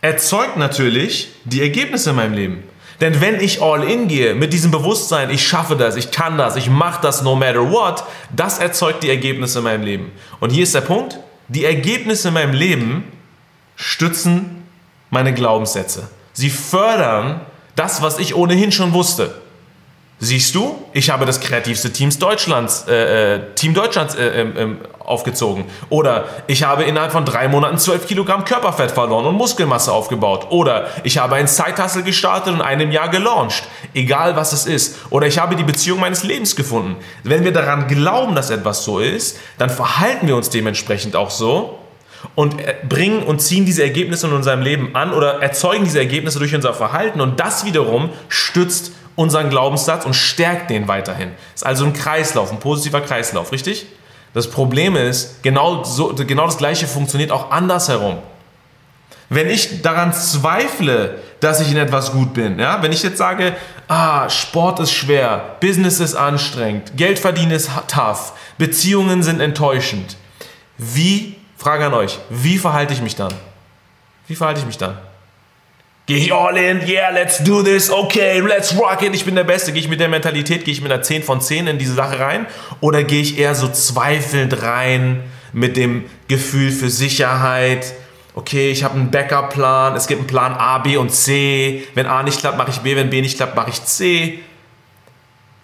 erzeugt 0.00 0.56
natürlich 0.56 1.32
die 1.44 1.60
Ergebnisse 1.60 2.08
in 2.08 2.16
meinem 2.16 2.32
Leben. 2.32 2.62
Denn 3.02 3.20
wenn 3.20 3.38
ich 3.42 3.60
all 3.60 3.84
in 3.84 4.08
gehe 4.08 4.34
mit 4.34 4.54
diesem 4.54 4.70
Bewusstsein, 4.70 5.28
ich 5.28 5.46
schaffe 5.46 5.76
das, 5.76 5.96
ich 5.96 6.12
kann 6.12 6.38
das, 6.38 6.56
ich 6.56 6.70
mache 6.70 7.02
das 7.02 7.20
no 7.20 7.36
matter 7.36 7.70
what, 7.70 8.04
das 8.34 8.58
erzeugt 8.58 9.02
die 9.02 9.10
Ergebnisse 9.10 9.58
in 9.58 9.64
meinem 9.64 9.84
Leben. 9.84 10.12
Und 10.40 10.48
hier 10.48 10.62
ist 10.62 10.74
der 10.74 10.80
Punkt, 10.80 11.18
die 11.48 11.66
Ergebnisse 11.66 12.28
in 12.28 12.34
meinem 12.34 12.54
Leben 12.54 13.04
stützen 13.76 14.66
meine 15.10 15.34
Glaubenssätze. 15.34 16.08
Sie 16.32 16.48
fördern 16.48 17.42
das, 17.74 18.00
was 18.00 18.18
ich 18.18 18.34
ohnehin 18.34 18.72
schon 18.72 18.94
wusste. 18.94 19.42
Siehst 20.18 20.54
du, 20.54 20.82
ich 20.94 21.10
habe 21.10 21.26
das 21.26 21.40
kreativste 21.40 21.92
Teams 21.92 22.18
Deutschlands, 22.18 22.86
äh, 22.88 23.34
äh 23.34 23.40
Team 23.54 23.74
Deutschlands 23.74 24.14
äh, 24.14 24.40
äh, 24.40 24.76
aufgezogen. 24.98 25.66
Oder 25.90 26.24
ich 26.46 26.62
habe 26.62 26.84
innerhalb 26.84 27.12
von 27.12 27.26
drei 27.26 27.48
Monaten 27.48 27.76
12 27.76 28.06
Kilogramm 28.06 28.46
Körperfett 28.46 28.92
verloren 28.92 29.26
und 29.26 29.34
Muskelmasse 29.34 29.92
aufgebaut. 29.92 30.46
Oder 30.48 30.88
ich 31.04 31.18
habe 31.18 31.34
einen 31.34 31.48
Side-Hustle 31.48 32.02
gestartet 32.02 32.54
und 32.54 32.62
einem 32.62 32.92
Jahr 32.92 33.10
gelauncht. 33.10 33.64
Egal 33.92 34.36
was 34.36 34.54
es 34.54 34.64
ist. 34.64 34.96
Oder 35.10 35.26
ich 35.26 35.38
habe 35.38 35.54
die 35.54 35.64
Beziehung 35.64 36.00
meines 36.00 36.22
Lebens 36.22 36.56
gefunden. 36.56 36.96
Wenn 37.22 37.44
wir 37.44 37.52
daran 37.52 37.86
glauben, 37.86 38.34
dass 38.34 38.48
etwas 38.48 38.84
so 38.84 39.00
ist, 39.00 39.38
dann 39.58 39.68
verhalten 39.68 40.26
wir 40.28 40.36
uns 40.36 40.48
dementsprechend 40.48 41.14
auch 41.14 41.30
so 41.30 41.78
und 42.34 42.58
äh, 42.58 42.74
bringen 42.88 43.22
und 43.22 43.40
ziehen 43.40 43.66
diese 43.66 43.82
Ergebnisse 43.82 44.28
in 44.28 44.32
unserem 44.32 44.62
Leben 44.62 44.94
an 44.94 45.12
oder 45.12 45.42
erzeugen 45.42 45.84
diese 45.84 45.98
Ergebnisse 45.98 46.38
durch 46.38 46.54
unser 46.54 46.72
Verhalten 46.72 47.20
und 47.20 47.38
das 47.38 47.66
wiederum 47.66 48.08
stützt 48.28 48.92
unseren 49.16 49.50
Glaubenssatz 49.50 50.04
und 50.04 50.14
stärkt 50.14 50.70
den 50.70 50.86
weiterhin. 50.86 51.32
Ist 51.54 51.66
also 51.66 51.84
ein 51.84 51.92
Kreislauf, 51.92 52.52
ein 52.52 52.60
positiver 52.60 53.00
Kreislauf, 53.00 53.50
richtig? 53.50 53.86
Das 54.34 54.50
Problem 54.50 54.96
ist, 54.96 55.42
genau, 55.42 55.82
so, 55.82 56.14
genau 56.14 56.44
das 56.44 56.58
Gleiche 56.58 56.86
funktioniert 56.86 57.32
auch 57.32 57.50
andersherum. 57.50 58.18
Wenn 59.28 59.48
ich 59.48 59.82
daran 59.82 60.12
zweifle, 60.12 61.18
dass 61.40 61.60
ich 61.60 61.70
in 61.70 61.78
etwas 61.78 62.12
gut 62.12 62.34
bin, 62.34 62.58
ja, 62.58 62.82
wenn 62.82 62.92
ich 62.92 63.02
jetzt 63.02 63.18
sage, 63.18 63.56
ah, 63.88 64.28
Sport 64.28 64.78
ist 64.80 64.92
schwer, 64.92 65.56
Business 65.60 65.98
ist 65.98 66.14
anstrengend, 66.14 66.96
Geld 66.96 67.18
verdienen 67.18 67.52
ist 67.52 67.70
tough, 67.88 68.32
Beziehungen 68.58 69.22
sind 69.22 69.40
enttäuschend, 69.40 70.16
wie, 70.78 71.36
Frage 71.56 71.86
an 71.86 71.94
euch, 71.94 72.18
wie 72.28 72.58
verhalte 72.58 72.92
ich 72.92 73.00
mich 73.00 73.16
dann? 73.16 73.32
Wie 74.28 74.36
verhalte 74.36 74.60
ich 74.60 74.66
mich 74.66 74.78
dann? 74.78 74.98
Gehe 76.06 76.18
ich 76.18 76.32
all 76.32 76.56
in, 76.56 76.86
yeah, 76.86 77.10
let's 77.10 77.42
do 77.42 77.64
this, 77.64 77.90
okay, 77.90 78.38
let's 78.38 78.78
rock 78.78 79.02
it, 79.02 79.12
ich 79.12 79.24
bin 79.24 79.34
der 79.34 79.42
Beste. 79.42 79.72
Gehe 79.72 79.80
ich 79.80 79.88
mit 79.88 79.98
der 79.98 80.08
Mentalität, 80.08 80.64
gehe 80.64 80.72
ich 80.72 80.80
mit 80.80 80.92
einer 80.92 81.02
10 81.02 81.24
von 81.24 81.40
10 81.40 81.66
in 81.66 81.78
diese 81.78 81.94
Sache 81.94 82.20
rein? 82.20 82.46
Oder 82.80 83.02
gehe 83.02 83.20
ich 83.20 83.38
eher 83.38 83.56
so 83.56 83.66
zweifelnd 83.66 84.62
rein 84.62 85.24
mit 85.52 85.76
dem 85.76 86.04
Gefühl 86.28 86.70
für 86.70 86.90
Sicherheit? 86.90 87.92
Okay, 88.36 88.70
ich 88.70 88.84
habe 88.84 88.94
einen 88.94 89.10
Backup-Plan, 89.10 89.96
es 89.96 90.06
gibt 90.06 90.20
einen 90.20 90.28
Plan 90.28 90.52
A, 90.52 90.78
B 90.78 90.96
und 90.96 91.10
C. 91.10 91.88
Wenn 91.94 92.06
A 92.06 92.22
nicht 92.22 92.38
klappt, 92.38 92.56
mache 92.56 92.70
ich 92.70 92.78
B, 92.78 92.94
wenn 92.94 93.10
B 93.10 93.20
nicht 93.20 93.36
klappt, 93.36 93.56
mache 93.56 93.70
ich 93.70 93.82
C. 93.82 94.38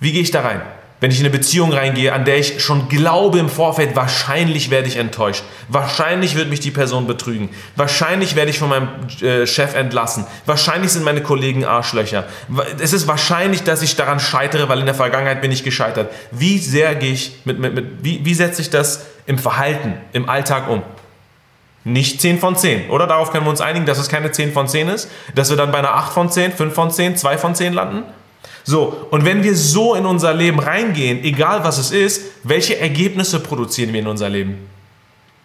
Wie 0.01 0.11
gehe 0.11 0.23
ich 0.23 0.33
da 0.33 0.41
rein? 0.41 0.63
Wenn 1.03 1.11
ich 1.11 1.19
in 1.19 1.27
eine 1.27 1.37
Beziehung 1.37 1.73
reingehe, 1.73 2.13
an 2.13 2.25
der 2.25 2.39
ich 2.39 2.63
schon 2.63 2.89
glaube 2.89 3.41
im 3.41 3.49
Vorfeld, 3.49 3.97
wahrscheinlich 3.97 4.71
werde 4.71 4.87
ich 4.87 4.99
enttäuscht. 4.99 5.43
Wahrscheinlich 5.67 6.37
wird 6.37 6.49
mich 6.49 6.61
die 6.61 6.71
Person 6.71 7.09
betrügen. 7.09 7.49
Wahrscheinlich 7.75 8.37
werde 8.37 8.53
ich 8.53 8.61
von 8.61 8.69
meinem 8.69 8.89
äh, 9.21 9.45
Chef 9.45 9.75
entlassen. 9.75 10.27
Wahrscheinlich 10.47 10.93
sind 10.93 11.03
meine 11.03 11.21
Kollegen 11.21 11.65
Arschlöcher. 11.65 12.27
Es 12.79 12.93
ist 12.93 13.09
wahrscheinlich, 13.09 13.65
dass 13.65 13.83
ich 13.83 13.97
daran 13.97 14.21
scheitere, 14.21 14.69
weil 14.69 14.79
in 14.79 14.87
der 14.87 14.95
Vergangenheit 14.95 15.41
bin 15.41 15.51
ich 15.51 15.65
gescheitert. 15.65 16.09
Wie 16.31 16.59
sehr 16.59 16.95
gehe 16.95 17.15
ich 17.15 17.33
mit, 17.47 17.59
mit, 17.59 17.75
mit 17.75 17.87
wie, 18.05 18.25
wie 18.25 18.35
setze 18.35 18.63
ich 18.63 18.71
das 18.71 19.05
im 19.27 19.39
Verhalten, 19.39 19.95
im 20.13 20.29
Alltag 20.29 20.71
um? 20.71 20.85
Nicht 21.83 22.21
10 22.21 22.39
von 22.39 22.55
10, 22.55 22.91
oder? 22.91 23.09
Darauf 23.09 23.33
können 23.33 23.45
wir 23.45 23.51
uns 23.51 23.61
einigen, 23.61 23.87
dass 23.87 23.99
es 23.99 24.09
keine 24.09 24.31
10 24.31 24.53
von 24.53 24.69
10 24.69 24.89
ist, 24.89 25.11
dass 25.35 25.51
wir 25.51 25.57
dann 25.57 25.73
bei 25.73 25.79
einer 25.79 25.95
8 25.95 26.13
von 26.13 26.31
10, 26.31 26.53
5 26.53 26.73
von 26.73 26.93
10, 26.93 27.17
2 27.17 27.39
von 27.39 27.57
10 27.57 27.73
landen. 27.73 28.05
So, 28.65 29.09
und 29.11 29.25
wenn 29.25 29.43
wir 29.43 29.57
so 29.57 29.95
in 29.95 30.07
unser 30.07 30.35
Leben 30.35 30.61
reingehen, 30.61 31.25
egal 31.25 31.65
was 31.65 31.79
es 31.79 31.91
ist, 31.91 32.23
welche 32.45 32.79
Ergebnisse 32.79 33.41
produzieren 33.41 33.93
wir 33.93 34.01
in 34.01 34.07
unser 34.07 34.29
Leben? 34.29 34.59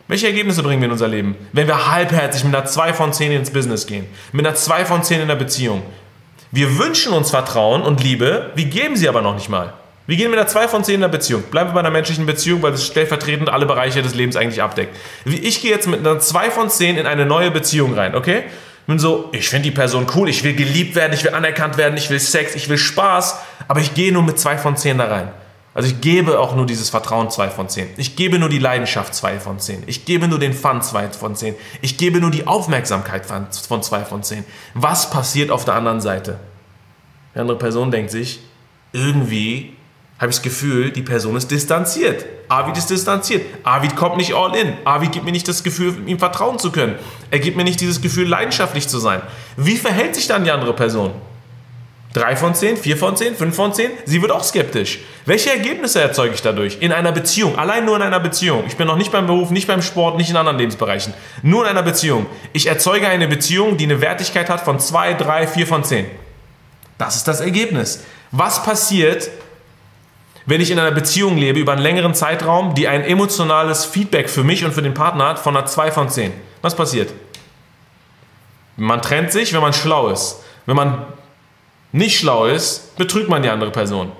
Welche 0.07 0.27
Ergebnisse 0.27 0.63
bringen 0.63 0.81
wir 0.81 0.85
in 0.85 0.91
unser 0.91 1.07
Leben? 1.07 1.35
Wenn 1.51 1.67
wir 1.67 1.91
halbherzig 1.91 2.43
mit 2.43 2.55
einer 2.55 2.65
2 2.65 2.93
von 2.93 3.11
10 3.11 3.31
ins 3.31 3.51
Business 3.51 3.87
gehen, 3.87 4.05
mit 4.31 4.45
einer 4.45 4.55
2 4.55 4.85
von 4.85 5.03
10 5.03 5.21
in 5.21 5.27
der 5.27 5.35
Beziehung. 5.35 5.83
Wir 6.51 6.77
wünschen 6.77 7.11
uns 7.11 7.29
Vertrauen 7.29 7.81
und 7.81 8.01
Liebe, 8.01 8.51
wir 8.55 8.65
geben 8.65 8.95
sie 8.95 9.09
aber 9.09 9.21
noch 9.21 9.35
nicht 9.35 9.49
mal. 9.49 9.73
Wir 10.05 10.15
gehen 10.15 10.31
mit 10.31 10.39
einer 10.39 10.47
2 10.47 10.69
von 10.69 10.85
10 10.85 10.95
in 10.95 11.01
der 11.01 11.09
Beziehung. 11.09 11.43
Bleiben 11.51 11.71
wir 11.71 11.73
bei 11.73 11.81
einer 11.81 11.91
menschlichen 11.91 12.25
Beziehung, 12.25 12.61
weil 12.61 12.71
das 12.71 12.85
stellvertretend 12.85 13.49
alle 13.49 13.65
Bereiche 13.65 14.01
des 14.01 14.15
Lebens 14.15 14.37
eigentlich 14.37 14.61
abdeckt. 14.61 14.95
Ich 15.25 15.61
gehe 15.61 15.71
jetzt 15.71 15.87
mit 15.87 15.99
einer 15.99 16.19
2 16.19 16.51
von 16.51 16.69
10 16.69 16.95
in 16.97 17.05
eine 17.05 17.25
neue 17.25 17.51
Beziehung 17.51 17.93
rein, 17.93 18.15
okay? 18.15 18.43
Bin 18.87 18.99
so, 18.99 19.29
ich 19.33 19.49
finde 19.49 19.69
die 19.69 19.75
Person 19.75 20.07
cool, 20.15 20.29
ich 20.29 20.43
will 20.43 20.55
geliebt 20.55 20.95
werden, 20.95 21.13
ich 21.13 21.23
will 21.23 21.33
anerkannt 21.33 21.77
werden, 21.77 21.97
ich 21.97 22.09
will 22.09 22.19
Sex, 22.19 22.55
ich 22.55 22.69
will 22.69 22.77
Spaß, 22.77 23.37
aber 23.67 23.81
ich 23.81 23.93
gehe 23.93 24.11
nur 24.11 24.23
mit 24.23 24.39
zwei 24.39 24.57
von 24.57 24.77
zehn 24.77 24.97
da 24.97 25.05
rein. 25.05 25.31
Also 25.73 25.89
ich 25.89 26.01
gebe 26.01 26.39
auch 26.39 26.55
nur 26.55 26.65
dieses 26.65 26.89
Vertrauen 26.89 27.29
zwei 27.29 27.51
von 27.51 27.69
zehn. 27.69 27.87
Ich 27.97 28.15
gebe 28.15 28.39
nur 28.39 28.49
die 28.49 28.57
Leidenschaft 28.57 29.13
zwei 29.13 29.39
von 29.39 29.59
zehn. 29.59 29.83
Ich 29.85 30.05
gebe 30.05 30.27
nur 30.27 30.39
den 30.39 30.53
Fun 30.53 30.81
zwei 30.81 31.07
von 31.09 31.35
zehn. 31.35 31.53
Ich 31.83 31.99
gebe 31.99 32.19
nur 32.19 32.31
die 32.31 32.47
Aufmerksamkeit 32.47 33.27
von 33.27 33.83
zwei 33.83 34.03
von 34.03 34.23
zehn. 34.23 34.43
Was 34.73 35.11
passiert 35.11 35.51
auf 35.51 35.65
der 35.65 35.75
anderen 35.75 36.01
Seite? 36.01 36.39
Die 37.35 37.39
andere 37.39 37.59
Person 37.59 37.91
denkt 37.91 38.09
sich, 38.09 38.39
irgendwie 38.91 39.76
habe 40.19 40.31
ich 40.31 40.37
das 40.37 40.41
Gefühl, 40.41 40.91
die 40.91 41.03
Person 41.03 41.35
ist 41.35 41.51
distanziert. 41.51 42.25
Arvid 42.49 42.77
ist 42.77 42.89
distanziert. 42.89 43.43
Arvid 43.63 43.95
kommt 43.95 44.17
nicht 44.17 44.33
all 44.33 44.55
in. 44.55 44.73
Arvid 44.83 45.11
gibt 45.11 45.25
mir 45.25 45.31
nicht 45.31 45.47
das 45.47 45.63
Gefühl, 45.63 45.95
ihm 46.07 46.17
vertrauen 46.17 46.57
zu 46.57 46.71
können. 46.71 46.95
Er 47.29 47.39
gibt 47.39 47.55
mir 47.55 47.63
nicht 47.63 47.79
dieses 47.79 48.01
Gefühl, 48.01 48.27
leidenschaftlich 48.27 48.87
zu 48.87 48.99
sein. 48.99 49.21
Wie 49.57 49.75
verhält 49.75 50.15
sich 50.15 50.27
dann 50.27 50.43
die 50.43 50.51
andere 50.51 50.73
Person? 50.73 51.11
Drei 52.13 52.35
von 52.35 52.55
zehn, 52.55 52.77
vier 52.77 52.97
von 52.97 53.15
zehn, 53.15 53.35
fünf 53.35 53.55
von 53.55 53.73
zehn? 53.73 53.91
Sie 54.05 54.21
wird 54.23 54.31
auch 54.31 54.43
skeptisch. 54.43 54.99
Welche 55.25 55.51
Ergebnisse 55.51 56.01
erzeuge 56.01 56.33
ich 56.33 56.41
dadurch? 56.41 56.77
In 56.79 56.91
einer 56.91 57.11
Beziehung, 57.11 57.59
allein 57.59 57.85
nur 57.85 57.97
in 57.97 58.01
einer 58.01 58.19
Beziehung. 58.19 58.63
Ich 58.65 58.75
bin 58.75 58.87
noch 58.87 58.95
nicht 58.95 59.11
beim 59.11 59.27
Beruf, 59.27 59.51
nicht 59.51 59.67
beim 59.67 59.83
Sport, 59.83 60.17
nicht 60.17 60.31
in 60.31 60.37
anderen 60.37 60.57
Lebensbereichen. 60.57 61.13
Nur 61.43 61.65
in 61.65 61.69
einer 61.69 61.83
Beziehung. 61.83 62.25
Ich 62.53 62.65
erzeuge 62.65 63.07
eine 63.07 63.27
Beziehung, 63.27 63.77
die 63.77 63.83
eine 63.83 64.01
Wertigkeit 64.01 64.49
hat 64.49 64.61
von 64.61 64.79
zwei, 64.79 65.13
drei, 65.13 65.45
vier 65.45 65.67
von 65.67 65.83
zehn. 65.83 66.07
Das 66.97 67.17
ist 67.17 67.27
das 67.27 67.41
Ergebnis. 67.41 68.03
Was 68.31 68.63
passiert, 68.63 69.29
wenn 70.47 70.61
ich 70.61 70.71
in 70.71 70.79
einer 70.79 70.91
Beziehung 70.91 71.37
lebe 71.37 71.59
über 71.59 71.73
einen 71.73 71.81
längeren 71.81 72.13
Zeitraum, 72.13 72.73
die 72.73 72.87
ein 72.87 73.03
emotionales 73.03 73.83
Feedback 73.83 74.29
für 74.29 74.45
mich 74.45 74.63
und 74.63 74.73
für 74.73 74.81
den 74.81 74.93
Partner 74.93 75.27
hat 75.27 75.39
von 75.39 75.55
einer 75.55 75.65
2 75.65 75.91
von 75.91 76.09
10. 76.09 76.31
Was 76.61 76.73
passiert? 76.73 77.13
Man 78.77 79.01
trennt 79.01 79.33
sich, 79.33 79.53
wenn 79.53 79.61
man 79.61 79.73
schlau 79.73 80.07
ist. 80.07 80.41
Wenn 80.65 80.77
man 80.77 81.05
nicht 81.91 82.17
schlau 82.17 82.45
ist, 82.45 82.95
betrügt 82.95 83.29
man 83.29 83.43
die 83.43 83.49
andere 83.49 83.71
Person. 83.71 84.13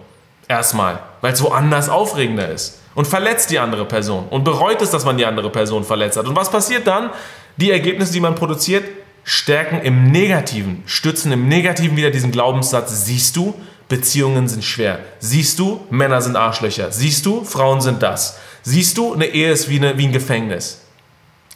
Erstmal, 0.49 0.99
weil 1.21 1.31
es 1.31 1.41
woanders 1.41 1.87
aufregender 1.87 2.49
ist. 2.49 2.81
Und 2.93 3.07
verletzt 3.07 3.49
die 3.49 3.59
andere 3.59 3.85
Person. 3.85 4.27
Und 4.29 4.43
bereut 4.43 4.81
es, 4.81 4.91
dass 4.91 5.05
man 5.05 5.17
die 5.17 5.25
andere 5.25 5.49
Person 5.49 5.85
verletzt 5.85 6.17
hat. 6.17 6.27
Und 6.27 6.35
was 6.35 6.51
passiert 6.51 6.87
dann? 6.87 7.09
Die 7.55 7.71
Ergebnisse, 7.71 8.11
die 8.11 8.19
man 8.19 8.35
produziert, 8.35 8.83
stärken 9.23 9.81
im 9.81 10.11
Negativen, 10.11 10.83
stützen 10.87 11.31
im 11.31 11.47
Negativen 11.47 11.95
wieder 11.95 12.11
diesen 12.11 12.31
Glaubenssatz, 12.31 13.05
siehst 13.05 13.35
du, 13.35 13.53
Beziehungen 13.89 14.47
sind 14.47 14.63
schwer. 14.63 14.99
Siehst 15.19 15.59
du, 15.59 15.85
Männer 15.89 16.21
sind 16.21 16.35
Arschlöcher. 16.35 16.91
Siehst 16.91 17.25
du, 17.25 17.43
Frauen 17.43 17.81
sind 17.81 18.03
das. 18.03 18.37
Siehst 18.63 18.97
du, 18.97 19.13
eine 19.13 19.27
Ehe 19.27 19.51
ist 19.51 19.69
wie, 19.69 19.77
eine, 19.77 19.97
wie 19.97 20.07
ein 20.07 20.11
Gefängnis. 20.11 20.81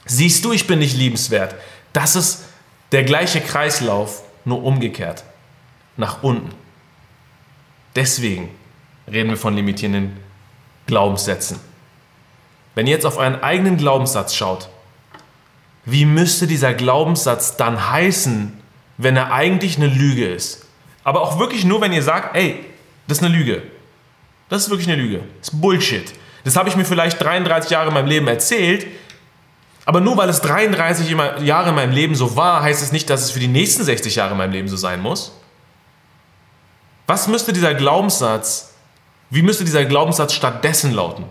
Siehst 0.05 0.45
du, 0.45 0.53
ich 0.53 0.67
bin 0.67 0.79
nicht 0.79 0.95
liebenswert. 0.95 1.55
Das 1.93 2.15
ist 2.15 2.45
der 2.91 3.03
gleiche 3.03 3.41
Kreislauf, 3.41 4.23
nur 4.45 4.63
umgekehrt. 4.63 5.23
Nach 5.97 6.23
unten. 6.23 6.51
Deswegen 7.95 8.49
reden 9.11 9.29
wir 9.29 9.37
von 9.37 9.55
limitierenden 9.55 10.17
Glaubenssätzen. 10.87 11.59
Wenn 12.75 12.87
ihr 12.87 12.93
jetzt 12.93 13.05
auf 13.05 13.17
euren 13.17 13.43
eigenen 13.43 13.75
Glaubenssatz 13.75 14.33
schaut, 14.33 14.69
wie 15.85 16.05
müsste 16.05 16.47
dieser 16.47 16.73
Glaubenssatz 16.73 17.57
dann 17.57 17.91
heißen, 17.91 18.57
wenn 18.97 19.17
er 19.17 19.33
eigentlich 19.33 19.77
eine 19.77 19.87
Lüge 19.87 20.27
ist? 20.27 20.60
Aber 21.03 21.21
auch 21.21 21.39
wirklich 21.39 21.65
nur, 21.65 21.81
wenn 21.81 21.93
ihr 21.93 22.03
sagt, 22.03 22.35
ey, 22.35 22.65
das 23.07 23.19
ist 23.19 23.23
eine 23.23 23.35
Lüge. 23.35 23.63
Das 24.49 24.63
ist 24.63 24.69
wirklich 24.69 24.87
eine 24.87 25.01
Lüge. 25.01 25.21
Das 25.39 25.49
ist 25.49 25.61
Bullshit. 25.61 26.13
Das 26.43 26.55
habe 26.55 26.69
ich 26.69 26.75
mir 26.75 26.85
vielleicht 26.85 27.21
33 27.21 27.71
Jahre 27.71 27.87
in 27.87 27.93
meinem 27.93 28.07
Leben 28.07 28.27
erzählt. 28.27 28.87
Aber 29.85 29.99
nur 29.99 30.17
weil 30.17 30.29
es 30.29 30.41
33 30.41 31.09
Jahre 31.41 31.69
in 31.69 31.75
meinem 31.75 31.91
Leben 31.91 32.15
so 32.15 32.35
war, 32.35 32.61
heißt 32.61 32.83
es 32.83 32.91
nicht, 32.91 33.09
dass 33.09 33.23
es 33.23 33.31
für 33.31 33.39
die 33.39 33.47
nächsten 33.47 33.83
60 33.83 34.15
Jahre 34.15 34.31
in 34.31 34.37
meinem 34.37 34.51
Leben 34.51 34.67
so 34.67 34.77
sein 34.77 35.01
muss. 35.01 35.33
Was 37.07 37.27
müsste 37.27 37.51
dieser 37.51 37.73
Glaubenssatz, 37.73 38.73
wie 39.29 39.41
müsste 39.41 39.65
dieser 39.65 39.85
Glaubenssatz 39.85 40.33
stattdessen 40.33 40.93
lauten? 40.93 41.25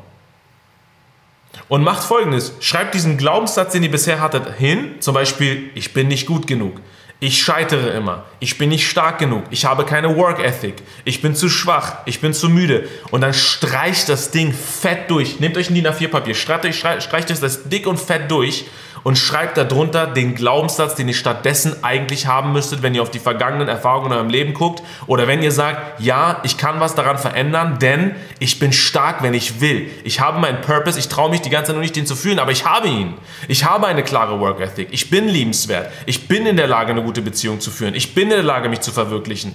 Und 1.69 1.83
macht 1.85 2.03
folgendes: 2.03 2.53
Schreibt 2.61 2.95
diesen 2.95 3.17
Glaubenssatz, 3.17 3.73
den 3.73 3.83
ihr 3.83 3.91
bisher 3.91 4.21
hattet, 4.21 4.57
hin. 4.57 4.97
Zum 5.01 5.15
Beispiel, 5.15 5.71
ich 5.75 5.93
bin 5.93 6.09
nicht 6.09 6.27
gut 6.27 6.47
genug. 6.47 6.81
Ich 7.23 7.43
scheitere 7.43 7.91
immer. 7.91 8.25
Ich 8.39 8.57
bin 8.57 8.71
nicht 8.71 8.89
stark 8.89 9.19
genug. 9.19 9.45
Ich 9.51 9.67
habe 9.67 9.85
keine 9.85 10.17
Work 10.17 10.43
Ethic. 10.43 10.77
Ich 11.05 11.21
bin 11.21 11.35
zu 11.35 11.51
schwach. 11.51 11.99
Ich 12.07 12.23
bin 12.23 12.33
zu 12.33 12.49
müde. 12.49 12.89
Und 13.11 13.21
dann 13.21 13.35
streicht 13.35 14.09
das 14.09 14.31
Ding 14.31 14.55
fett 14.55 15.11
durch. 15.11 15.39
Nehmt 15.39 15.59
euch 15.59 15.69
ein 15.69 15.75
DIN 15.75 15.87
A4-Papier, 15.87 16.35
streicht, 16.35 16.65
euch, 16.65 17.03
streicht 17.05 17.31
euch 17.31 17.39
das 17.39 17.69
dick 17.69 17.87
und 17.87 18.01
fett 18.01 18.31
durch 18.31 18.65
und 19.03 19.19
schreibt 19.19 19.57
darunter 19.57 20.07
den 20.07 20.35
Glaubenssatz, 20.35 20.95
den 20.95 21.09
ihr 21.09 21.15
stattdessen 21.15 21.83
eigentlich 21.83 22.27
haben 22.27 22.53
müsstet, 22.53 22.83
wenn 22.83 22.95
ihr 22.95 23.03
auf 23.03 23.11
die 23.11 23.19
vergangenen 23.19 23.69
Erfahrungen 23.69 24.13
in 24.13 24.13
eurem 24.13 24.29
Leben 24.29 24.55
guckt 24.55 24.83
oder 25.07 25.27
wenn 25.27 25.43
ihr 25.43 25.53
sagt, 25.53 26.01
ja, 26.01 26.41
ich 26.43 26.59
kann 26.59 26.81
was 26.81 26.95
daran 26.95 27.19
verändern, 27.19 27.79
denn 27.81 28.15
ich 28.39 28.59
bin 28.59 28.73
stark, 28.73 29.23
wenn 29.23 29.35
ich 29.35 29.61
will. 29.61 29.91
Ich 30.05 30.21
habe 30.21 30.39
meinen 30.39 30.61
Purpose, 30.61 30.99
ich 30.99 31.09
traue 31.09 31.31
mich 31.31 31.41
die 31.41 31.51
ganze 31.51 31.69
Zeit 31.69 31.77
nur 31.77 31.83
nicht, 31.83 31.97
den 31.97 32.07
zu 32.07 32.17
fühlen, 32.17 32.39
aber 32.39 32.53
ich 32.53 32.65
habe 32.65 32.89
ihn. 32.89 33.15
Ich 33.49 33.65
habe 33.65 33.87
eine 33.87 34.03
klare 34.03 34.39
Work 34.41 34.61
Ethic. 34.61 34.89
Ich 34.91 35.11
bin 35.11 35.29
liebenswert. 35.29 35.91
Ich 36.07 36.29
bin 36.29 36.47
in 36.47 36.57
der 36.57 36.67
Lage, 36.67 36.93
eine 36.93 37.03
gute 37.03 37.23
Beziehung 37.23 37.61
zu 37.61 37.71
führen. 37.71 37.95
Ich 37.95 38.15
bin 38.15 38.25
in 38.25 38.31
der 38.31 38.43
Lage, 38.43 38.69
mich 38.69 38.81
zu 38.81 38.93
verwirklichen. 38.93 39.55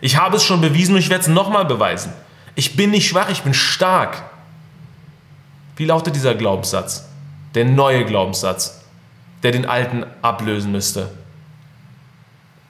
Ich 0.00 0.16
habe 0.16 0.36
es 0.36 0.44
schon 0.44 0.60
bewiesen 0.60 0.94
und 0.94 1.00
ich 1.00 1.10
werde 1.10 1.22
es 1.22 1.28
nochmal 1.28 1.64
beweisen. 1.64 2.12
Ich 2.54 2.76
bin 2.76 2.90
nicht 2.90 3.08
schwach, 3.08 3.28
ich 3.30 3.42
bin 3.42 3.54
stark. 3.54 4.22
Wie 5.76 5.84
lautet 5.84 6.16
dieser 6.16 6.34
Glaubenssatz? 6.34 7.08
Der 7.54 7.64
neue 7.64 8.04
Glaubenssatz 8.04 8.77
der 9.42 9.52
den 9.52 9.66
alten 9.66 10.04
ablösen 10.22 10.72
müsste. 10.72 11.10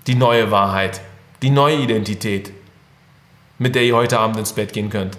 Die 0.06 0.14
neue 0.14 0.50
Wahrheit, 0.50 1.00
die 1.42 1.50
neue 1.50 1.76
Identität, 1.76 2.52
mit 3.58 3.74
der 3.74 3.84
ihr 3.84 3.96
heute 3.96 4.18
Abend 4.18 4.38
ins 4.38 4.52
Bett 4.52 4.72
gehen 4.72 4.90
könnt. 4.90 5.18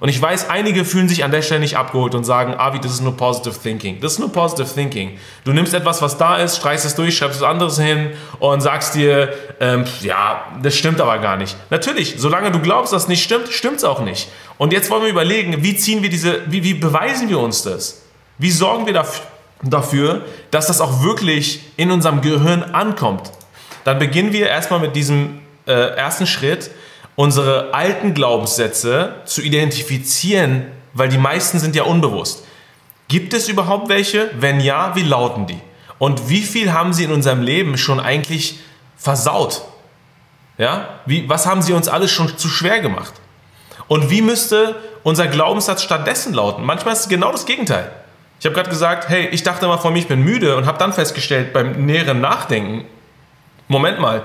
Und 0.00 0.08
ich 0.08 0.22
weiß, 0.22 0.48
einige 0.48 0.84
fühlen 0.84 1.08
sich 1.08 1.24
an 1.24 1.32
der 1.32 1.42
Stelle 1.42 1.60
nicht 1.60 1.76
abgeholt 1.76 2.14
und 2.14 2.22
sagen, 2.22 2.54
Avi, 2.54 2.78
das 2.78 2.92
ist 2.92 3.00
nur 3.00 3.16
Positive 3.16 3.56
Thinking. 3.60 4.00
Das 4.00 4.12
ist 4.12 4.18
nur 4.20 4.32
Positive 4.32 4.72
Thinking. 4.72 5.18
Du 5.42 5.52
nimmst 5.52 5.74
etwas, 5.74 6.00
was 6.02 6.16
da 6.16 6.36
ist, 6.36 6.56
streichst 6.56 6.86
es 6.86 6.94
durch, 6.94 7.16
schreibst 7.16 7.40
was 7.40 7.48
anderes 7.48 7.80
hin 7.80 8.10
und 8.38 8.60
sagst 8.60 8.94
dir, 8.94 9.32
ähm, 9.58 9.84
ja, 10.02 10.46
das 10.62 10.76
stimmt 10.76 11.00
aber 11.00 11.18
gar 11.18 11.36
nicht. 11.36 11.56
Natürlich, 11.70 12.14
solange 12.18 12.52
du 12.52 12.60
glaubst, 12.60 12.92
dass 12.92 13.04
es 13.04 13.08
nicht 13.08 13.24
stimmt, 13.24 13.48
stimmt 13.48 13.78
es 13.78 13.84
auch 13.84 14.00
nicht. 14.00 14.28
Und 14.56 14.72
jetzt 14.72 14.88
wollen 14.88 15.02
wir 15.02 15.10
überlegen, 15.10 15.64
wie 15.64 15.76
ziehen 15.76 16.00
wir 16.02 16.10
diese, 16.10 16.42
wie, 16.46 16.62
wie 16.62 16.74
beweisen 16.74 17.28
wir 17.28 17.40
uns 17.40 17.62
das? 17.62 18.02
Wie 18.38 18.52
sorgen 18.52 18.86
wir 18.86 18.92
dafür, 18.92 19.26
dafür, 19.62 20.24
dass 20.50 20.66
das 20.66 20.80
auch 20.80 21.02
wirklich 21.02 21.62
in 21.76 21.90
unserem 21.90 22.20
Gehirn 22.20 22.62
ankommt. 22.62 23.30
Dann 23.84 23.98
beginnen 23.98 24.32
wir 24.32 24.48
erstmal 24.48 24.80
mit 24.80 24.94
diesem 24.96 25.40
äh, 25.66 25.72
ersten 25.72 26.26
Schritt, 26.26 26.70
unsere 27.16 27.74
alten 27.74 28.14
Glaubenssätze 28.14 29.16
zu 29.24 29.42
identifizieren, 29.42 30.66
weil 30.92 31.08
die 31.08 31.18
meisten 31.18 31.58
sind 31.58 31.74
ja 31.74 31.82
unbewusst. 31.82 32.44
Gibt 33.08 33.34
es 33.34 33.48
überhaupt 33.48 33.88
welche? 33.88 34.30
Wenn 34.38 34.60
ja, 34.60 34.94
wie 34.94 35.02
lauten 35.02 35.46
die? 35.46 35.60
Und 35.98 36.28
wie 36.28 36.42
viel 36.42 36.72
haben 36.72 36.92
sie 36.92 37.04
in 37.04 37.10
unserem 37.10 37.42
Leben 37.42 37.76
schon 37.76 37.98
eigentlich 37.98 38.60
versaut? 38.96 39.62
Ja? 40.58 41.00
Wie, 41.06 41.28
was 41.28 41.46
haben 41.46 41.62
sie 41.62 41.72
uns 41.72 41.88
alles 41.88 42.12
schon 42.12 42.36
zu 42.36 42.48
schwer 42.48 42.80
gemacht? 42.80 43.14
Und 43.88 44.10
wie 44.10 44.22
müsste 44.22 44.76
unser 45.02 45.26
Glaubenssatz 45.26 45.82
stattdessen 45.82 46.34
lauten? 46.34 46.64
Manchmal 46.64 46.94
ist 46.94 47.00
es 47.00 47.08
genau 47.08 47.32
das 47.32 47.46
Gegenteil. 47.46 47.90
Ich 48.40 48.46
habe 48.46 48.54
gerade 48.54 48.70
gesagt, 48.70 49.08
hey, 49.08 49.28
ich 49.32 49.42
dachte 49.42 49.66
mal 49.66 49.78
von 49.78 49.92
mir, 49.92 49.98
ich 49.98 50.06
bin 50.06 50.22
müde 50.22 50.56
und 50.56 50.66
habe 50.66 50.78
dann 50.78 50.92
festgestellt 50.92 51.52
beim 51.52 51.86
näheren 51.86 52.20
Nachdenken, 52.20 52.84
Moment 53.66 53.98
mal, 53.98 54.22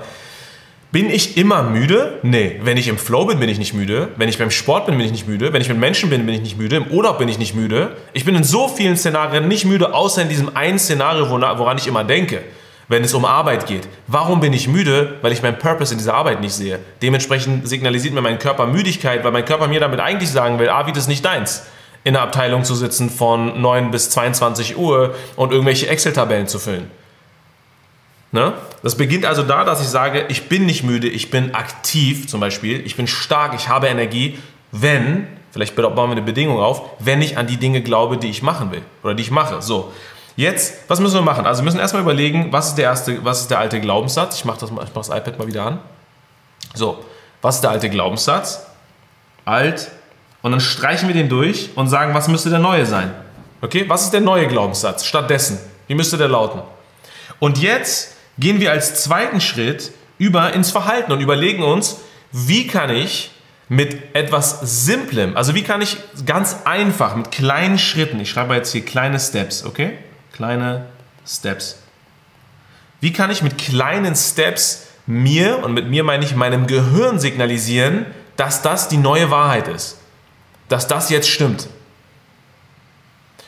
bin 0.92 1.10
ich 1.10 1.36
immer 1.36 1.64
müde? 1.64 2.20
Nee. 2.22 2.60
Wenn 2.62 2.76
ich 2.76 2.86
im 2.86 2.98
Flow 2.98 3.24
bin, 3.24 3.40
bin 3.40 3.48
ich 3.48 3.58
nicht 3.58 3.74
müde. 3.74 4.10
Wenn 4.16 4.28
ich 4.28 4.38
beim 4.38 4.52
Sport 4.52 4.86
bin, 4.86 4.96
bin 4.96 5.04
ich 5.04 5.10
nicht 5.10 5.26
müde. 5.26 5.52
Wenn 5.52 5.60
ich 5.60 5.68
mit 5.68 5.78
Menschen 5.78 6.08
bin, 6.08 6.24
bin 6.24 6.36
ich 6.36 6.40
nicht 6.40 6.56
müde. 6.56 6.76
Im 6.76 6.86
Urlaub 6.86 7.18
bin 7.18 7.28
ich 7.28 7.38
nicht 7.38 7.56
müde. 7.56 7.96
Ich 8.12 8.24
bin 8.24 8.36
in 8.36 8.44
so 8.44 8.68
vielen 8.68 8.96
Szenarien 8.96 9.48
nicht 9.48 9.64
müde, 9.64 9.92
außer 9.92 10.22
in 10.22 10.28
diesem 10.28 10.56
einen 10.56 10.78
Szenario, 10.78 11.28
woran 11.28 11.78
ich 11.78 11.88
immer 11.88 12.04
denke, 12.04 12.42
wenn 12.86 13.02
es 13.02 13.12
um 13.12 13.24
Arbeit 13.24 13.66
geht. 13.66 13.88
Warum 14.06 14.38
bin 14.38 14.52
ich 14.52 14.68
müde? 14.68 15.16
Weil 15.20 15.32
ich 15.32 15.42
meinen 15.42 15.58
Purpose 15.58 15.92
in 15.92 15.98
dieser 15.98 16.14
Arbeit 16.14 16.40
nicht 16.40 16.54
sehe. 16.54 16.78
Dementsprechend 17.02 17.68
signalisiert 17.68 18.14
mir 18.14 18.22
mein 18.22 18.38
Körper 18.38 18.68
Müdigkeit, 18.68 19.24
weil 19.24 19.32
mein 19.32 19.44
Körper 19.44 19.66
mir 19.66 19.80
damit 19.80 19.98
eigentlich 19.98 20.30
sagen 20.30 20.60
will, 20.60 20.68
ah, 20.68 20.84
das 20.84 20.98
ist 20.98 21.08
nicht 21.08 21.24
deins 21.24 21.64
in 22.04 22.12
der 22.12 22.22
Abteilung 22.22 22.64
zu 22.64 22.74
sitzen 22.74 23.10
von 23.10 23.60
9 23.60 23.90
bis 23.90 24.10
22 24.10 24.76
Uhr 24.76 25.14
und 25.36 25.52
irgendwelche 25.52 25.88
Excel-Tabellen 25.88 26.46
zu 26.46 26.58
füllen. 26.58 26.90
Ne? 28.30 28.52
Das 28.82 28.96
beginnt 28.96 29.24
also 29.24 29.42
da, 29.42 29.64
dass 29.64 29.80
ich 29.80 29.88
sage, 29.88 30.26
ich 30.28 30.48
bin 30.48 30.66
nicht 30.66 30.82
müde, 30.82 31.08
ich 31.08 31.30
bin 31.30 31.54
aktiv 31.54 32.28
zum 32.28 32.40
Beispiel, 32.40 32.84
ich 32.84 32.96
bin 32.96 33.06
stark, 33.06 33.54
ich 33.54 33.68
habe 33.68 33.86
Energie, 33.86 34.38
wenn, 34.70 35.28
vielleicht 35.52 35.76
bauen 35.76 35.94
wir 35.94 36.12
eine 36.12 36.22
Bedingung 36.22 36.58
auf, 36.58 36.82
wenn 36.98 37.22
ich 37.22 37.38
an 37.38 37.46
die 37.46 37.56
Dinge 37.56 37.80
glaube, 37.80 38.18
die 38.18 38.28
ich 38.28 38.42
machen 38.42 38.70
will 38.70 38.82
oder 39.02 39.14
die 39.14 39.22
ich 39.22 39.30
mache. 39.30 39.62
So, 39.62 39.92
jetzt, 40.36 40.74
was 40.88 41.00
müssen 41.00 41.14
wir 41.14 41.22
machen? 41.22 41.46
Also 41.46 41.62
wir 41.62 41.64
müssen 41.64 41.78
erstmal 41.78 42.02
überlegen, 42.02 42.52
was 42.52 42.70
ist 42.70 42.74
der, 42.74 42.86
erste, 42.86 43.24
was 43.24 43.42
ist 43.42 43.50
der 43.52 43.60
alte 43.60 43.80
Glaubenssatz? 43.80 44.36
Ich 44.36 44.44
mache 44.44 44.58
das, 44.58 44.70
mach 44.70 44.88
das 44.88 45.08
iPad 45.08 45.38
mal 45.38 45.46
wieder 45.46 45.64
an. 45.64 45.78
So, 46.74 47.04
was 47.40 47.54
ist 47.54 47.60
der 47.60 47.70
alte 47.70 47.88
Glaubenssatz? 47.88 48.66
Alt 49.44 49.92
und 50.44 50.50
dann 50.50 50.60
streichen 50.60 51.08
wir 51.08 51.14
den 51.14 51.30
durch 51.30 51.70
und 51.74 51.88
sagen, 51.88 52.12
was 52.12 52.28
müsste 52.28 52.50
der 52.50 52.58
neue 52.58 52.84
sein? 52.84 53.14
Okay, 53.62 53.86
was 53.88 54.02
ist 54.02 54.10
der 54.10 54.20
neue 54.20 54.46
Glaubenssatz 54.46 55.06
stattdessen? 55.06 55.58
Wie 55.86 55.94
müsste 55.94 56.18
der 56.18 56.28
lauten? 56.28 56.60
Und 57.38 57.56
jetzt 57.56 58.14
gehen 58.38 58.60
wir 58.60 58.70
als 58.70 59.02
zweiten 59.02 59.40
Schritt 59.40 59.90
über 60.18 60.52
ins 60.52 60.70
Verhalten 60.70 61.12
und 61.12 61.22
überlegen 61.22 61.62
uns, 61.62 61.96
wie 62.30 62.66
kann 62.66 62.90
ich 62.90 63.30
mit 63.70 64.14
etwas 64.14 64.84
Simplem, 64.84 65.34
also 65.34 65.54
wie 65.54 65.62
kann 65.62 65.80
ich 65.80 65.96
ganz 66.26 66.58
einfach 66.66 67.16
mit 67.16 67.30
kleinen 67.30 67.78
Schritten, 67.78 68.20
ich 68.20 68.28
schreibe 68.28 68.54
jetzt 68.54 68.72
hier 68.72 68.84
kleine 68.84 69.20
Steps, 69.20 69.64
okay? 69.64 69.92
Kleine 70.34 70.84
Steps. 71.26 71.78
Wie 73.00 73.14
kann 73.14 73.30
ich 73.30 73.42
mit 73.42 73.56
kleinen 73.56 74.14
Steps 74.14 74.88
mir, 75.06 75.64
und 75.64 75.72
mit 75.72 75.88
mir 75.88 76.04
meine 76.04 76.22
ich 76.22 76.36
meinem 76.36 76.66
Gehirn 76.66 77.18
signalisieren, 77.18 78.04
dass 78.36 78.60
das 78.60 78.88
die 78.90 78.98
neue 78.98 79.30
Wahrheit 79.30 79.68
ist? 79.68 80.00
Dass 80.74 80.88
das 80.88 81.08
jetzt 81.08 81.30
stimmt. 81.30 81.68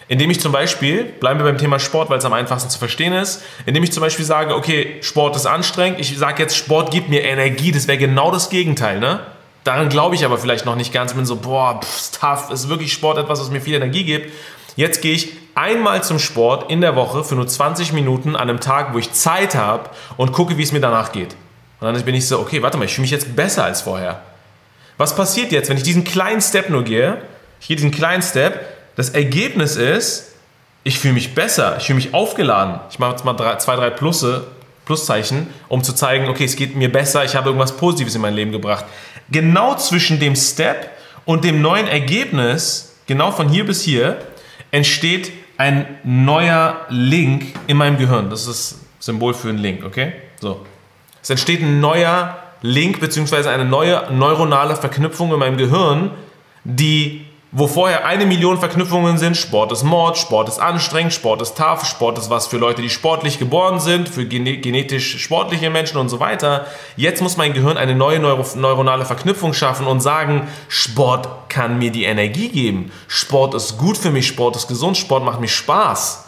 Indem 0.07 0.31
ich 0.31 0.39
zum 0.39 0.53
Beispiel, 0.53 1.03
bleiben 1.03 1.41
wir 1.41 1.45
beim 1.45 1.59
Thema 1.59 1.81
Sport, 1.81 2.09
weil 2.09 2.19
es 2.19 2.25
am 2.25 2.33
einfachsten 2.33 2.71
zu 2.71 2.79
verstehen 2.79 3.13
ist, 3.13 3.43
indem 3.67 3.83
ich 3.83 3.91
zum 3.91 4.01
Beispiel 4.01 4.25
sage, 4.25 4.55
okay, 4.55 4.99
Sport 5.01 5.35
ist 5.35 5.45
anstrengend, 5.45 5.99
ich 5.99 6.17
sage 6.17 6.41
jetzt, 6.41 6.57
Sport 6.57 6.93
gibt 6.93 7.09
mir 7.09 7.25
Energie, 7.25 7.73
das 7.73 7.89
wäre 7.89 7.99
genau 7.99 8.31
das 8.31 8.49
Gegenteil, 8.49 9.01
ne? 9.01 9.27
Daran 9.65 9.89
glaube 9.89 10.15
ich 10.15 10.25
aber 10.25 10.39
vielleicht 10.39 10.67
noch 10.67 10.77
nicht 10.77 10.93
ganz, 10.93 11.15
bin 11.15 11.27
so, 11.27 11.35
boah, 11.35 11.81
pff, 11.83 12.13
tough, 12.13 12.53
ist 12.53 12.69
wirklich 12.69 12.93
Sport 12.93 13.19
etwas, 13.19 13.41
was 13.41 13.51
mir 13.51 13.61
viel 13.61 13.75
Energie 13.75 14.05
gibt. 14.05 14.33
Jetzt 14.77 15.03
gehe 15.03 15.13
ich 15.15 15.33
einmal 15.57 16.05
zum 16.05 16.21
Sport 16.21 16.71
in 16.71 16.81
der 16.81 16.95
Woche 16.95 17.25
für 17.25 17.35
nur 17.35 17.49
20 17.49 17.93
Minuten 17.93 18.37
an 18.37 18.49
einem 18.49 18.61
Tag, 18.61 18.95
wo 18.95 18.99
ich 18.99 19.11
Zeit 19.15 19.57
habe 19.57 19.91
und 20.17 20.31
gucke, 20.31 20.59
wie 20.59 20.63
es 20.63 20.71
mir 20.71 20.81
danach 20.81 21.11
geht. 21.11 21.35
Und 21.81 21.93
dann 21.93 22.05
bin 22.05 22.15
ich 22.15 22.29
so, 22.29 22.39
okay, 22.39 22.63
warte 22.63 22.79
mal, 22.79 22.85
ich 22.85 22.95
fühle 22.95 23.03
mich 23.03 23.11
jetzt 23.11 23.35
besser 23.35 23.65
als 23.65 23.81
vorher. 23.81 24.23
Was 24.99 25.15
passiert 25.15 25.53
jetzt, 25.53 25.69
wenn 25.69 25.77
ich 25.77 25.83
diesen 25.83 26.05
kleinen 26.05 26.41
Step 26.41 26.71
nur 26.71 26.85
gehe? 26.85 27.19
Ich 27.61 27.69
gehe 27.69 27.77
diesen 27.77 27.91
kleinen 27.91 28.23
Step. 28.23 28.61
Das 28.97 29.11
Ergebnis 29.11 29.77
ist, 29.77 30.33
ich 30.85 30.99
fühle 30.99 31.15
mich 31.15 31.35
besser, 31.35 31.77
ich 31.79 31.87
fühle 31.87 31.97
mich 31.97 32.15
aufgeladen. 32.15 32.81
Ich 32.91 32.99
mache 32.99 33.13
jetzt 33.13 33.25
mal 33.25 33.35
drei, 33.35 33.57
zwei, 33.57 33.77
drei 33.77 33.91
Plusse, 33.91 34.47
Pluszeichen, 34.85 35.49
um 35.69 35.83
zu 35.83 35.93
zeigen, 35.93 36.29
okay, 36.29 36.45
es 36.45 36.57
geht 36.57 36.77
mir 36.77 36.91
besser, 36.91 37.25
ich 37.25 37.35
habe 37.35 37.49
irgendwas 37.49 37.77
Positives 37.77 38.15
in 38.15 38.21
mein 38.21 38.35
Leben 38.35 38.53
gebracht. 38.53 38.85
Genau 39.31 39.75
zwischen 39.75 40.21
dem 40.21 40.37
Step 40.37 40.91
und 41.25 41.45
dem 41.45 41.61
neuen 41.61 41.89
Ergebnis, 41.89 42.95
genau 43.07 43.33
von 43.33 43.49
hier 43.49 43.67
bis 43.67 43.83
hier, 43.83 44.19
entsteht 44.71 45.33
ein 45.59 45.87
neuer 46.05 46.87
Link 46.89 47.47
in 47.67 47.77
meinem 47.77 47.99
Gehirn. 47.99 48.31
Das 48.31 48.47
ist 48.47 48.49
das 48.49 48.79
Symbol 49.01 49.35
für 49.35 49.49
einen 49.49 49.59
Link, 49.59 49.85
okay? 49.85 50.13
So. 50.41 50.65
Es 51.23 51.31
entsteht 51.31 51.63
ein 51.63 51.81
neuer 51.81 52.39
Link 52.63 53.01
bzw. 53.01 53.49
eine 53.49 53.65
neue 53.65 54.13
neuronale 54.13 54.77
Verknüpfung 54.77 55.33
in 55.33 55.39
meinem 55.39 55.57
Gehirn, 55.57 56.11
die 56.65 57.27
wo 57.53 57.67
vorher 57.67 58.05
eine 58.05 58.27
Million 58.27 58.59
Verknüpfungen 58.59 59.17
sind, 59.17 59.35
Sport 59.35 59.73
ist 59.73 59.83
Mord, 59.83 60.19
Sport 60.19 60.51
ist 60.51 60.59
anstrengend, 60.59 61.15
Sport 61.15 61.41
ist 61.41 61.57
tough, 61.57 61.87
Sport 61.87 62.19
ist 62.19 62.29
was 62.29 62.47
für 62.47 62.59
Leute, 62.59 62.83
die 62.83 62.91
sportlich 62.91 63.39
geboren 63.39 63.81
sind, 63.81 64.11
für 64.11 64.27
genetisch 64.27 65.23
sportliche 65.23 65.71
Menschen 65.71 65.97
und 65.97 66.11
so 66.11 66.21
weiter. 66.21 66.67
Jetzt 66.97 67.23
muss 67.23 67.39
mein 67.39 67.55
Gehirn 67.55 67.79
eine 67.79 67.95
neue 67.95 68.19
Neuro 68.19 68.45
neuronale 68.57 69.07
Verknüpfung 69.07 69.55
schaffen 69.55 69.87
und 69.87 70.01
sagen, 70.01 70.49
Sport 70.69 71.49
kann 71.49 71.79
mir 71.79 71.91
die 71.91 72.05
Energie 72.05 72.49
geben, 72.49 72.93
Sport 73.09 73.55
ist 73.55 73.79
gut 73.79 73.97
für 73.97 74.11
mich, 74.11 74.27
Sport 74.27 74.57
ist 74.57 74.69
gesund, 74.69 74.99
Sport 74.99 75.25
macht 75.25 75.41
mir 75.41 75.49
Spaß. 75.49 76.25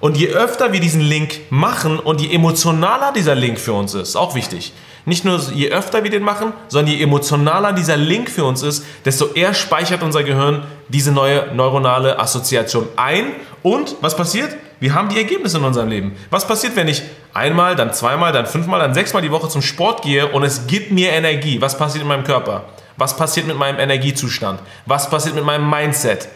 Und 0.00 0.16
je 0.16 0.28
öfter 0.28 0.72
wir 0.72 0.80
diesen 0.80 1.00
Link 1.00 1.42
machen 1.50 2.00
und 2.00 2.20
je 2.20 2.34
emotionaler 2.34 3.12
dieser 3.12 3.34
Link 3.34 3.60
für 3.60 3.72
uns 3.72 3.94
ist, 3.94 4.16
auch 4.16 4.34
wichtig, 4.34 4.72
nicht 5.06 5.24
nur 5.24 5.40
je 5.54 5.70
öfter 5.70 6.02
wir 6.02 6.10
den 6.10 6.22
machen, 6.22 6.52
sondern 6.68 6.92
je 6.92 7.02
emotionaler 7.02 7.72
dieser 7.72 7.96
Link 7.96 8.28
für 8.28 8.44
uns 8.44 8.62
ist, 8.62 8.84
desto 9.04 9.32
eher 9.32 9.54
speichert 9.54 10.02
unser 10.02 10.24
Gehirn 10.24 10.64
diese 10.88 11.12
neue 11.12 11.54
neuronale 11.54 12.18
Assoziation 12.18 12.88
ein. 12.96 13.26
Und 13.62 13.96
was 14.00 14.16
passiert? 14.16 14.54
Wir 14.80 14.94
haben 14.94 15.08
die 15.08 15.16
Ergebnisse 15.16 15.58
in 15.58 15.64
unserem 15.64 15.88
Leben. 15.88 16.16
Was 16.30 16.46
passiert, 16.46 16.76
wenn 16.76 16.88
ich 16.88 17.02
einmal, 17.32 17.76
dann 17.76 17.94
zweimal, 17.94 18.32
dann 18.32 18.46
fünfmal, 18.46 18.80
dann 18.80 18.94
sechsmal 18.94 19.22
die 19.22 19.30
Woche 19.30 19.48
zum 19.48 19.62
Sport 19.62 20.02
gehe 20.02 20.26
und 20.26 20.42
es 20.42 20.66
gibt 20.66 20.90
mir 20.90 21.12
Energie? 21.12 21.60
Was 21.60 21.78
passiert 21.78 22.02
in 22.02 22.08
meinem 22.08 22.24
Körper? 22.24 22.64
Was 22.96 23.16
passiert 23.16 23.46
mit 23.46 23.56
meinem 23.56 23.78
Energiezustand? 23.78 24.60
Was 24.86 25.08
passiert 25.08 25.34
mit 25.34 25.44
meinem 25.44 25.70
Mindset? 25.70 26.28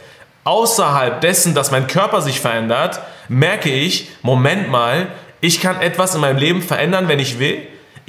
Außerhalb 0.45 1.21
dessen, 1.21 1.55
dass 1.55 1.71
mein 1.71 1.87
Körper 1.87 2.23
sich 2.23 2.41
verändert, 2.41 3.01
merke 3.29 3.71
ich, 3.71 4.11
Moment 4.23 4.71
mal, 4.71 5.09
ich 5.41 5.61
kann 5.61 5.81
etwas 5.81 6.15
in 6.15 6.21
meinem 6.21 6.39
Leben 6.39 6.63
verändern, 6.63 7.09
wenn 7.09 7.19
ich 7.19 7.39
will. 7.39 7.59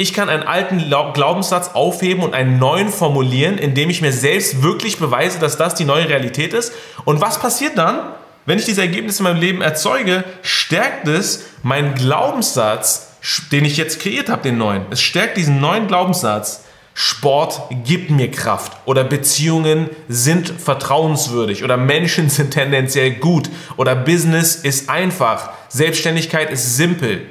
Ich 0.01 0.15
kann 0.15 0.29
einen 0.29 0.41
alten 0.41 0.89
Glaubenssatz 1.13 1.75
aufheben 1.75 2.23
und 2.23 2.33
einen 2.33 2.57
neuen 2.57 2.89
formulieren, 2.89 3.59
indem 3.59 3.91
ich 3.91 4.01
mir 4.01 4.11
selbst 4.11 4.63
wirklich 4.63 4.97
beweise, 4.97 5.37
dass 5.37 5.57
das 5.57 5.75
die 5.75 5.85
neue 5.85 6.09
Realität 6.09 6.53
ist. 6.53 6.73
Und 7.05 7.21
was 7.21 7.37
passiert 7.37 7.77
dann? 7.77 7.99
Wenn 8.47 8.57
ich 8.57 8.65
diese 8.65 8.81
Ergebnisse 8.81 9.19
in 9.19 9.25
meinem 9.25 9.39
Leben 9.39 9.61
erzeuge, 9.61 10.23
stärkt 10.41 11.07
es 11.07 11.45
meinen 11.61 11.93
Glaubenssatz, 11.93 13.11
den 13.51 13.63
ich 13.63 13.77
jetzt 13.77 13.99
kreiert 13.99 14.29
habe, 14.29 14.41
den 14.41 14.57
neuen. 14.57 14.87
Es 14.89 15.01
stärkt 15.01 15.37
diesen 15.37 15.61
neuen 15.61 15.85
Glaubenssatz. 15.85 16.63
Sport 16.95 17.61
gibt 17.85 18.09
mir 18.09 18.31
Kraft 18.31 18.71
oder 18.85 19.03
Beziehungen 19.03 19.87
sind 20.09 20.49
vertrauenswürdig 20.49 21.63
oder 21.63 21.77
Menschen 21.77 22.27
sind 22.31 22.49
tendenziell 22.49 23.11
gut 23.11 23.51
oder 23.77 23.95
Business 23.95 24.55
ist 24.55 24.89
einfach, 24.89 25.51
Selbstständigkeit 25.69 26.49
ist 26.49 26.75
simpel. 26.75 27.21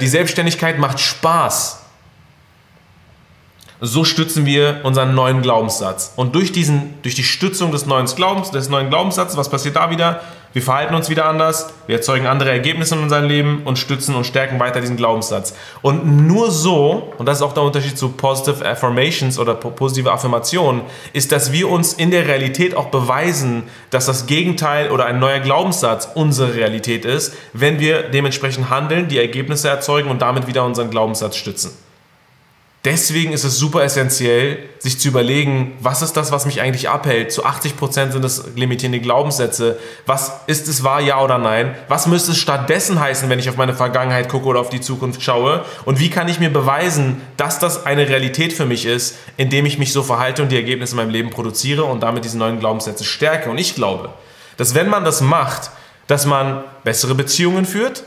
Die 0.00 0.08
Selbstständigkeit 0.08 0.78
macht 0.78 0.98
Spaß. 0.98 1.82
So 3.80 4.04
stützen 4.04 4.46
wir 4.46 4.80
unseren 4.84 5.14
neuen 5.14 5.42
Glaubenssatz. 5.42 6.14
Und 6.16 6.34
durch, 6.34 6.50
diesen, 6.50 6.94
durch 7.02 7.14
die 7.14 7.24
Stützung 7.24 7.72
des 7.72 7.84
neuen, 7.84 8.06
Glaubens, 8.06 8.50
des 8.50 8.70
neuen 8.70 8.88
Glaubenssatzes, 8.88 9.36
was 9.36 9.50
passiert 9.50 9.76
da 9.76 9.90
wieder? 9.90 10.22
Wir 10.54 10.62
verhalten 10.62 10.94
uns 10.94 11.10
wieder 11.10 11.26
anders, 11.26 11.74
wir 11.86 11.96
erzeugen 11.96 12.26
andere 12.26 12.50
Ergebnisse 12.50 12.94
in 12.94 13.02
unserem 13.02 13.28
Leben 13.28 13.60
und 13.66 13.78
stützen 13.78 14.14
und 14.14 14.24
stärken 14.24 14.58
weiter 14.58 14.80
diesen 14.80 14.96
Glaubenssatz. 14.96 15.52
Und 15.82 16.26
nur 16.26 16.50
so, 16.50 17.12
und 17.18 17.26
das 17.26 17.38
ist 17.38 17.42
auch 17.42 17.52
der 17.52 17.62
Unterschied 17.64 17.98
zu 17.98 18.08
Positive 18.08 18.66
Affirmations 18.66 19.38
oder 19.38 19.54
positive 19.54 20.10
Affirmationen, 20.10 20.80
ist, 21.12 21.30
dass 21.30 21.52
wir 21.52 21.68
uns 21.68 21.92
in 21.92 22.10
der 22.10 22.26
Realität 22.26 22.74
auch 22.74 22.86
beweisen, 22.86 23.64
dass 23.90 24.06
das 24.06 24.24
Gegenteil 24.24 24.90
oder 24.90 25.04
ein 25.04 25.18
neuer 25.18 25.40
Glaubenssatz 25.40 26.08
unsere 26.14 26.54
Realität 26.54 27.04
ist, 27.04 27.34
wenn 27.52 27.78
wir 27.78 28.04
dementsprechend 28.04 28.70
handeln, 28.70 29.08
die 29.08 29.18
Ergebnisse 29.18 29.68
erzeugen 29.68 30.08
und 30.08 30.22
damit 30.22 30.46
wieder 30.46 30.64
unseren 30.64 30.88
Glaubenssatz 30.88 31.36
stützen. 31.36 31.72
Deswegen 32.86 33.32
ist 33.32 33.42
es 33.42 33.58
super 33.58 33.82
essentiell, 33.82 34.60
sich 34.78 35.00
zu 35.00 35.08
überlegen, 35.08 35.76
was 35.80 36.02
ist 36.02 36.12
das, 36.12 36.30
was 36.30 36.46
mich 36.46 36.60
eigentlich 36.60 36.88
abhält. 36.88 37.32
Zu 37.32 37.44
80% 37.44 38.12
sind 38.12 38.24
es 38.24 38.44
limitierende 38.54 39.00
Glaubenssätze. 39.00 39.76
Was 40.06 40.42
ist 40.46 40.68
es 40.68 40.84
wahr, 40.84 41.00
ja 41.00 41.20
oder 41.20 41.38
nein? 41.38 41.74
Was 41.88 42.06
müsste 42.06 42.30
es 42.30 42.38
stattdessen 42.38 43.00
heißen, 43.00 43.28
wenn 43.28 43.40
ich 43.40 43.50
auf 43.50 43.56
meine 43.56 43.74
Vergangenheit 43.74 44.28
gucke 44.28 44.46
oder 44.46 44.60
auf 44.60 44.68
die 44.68 44.80
Zukunft 44.80 45.20
schaue? 45.20 45.64
Und 45.84 45.98
wie 45.98 46.10
kann 46.10 46.28
ich 46.28 46.38
mir 46.38 46.48
beweisen, 46.48 47.20
dass 47.36 47.58
das 47.58 47.86
eine 47.86 48.08
Realität 48.08 48.52
für 48.52 48.66
mich 48.66 48.86
ist, 48.86 49.16
indem 49.36 49.66
ich 49.66 49.78
mich 49.78 49.92
so 49.92 50.04
verhalte 50.04 50.44
und 50.44 50.52
die 50.52 50.56
Ergebnisse 50.56 50.92
in 50.92 50.98
meinem 50.98 51.10
Leben 51.10 51.30
produziere 51.30 51.82
und 51.82 52.04
damit 52.04 52.24
diese 52.24 52.38
neuen 52.38 52.60
Glaubenssätze 52.60 53.02
stärke? 53.02 53.50
Und 53.50 53.58
ich 53.58 53.74
glaube, 53.74 54.10
dass 54.58 54.76
wenn 54.76 54.88
man 54.88 55.04
das 55.04 55.20
macht, 55.20 55.72
dass 56.06 56.24
man 56.24 56.62
bessere 56.84 57.16
Beziehungen 57.16 57.66
führt, 57.66 58.04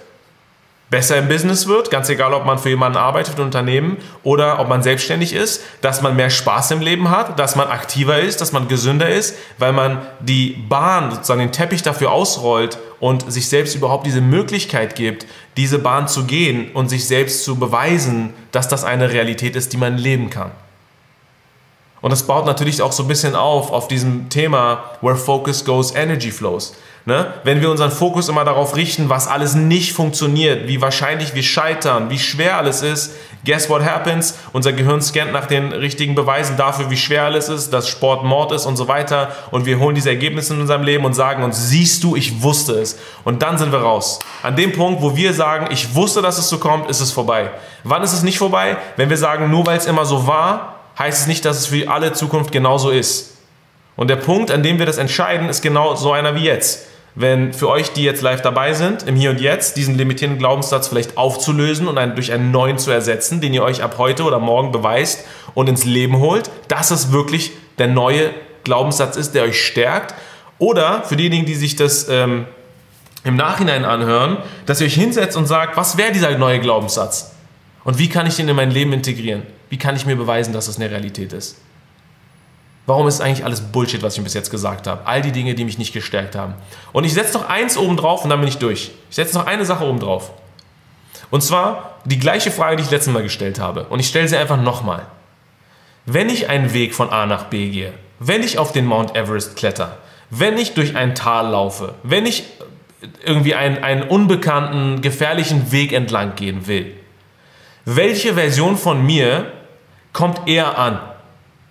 besser 0.90 1.18
im 1.18 1.28
Business 1.28 1.68
wird, 1.68 1.92
ganz 1.92 2.10
egal, 2.10 2.34
ob 2.34 2.46
man 2.46 2.58
für 2.58 2.70
jemanden 2.70 2.98
arbeitet, 2.98 3.38
ein 3.38 3.46
Unternehmen 3.46 3.98
oder 4.24 4.60
ob 4.60 4.68
man 4.70 4.82
selbstständig 4.82 5.34
ist, 5.34 5.62
dass 5.82 6.02
man 6.02 6.16
mehr 6.16 6.30
Spaß 6.30 6.72
im 6.72 6.82
Leben 6.82 7.10
hat, 7.10 7.38
dass 7.38 7.56
man 7.56 7.68
aktiver 7.68 8.20
ist, 8.20 8.42
dass 8.42 8.52
man 8.52 8.68
gesünder 8.68 9.10
ist, 9.10 9.36
weil 9.58 9.74
man 9.74 10.02
die 10.20 10.52
Bahn, 10.68 11.12
sozusagen 11.12 11.42
den 11.42 11.52
Teppich 11.52 11.84
dafür 11.84 12.12
ausrollt 12.12 12.80
und 13.00 13.32
sich 13.32 13.50
selbst 13.50 13.76
überhaupt 13.76 14.08
diese 14.08 14.22
Möglichkeit 14.22 14.96
gibt, 14.96 15.26
diese 15.58 15.80
Bahn 15.80 16.08
zu 16.08 16.26
gehen 16.26 16.72
und 16.74 16.90
sich 16.90 17.08
selbst 17.08 17.44
zu 17.44 17.58
beweisen, 17.58 18.34
dass 18.52 18.68
das 18.68 18.84
eine 18.84 19.12
Realität 19.12 19.56
ist, 19.56 19.74
die 19.74 19.78
man 19.78 19.98
leben 19.98 20.30
kann. 20.30 20.52
Und 22.02 22.12
das 22.12 22.24
baut 22.24 22.46
natürlich 22.46 22.82
auch 22.82 22.94
so 22.94 23.04
ein 23.04 23.08
bisschen 23.10 23.36
auf, 23.36 23.72
auf 23.72 23.88
diesem 23.88 24.30
Thema, 24.30 24.86
where 25.02 25.18
focus 25.18 25.66
goes, 25.66 25.94
energy 25.94 26.32
flows. 26.32 26.76
Ne? 27.10 27.26
Wenn 27.44 27.60
wir 27.60 27.72
unseren 27.72 27.90
Fokus 27.90 28.30
immer 28.30 28.46
darauf 28.46 28.76
richten, 28.76 29.10
was 29.10 29.28
alles 29.28 29.56
nicht 29.56 29.94
funktioniert, 29.94 30.68
wie 30.68 30.80
wahrscheinlich 30.80 31.34
wir 31.34 31.42
scheitern, 31.42 32.12
wie 32.12 32.20
schwer 32.20 32.58
alles 32.58 32.84
ist, 32.84 33.16
guess 33.44 33.68
what 33.68 33.82
happens? 33.84 34.38
Unser 34.54 34.74
Gehirn 34.74 35.02
scannt 35.02 35.34
nach 35.34 35.48
den 35.48 35.72
richtigen 35.72 36.14
Beweisen 36.14 36.56
dafür, 36.56 36.92
wie 36.92 36.98
schwer 36.98 37.24
alles 37.24 37.50
ist, 37.50 37.74
dass 37.74 37.90
Sport 37.90 38.24
Mord 38.24 38.52
ist 38.52 38.68
und 38.68 38.78
so 38.78 38.88
weiter. 38.88 39.32
Und 39.50 39.66
wir 39.66 39.80
holen 39.80 39.96
diese 39.96 40.12
Ergebnisse 40.12 40.54
in 40.54 40.62
unserem 40.62 40.84
Leben 40.84 41.04
und 41.04 41.16
sagen 41.16 41.42
uns, 41.42 41.70
siehst 41.70 42.04
du, 42.04 42.16
ich 42.16 42.44
wusste 42.44 42.74
es. 42.74 43.00
Und 43.24 43.42
dann 43.42 43.58
sind 43.58 43.72
wir 43.72 43.80
raus. 43.80 44.20
An 44.44 44.56
dem 44.56 44.72
Punkt, 44.74 45.02
wo 45.02 45.18
wir 45.18 45.34
sagen, 45.34 45.70
ich 45.72 45.96
wusste, 45.96 46.22
dass 46.22 46.38
es 46.38 46.48
so 46.48 46.60
kommt, 46.60 46.92
ist 46.92 47.00
es 47.00 47.12
vorbei. 47.12 47.50
Wann 47.84 48.04
ist 48.04 48.14
es 48.14 48.22
nicht 48.22 48.38
vorbei? 48.38 48.78
Wenn 48.98 49.10
wir 49.10 49.18
sagen, 49.18 49.50
nur 49.50 49.66
weil 49.66 49.80
es 49.80 49.88
immer 49.88 50.06
so 50.06 50.28
war, 50.28 50.76
heißt 51.00 51.22
es 51.22 51.26
nicht, 51.28 51.44
dass 51.44 51.58
es 51.58 51.66
für 51.66 51.90
alle 51.90 52.14
Zukunft 52.14 52.52
genauso 52.52 52.92
ist. 52.92 53.36
Und 53.96 54.12
der 54.12 54.18
Punkt, 54.18 54.52
an 54.52 54.62
dem 54.62 54.78
wir 54.78 54.86
das 54.86 55.00
entscheiden, 55.00 55.50
ist 55.50 55.64
genau 55.64 55.96
so 55.96 56.12
einer 56.12 56.36
wie 56.36 56.44
jetzt. 56.44 56.89
Wenn 57.16 57.54
für 57.54 57.70
euch, 57.70 57.92
die 57.92 58.04
jetzt 58.04 58.22
live 58.22 58.42
dabei 58.42 58.74
sind, 58.74 59.04
im 59.04 59.16
Hier 59.16 59.32
und 59.32 59.42
Jetzt, 59.42 59.78
diesen 59.78 59.98
limitierenden 59.98 60.40
Glaubenssatz 60.40 60.88
vielleicht 60.88 61.18
aufzulösen 61.18 61.88
und 61.88 61.98
einen, 61.98 62.16
durch 62.16 62.32
einen 62.32 62.52
neuen 62.52 62.78
zu 62.78 62.92
ersetzen, 62.92 63.42
den 63.42 63.54
ihr 63.54 63.64
euch 63.64 63.84
ab 63.84 63.96
heute 63.98 64.24
oder 64.24 64.40
morgen 64.40 64.72
beweist 64.72 65.26
und 65.54 65.68
ins 65.68 65.86
Leben 65.86 66.20
holt, 66.20 66.50
dass 66.68 66.92
es 66.92 67.12
wirklich 67.12 67.52
der 67.78 67.88
neue 67.88 68.30
Glaubenssatz 68.64 69.18
ist, 69.18 69.34
der 69.34 69.44
euch 69.44 69.60
stärkt. 69.60 70.14
Oder 70.60 71.04
für 71.04 71.16
diejenigen, 71.16 71.46
die 71.46 71.56
sich 71.56 71.76
das 71.76 72.08
ähm, 72.10 72.46
im 73.24 73.36
Nachhinein 73.36 73.86
anhören, 73.86 74.38
dass 74.66 74.82
ihr 74.82 74.88
euch 74.88 74.94
hinsetzt 74.94 75.36
und 75.36 75.48
sagt, 75.48 75.78
was 75.78 75.98
wäre 75.98 76.12
dieser 76.12 76.38
neue 76.38 76.60
Glaubenssatz? 76.60 77.32
Und 77.84 77.98
wie 77.98 78.10
kann 78.10 78.28
ich 78.28 78.36
den 78.36 78.48
in 78.50 78.56
mein 78.56 78.72
Leben 78.72 78.94
integrieren? 78.94 79.44
Wie 79.70 79.78
kann 79.78 79.96
ich 79.96 80.06
mir 80.06 80.16
beweisen, 80.16 80.54
dass 80.54 80.68
das 80.68 80.78
eine 80.78 80.92
Realität 80.92 81.34
ist? 81.34 81.58
Warum 82.90 83.08
ist 83.08 83.22
eigentlich 83.22 83.46
alles 83.46 83.62
Bullshit, 83.62 84.02
was 84.02 84.18
ich 84.18 84.24
bis 84.24 84.34
jetzt 84.34 84.50
gesagt 84.50 84.88
habe? 84.88 85.06
All 85.06 85.22
die 85.22 85.32
Dinge, 85.32 85.54
die 85.54 85.64
mich 85.64 85.78
nicht 85.78 85.94
gestärkt 85.94 86.36
haben. 86.36 86.56
Und 86.92 87.04
ich 87.04 87.14
setze 87.14 87.38
noch 87.38 87.48
eins 87.48 87.78
oben 87.78 87.96
drauf 87.98 88.24
und 88.24 88.32
dann 88.32 88.40
bin 88.40 88.50
ich 88.50 88.58
durch. 88.58 88.90
Ich 89.12 89.16
setze 89.16 89.38
noch 89.38 89.46
eine 89.46 89.64
Sache 89.64 89.86
oben 89.86 90.00
drauf. 90.00 90.32
Und 91.30 91.44
zwar 91.44 92.00
die 92.06 92.18
gleiche 92.18 92.50
Frage, 92.50 92.78
die 92.78 92.82
ich 92.82 92.90
letztes 92.90 93.14
Mal 93.14 93.22
gestellt 93.22 93.60
habe. 93.60 93.84
Und 93.90 94.00
ich 94.00 94.08
stelle 94.08 94.28
sie 94.28 94.38
einfach 94.38 94.60
nochmal. 94.60 95.06
Wenn 96.08 96.30
ich 96.30 96.50
einen 96.50 96.74
Weg 96.74 96.96
von 96.96 97.12
A 97.12 97.28
nach 97.28 97.44
B 97.44 97.70
gehe, 97.70 97.94
wenn 98.18 98.42
ich 98.42 98.58
auf 98.58 98.72
den 98.72 98.88
Mount 98.88 99.16
Everest 99.16 99.56
kletter, 99.56 100.00
wenn 100.32 100.58
ich 100.58 100.74
durch 100.74 100.96
ein 100.96 101.14
Tal 101.14 101.52
laufe, 101.52 101.94
wenn 102.02 102.26
ich 102.26 102.46
irgendwie 103.24 103.54
einen, 103.54 103.84
einen 103.84 104.02
unbekannten, 104.02 105.04
gefährlichen 105.04 105.72
Weg 105.72 105.94
entlang 105.94 106.34
gehen 106.34 106.66
will, 106.66 106.96
welche 107.86 108.34
Version 108.34 108.78
von 108.78 109.06
mir 109.06 109.52
kommt 110.12 110.48
eher 110.48 110.80
an? 110.80 111.00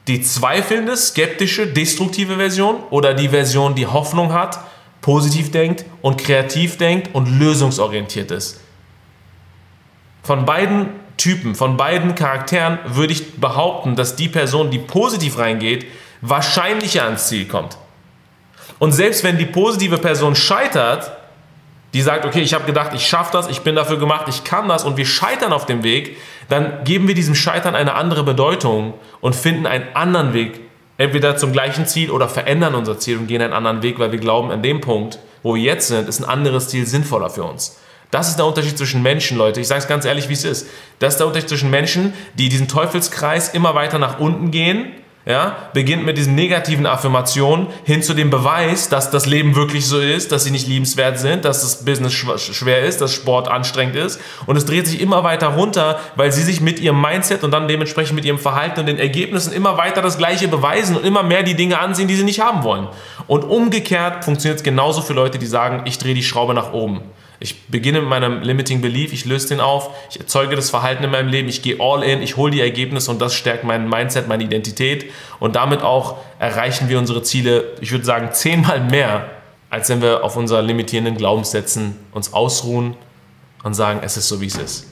Die 0.09 0.23
zweifelnde, 0.23 0.97
skeptische, 0.97 1.67
destruktive 1.67 2.37
Version 2.37 2.83
oder 2.91 3.15
die 3.15 3.29
Version, 3.29 3.75
die 3.75 3.87
Hoffnung 3.87 4.33
hat, 4.33 4.59
positiv 5.03 5.51
denkt 5.51 5.85
und 6.01 6.19
kreativ 6.19 6.79
denkt 6.79 7.15
und 7.15 7.39
lösungsorientiert 7.39 8.31
ist? 8.31 8.61
Von 10.23 10.47
beiden 10.47 10.89
Typen, 11.19 11.55
von 11.55 11.77
beiden 11.77 12.15
Charakteren 12.15 12.79
würde 12.87 13.13
ich 13.13 13.35
behaupten, 13.35 13.97
dass 13.97 14.17
die 14.17 14.29
Person, 14.29 14.71
die 14.71 14.79
positiv 14.79 15.39
reingeht, 15.39 15.87
wahrscheinlicher 16.23 17.05
ans 17.05 17.29
Ziel 17.29 17.47
kommt. 17.47 17.77
Und 18.79 18.93
selbst 18.93 19.25
wenn 19.25 19.37
die 19.37 19.47
positive 19.47 19.99
Person 19.99 20.35
scheitert, 20.35 21.13
die 21.95 22.03
sagt, 22.03 22.25
okay, 22.25 22.41
ich 22.41 22.55
habe 22.55 22.65
gedacht, 22.65 22.93
ich 22.95 23.07
schaffe 23.07 23.33
das, 23.33 23.49
ich 23.49 23.61
bin 23.61 23.75
dafür 23.75 23.99
gemacht, 23.99 24.27
ich 24.29 24.45
kann 24.45 24.69
das 24.69 24.85
und 24.85 24.97
wir 24.97 25.07
scheitern 25.07 25.53
auf 25.53 25.67
dem 25.67 25.83
Weg, 25.83 26.17
dann 26.49 26.85
geben 26.85 27.09
wir 27.09 27.15
diesem 27.15 27.35
Scheitern 27.35 27.75
eine 27.75 27.95
andere 27.95 28.25
Bedeutung 28.25 28.95
und 29.21 29.37
finden 29.37 29.67
einen 29.67 29.85
anderen 29.95 30.33
Weg, 30.33 30.61
entweder 30.97 31.37
zum 31.37 31.53
gleichen 31.53 31.87
Ziel 31.87 32.11
oder 32.11 32.29
verändern 32.29 32.75
unser 32.75 32.99
Ziel 32.99 33.19
und 33.19 33.27
gehen 33.27 33.43
einen 33.43 33.53
anderen 33.53 33.83
Weg, 33.83 33.99
weil 33.99 34.13
wir 34.13 34.19
glauben, 34.19 34.51
an 34.51 34.63
dem 34.63 34.81
Punkt, 34.81 35.19
wo 35.43 35.55
wir 35.55 35.63
jetzt 35.63 35.89
sind, 35.89 36.09
ist 36.09 36.21
ein 36.21 36.29
anderes 36.29 36.69
Ziel 36.69 36.87
sinnvoller 36.87 37.31
für 37.31 37.45
uns. 37.45 37.79
Das 38.11 38.29
ist 38.29 38.37
der 38.37 38.47
Unterschied 38.47 38.79
zwischen 38.79 39.03
Menschen, 39.03 39.37
Leute. 39.37 39.61
Ich 39.61 39.69
sage 39.69 39.81
es 39.81 39.89
ganz 39.89 40.07
ehrlich, 40.07 40.29
wie 40.31 40.33
es 40.33 40.45
ist. 40.45 40.67
Das 40.99 41.15
ist 41.15 41.19
der 41.19 41.27
Unterschied 41.27 41.51
zwischen 41.51 41.71
Menschen, 41.71 42.15
die 42.35 42.49
diesen 42.49 42.67
Teufelskreis 42.67 43.51
immer 43.51 43.75
weiter 43.75 43.99
nach 43.99 44.19
unten 44.19 44.51
gehen, 44.51 44.93
ja, 45.29 45.69
beginnt 45.75 46.07
mit 46.07 46.17
diesen 46.17 46.35
negativen 46.35 46.87
Affirmationen 46.87 47.67
hin 47.85 48.03
zu 48.03 48.15
dem 48.15 48.31
Beweis, 48.31 48.89
dass 48.89 49.11
das 49.11 49.27
Leben 49.27 49.55
wirklich 49.55 49.87
so 49.87 50.01
ist, 50.01 50.33
dass 50.33 50.45
sie 50.45 50.51
nicht 50.51 50.67
liebenswert 50.67 51.19
sind, 51.19 51.45
dass 51.45 51.61
das 51.61 51.85
Business 51.85 52.15
schwer 52.15 52.81
ist, 52.81 53.03
dass 53.03 53.13
Sport 53.13 53.47
anstrengend 53.47 53.95
ist. 53.95 54.19
Und 54.47 54.57
es 54.57 54.65
dreht 54.65 54.87
sich 54.87 55.03
immer 55.03 55.25
weiter 55.25 55.49
runter, 55.49 56.01
weil 56.17 56.33
sie 56.33 56.43
sich 56.43 56.63
mit 56.63 56.81
ihrem 56.81 56.99
Mindset 57.03 57.45
und 57.45 57.51
dann 57.51 57.69
dementsprechend 57.69 58.17
mit 58.17 58.25
ihrem 58.25 58.39
Verhalten 58.39 58.81
und 58.81 58.87
den 58.87 58.99
Ergebnissen 58.99 59.53
immer 59.53 59.77
weiter 59.77 60.01
das 60.01 60.17
Gleiche 60.17 60.49
beweisen 60.49 60.97
und 60.97 61.05
immer 61.05 61.23
mehr 61.23 61.43
die 61.43 61.55
Dinge 61.55 61.79
ansehen, 61.79 62.09
die 62.09 62.17
sie 62.17 62.25
nicht 62.25 62.41
haben 62.41 62.63
wollen. 62.63 62.89
Und 63.27 63.45
umgekehrt 63.45 64.25
funktioniert 64.25 64.61
es 64.61 64.65
genauso 64.65 65.03
für 65.03 65.13
Leute, 65.13 65.39
die 65.39 65.47
sagen, 65.47 65.83
ich 65.85 65.99
drehe 65.99 66.15
die 66.15 66.23
Schraube 66.23 66.55
nach 66.55 66.73
oben. 66.73 67.03
Ich 67.41 67.69
beginne 67.69 68.01
mit 68.01 68.09
meinem 68.09 68.43
Limiting 68.43 68.81
Belief, 68.81 69.13
ich 69.13 69.25
löse 69.25 69.49
den 69.49 69.61
auf, 69.61 69.91
ich 70.11 70.19
erzeuge 70.19 70.57
das 70.57 70.71
Verhalten 70.71 71.05
in 71.05 71.11
meinem 71.11 71.29
Leben, 71.29 71.49
ich 71.49 71.63
gehe 71.63 71.77
all 71.79 72.03
in, 72.03 72.21
ich 72.21 72.37
hole 72.37 72.51
die 72.51 72.61
Ergebnisse 72.61 73.11
und 73.13 73.21
das 73.21 73.35
stärkt 73.35 73.63
mein 73.63 73.89
Mindset, 73.89 74.27
meine 74.27 74.43
Identität 74.43 75.13
und 75.39 75.55
damit 75.55 75.83
auch 75.83 76.17
erreichen 76.41 76.89
wir 76.89 76.99
unsere 76.99 77.23
Ziele, 77.23 77.77
ich 77.81 77.93
würde 77.93 78.05
sagen, 78.05 78.31
zehnmal 78.33 78.81
mehr, 78.81 79.31
als 79.71 79.89
wenn 79.89 80.03
wir 80.03 80.25
auf 80.25 80.37
unseren 80.37 80.67
limitierenden 80.67 81.17
Glaubenssätzen 81.17 81.97
uns 82.13 82.33
ausruhen 82.33 82.97
und 83.63 83.75
sagen, 83.75 84.01
es 84.03 84.17
ist 84.17 84.29
so, 84.29 84.41
wie 84.41 84.47
es 84.47 84.57
ist. 84.57 84.87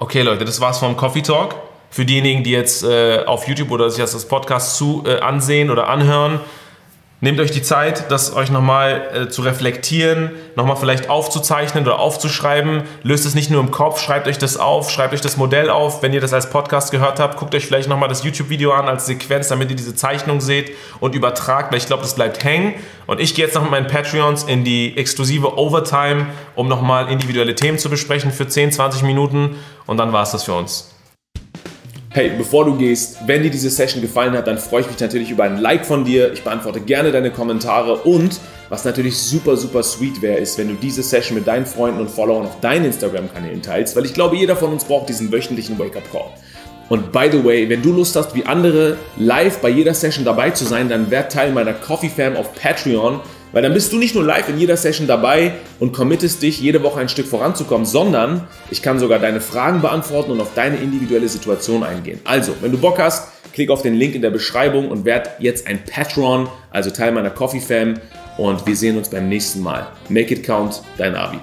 Okay, 0.00 0.22
Leute, 0.22 0.44
das 0.44 0.60
war's 0.60 0.78
vom 0.78 0.96
Coffee 0.96 1.22
Talk. 1.22 1.56
Für 1.90 2.04
diejenigen, 2.04 2.44
die 2.44 2.50
jetzt 2.50 2.82
äh, 2.82 3.24
auf 3.24 3.48
YouTube 3.48 3.70
oder 3.70 3.90
sich 3.90 4.00
das 4.00 4.28
Podcast 4.28 4.76
zu 4.76 5.02
äh, 5.06 5.20
ansehen 5.20 5.70
oder 5.70 5.88
anhören, 5.88 6.40
Nehmt 7.20 7.40
euch 7.40 7.50
die 7.50 7.62
Zeit, 7.62 8.12
das 8.12 8.32
euch 8.32 8.48
nochmal 8.48 9.08
äh, 9.12 9.28
zu 9.28 9.42
reflektieren, 9.42 10.30
nochmal 10.54 10.76
vielleicht 10.76 11.10
aufzuzeichnen 11.10 11.84
oder 11.84 11.98
aufzuschreiben. 11.98 12.84
Löst 13.02 13.26
es 13.26 13.34
nicht 13.34 13.50
nur 13.50 13.60
im 13.60 13.72
Kopf, 13.72 14.00
schreibt 14.00 14.28
euch 14.28 14.38
das 14.38 14.56
auf, 14.56 14.88
schreibt 14.88 15.12
euch 15.12 15.20
das 15.20 15.36
Modell 15.36 15.68
auf. 15.68 16.00
Wenn 16.00 16.12
ihr 16.12 16.20
das 16.20 16.32
als 16.32 16.48
Podcast 16.48 16.92
gehört 16.92 17.18
habt, 17.18 17.36
guckt 17.36 17.56
euch 17.56 17.66
vielleicht 17.66 17.88
nochmal 17.88 18.08
das 18.08 18.22
YouTube-Video 18.22 18.70
an 18.70 18.86
als 18.86 19.06
Sequenz, 19.06 19.48
damit 19.48 19.68
ihr 19.68 19.74
diese 19.74 19.96
Zeichnung 19.96 20.40
seht 20.40 20.70
und 21.00 21.16
übertragt, 21.16 21.72
weil 21.72 21.78
ich 21.78 21.86
glaube, 21.86 22.02
das 22.02 22.14
bleibt 22.14 22.44
hängen. 22.44 22.74
Und 23.08 23.18
ich 23.18 23.34
gehe 23.34 23.44
jetzt 23.44 23.54
noch 23.54 23.62
mit 23.62 23.72
meinen 23.72 23.88
Patreons 23.88 24.44
in 24.44 24.62
die 24.62 24.96
exklusive 24.96 25.58
Overtime, 25.58 26.26
um 26.54 26.68
nochmal 26.68 27.10
individuelle 27.10 27.56
Themen 27.56 27.78
zu 27.78 27.90
besprechen 27.90 28.30
für 28.30 28.46
10, 28.46 28.70
20 28.70 29.02
Minuten. 29.02 29.56
Und 29.86 29.96
dann 29.96 30.12
war 30.12 30.22
es 30.22 30.30
das 30.30 30.44
für 30.44 30.54
uns. 30.54 30.94
Hey, 32.10 32.32
bevor 32.38 32.64
du 32.64 32.74
gehst, 32.74 33.18
wenn 33.26 33.42
dir 33.42 33.50
diese 33.50 33.68
Session 33.68 34.00
gefallen 34.00 34.32
hat, 34.32 34.46
dann 34.46 34.56
freue 34.56 34.80
ich 34.80 34.86
mich 34.86 34.98
natürlich 34.98 35.30
über 35.30 35.44
ein 35.44 35.58
Like 35.58 35.84
von 35.84 36.04
dir. 36.04 36.32
Ich 36.32 36.42
beantworte 36.42 36.80
gerne 36.80 37.12
deine 37.12 37.30
Kommentare 37.30 37.96
und 37.96 38.40
was 38.70 38.86
natürlich 38.86 39.18
super, 39.18 39.58
super 39.58 39.82
sweet 39.82 40.22
wäre, 40.22 40.38
ist, 40.38 40.56
wenn 40.56 40.68
du 40.68 40.74
diese 40.74 41.02
Session 41.02 41.36
mit 41.36 41.46
deinen 41.46 41.66
Freunden 41.66 42.00
und 42.00 42.10
Followern 42.10 42.46
auf 42.46 42.60
deinen 42.60 42.86
Instagram-Kanälen 42.86 43.60
teilst, 43.60 43.94
weil 43.94 44.06
ich 44.06 44.14
glaube, 44.14 44.36
jeder 44.36 44.56
von 44.56 44.72
uns 44.72 44.84
braucht 44.84 45.10
diesen 45.10 45.30
wöchentlichen 45.30 45.78
Wake-up-Call. 45.78 46.30
Und 46.88 47.12
by 47.12 47.28
the 47.30 47.44
way, 47.44 47.68
wenn 47.68 47.82
du 47.82 47.92
Lust 47.92 48.16
hast, 48.16 48.34
wie 48.34 48.46
andere 48.46 48.96
live 49.18 49.58
bei 49.58 49.68
jeder 49.68 49.92
Session 49.92 50.24
dabei 50.24 50.50
zu 50.50 50.64
sein, 50.64 50.88
dann 50.88 51.10
werd 51.10 51.30
Teil 51.30 51.52
meiner 51.52 51.74
Coffee 51.74 52.08
Fam 52.08 52.36
auf 52.36 52.54
Patreon. 52.54 53.20
Weil 53.52 53.62
dann 53.62 53.74
bist 53.74 53.92
du 53.92 53.98
nicht 53.98 54.14
nur 54.14 54.24
live 54.24 54.48
in 54.48 54.58
jeder 54.58 54.76
Session 54.76 55.06
dabei 55.06 55.52
und 55.80 55.92
committest 55.92 56.42
dich, 56.42 56.60
jede 56.60 56.82
Woche 56.82 57.00
ein 57.00 57.08
Stück 57.08 57.26
voranzukommen, 57.26 57.86
sondern 57.86 58.46
ich 58.70 58.82
kann 58.82 58.98
sogar 58.98 59.18
deine 59.18 59.40
Fragen 59.40 59.80
beantworten 59.80 60.32
und 60.32 60.40
auf 60.40 60.54
deine 60.54 60.76
individuelle 60.76 61.28
Situation 61.28 61.82
eingehen. 61.82 62.20
Also, 62.24 62.52
wenn 62.60 62.72
du 62.72 62.78
Bock 62.78 62.98
hast, 62.98 63.28
klick 63.52 63.70
auf 63.70 63.82
den 63.82 63.94
Link 63.94 64.14
in 64.14 64.22
der 64.22 64.30
Beschreibung 64.30 64.90
und 64.90 65.04
werd 65.04 65.30
jetzt 65.40 65.66
ein 65.66 65.80
Patron, 65.84 66.48
also 66.70 66.90
Teil 66.90 67.12
meiner 67.12 67.30
Coffee 67.30 67.60
Fam. 67.60 67.94
Und 68.36 68.64
wir 68.66 68.76
sehen 68.76 68.96
uns 68.96 69.08
beim 69.08 69.28
nächsten 69.28 69.60
Mal. 69.60 69.88
Make 70.08 70.34
it 70.34 70.44
count, 70.44 70.82
dein 70.96 71.16
Arvid. 71.16 71.40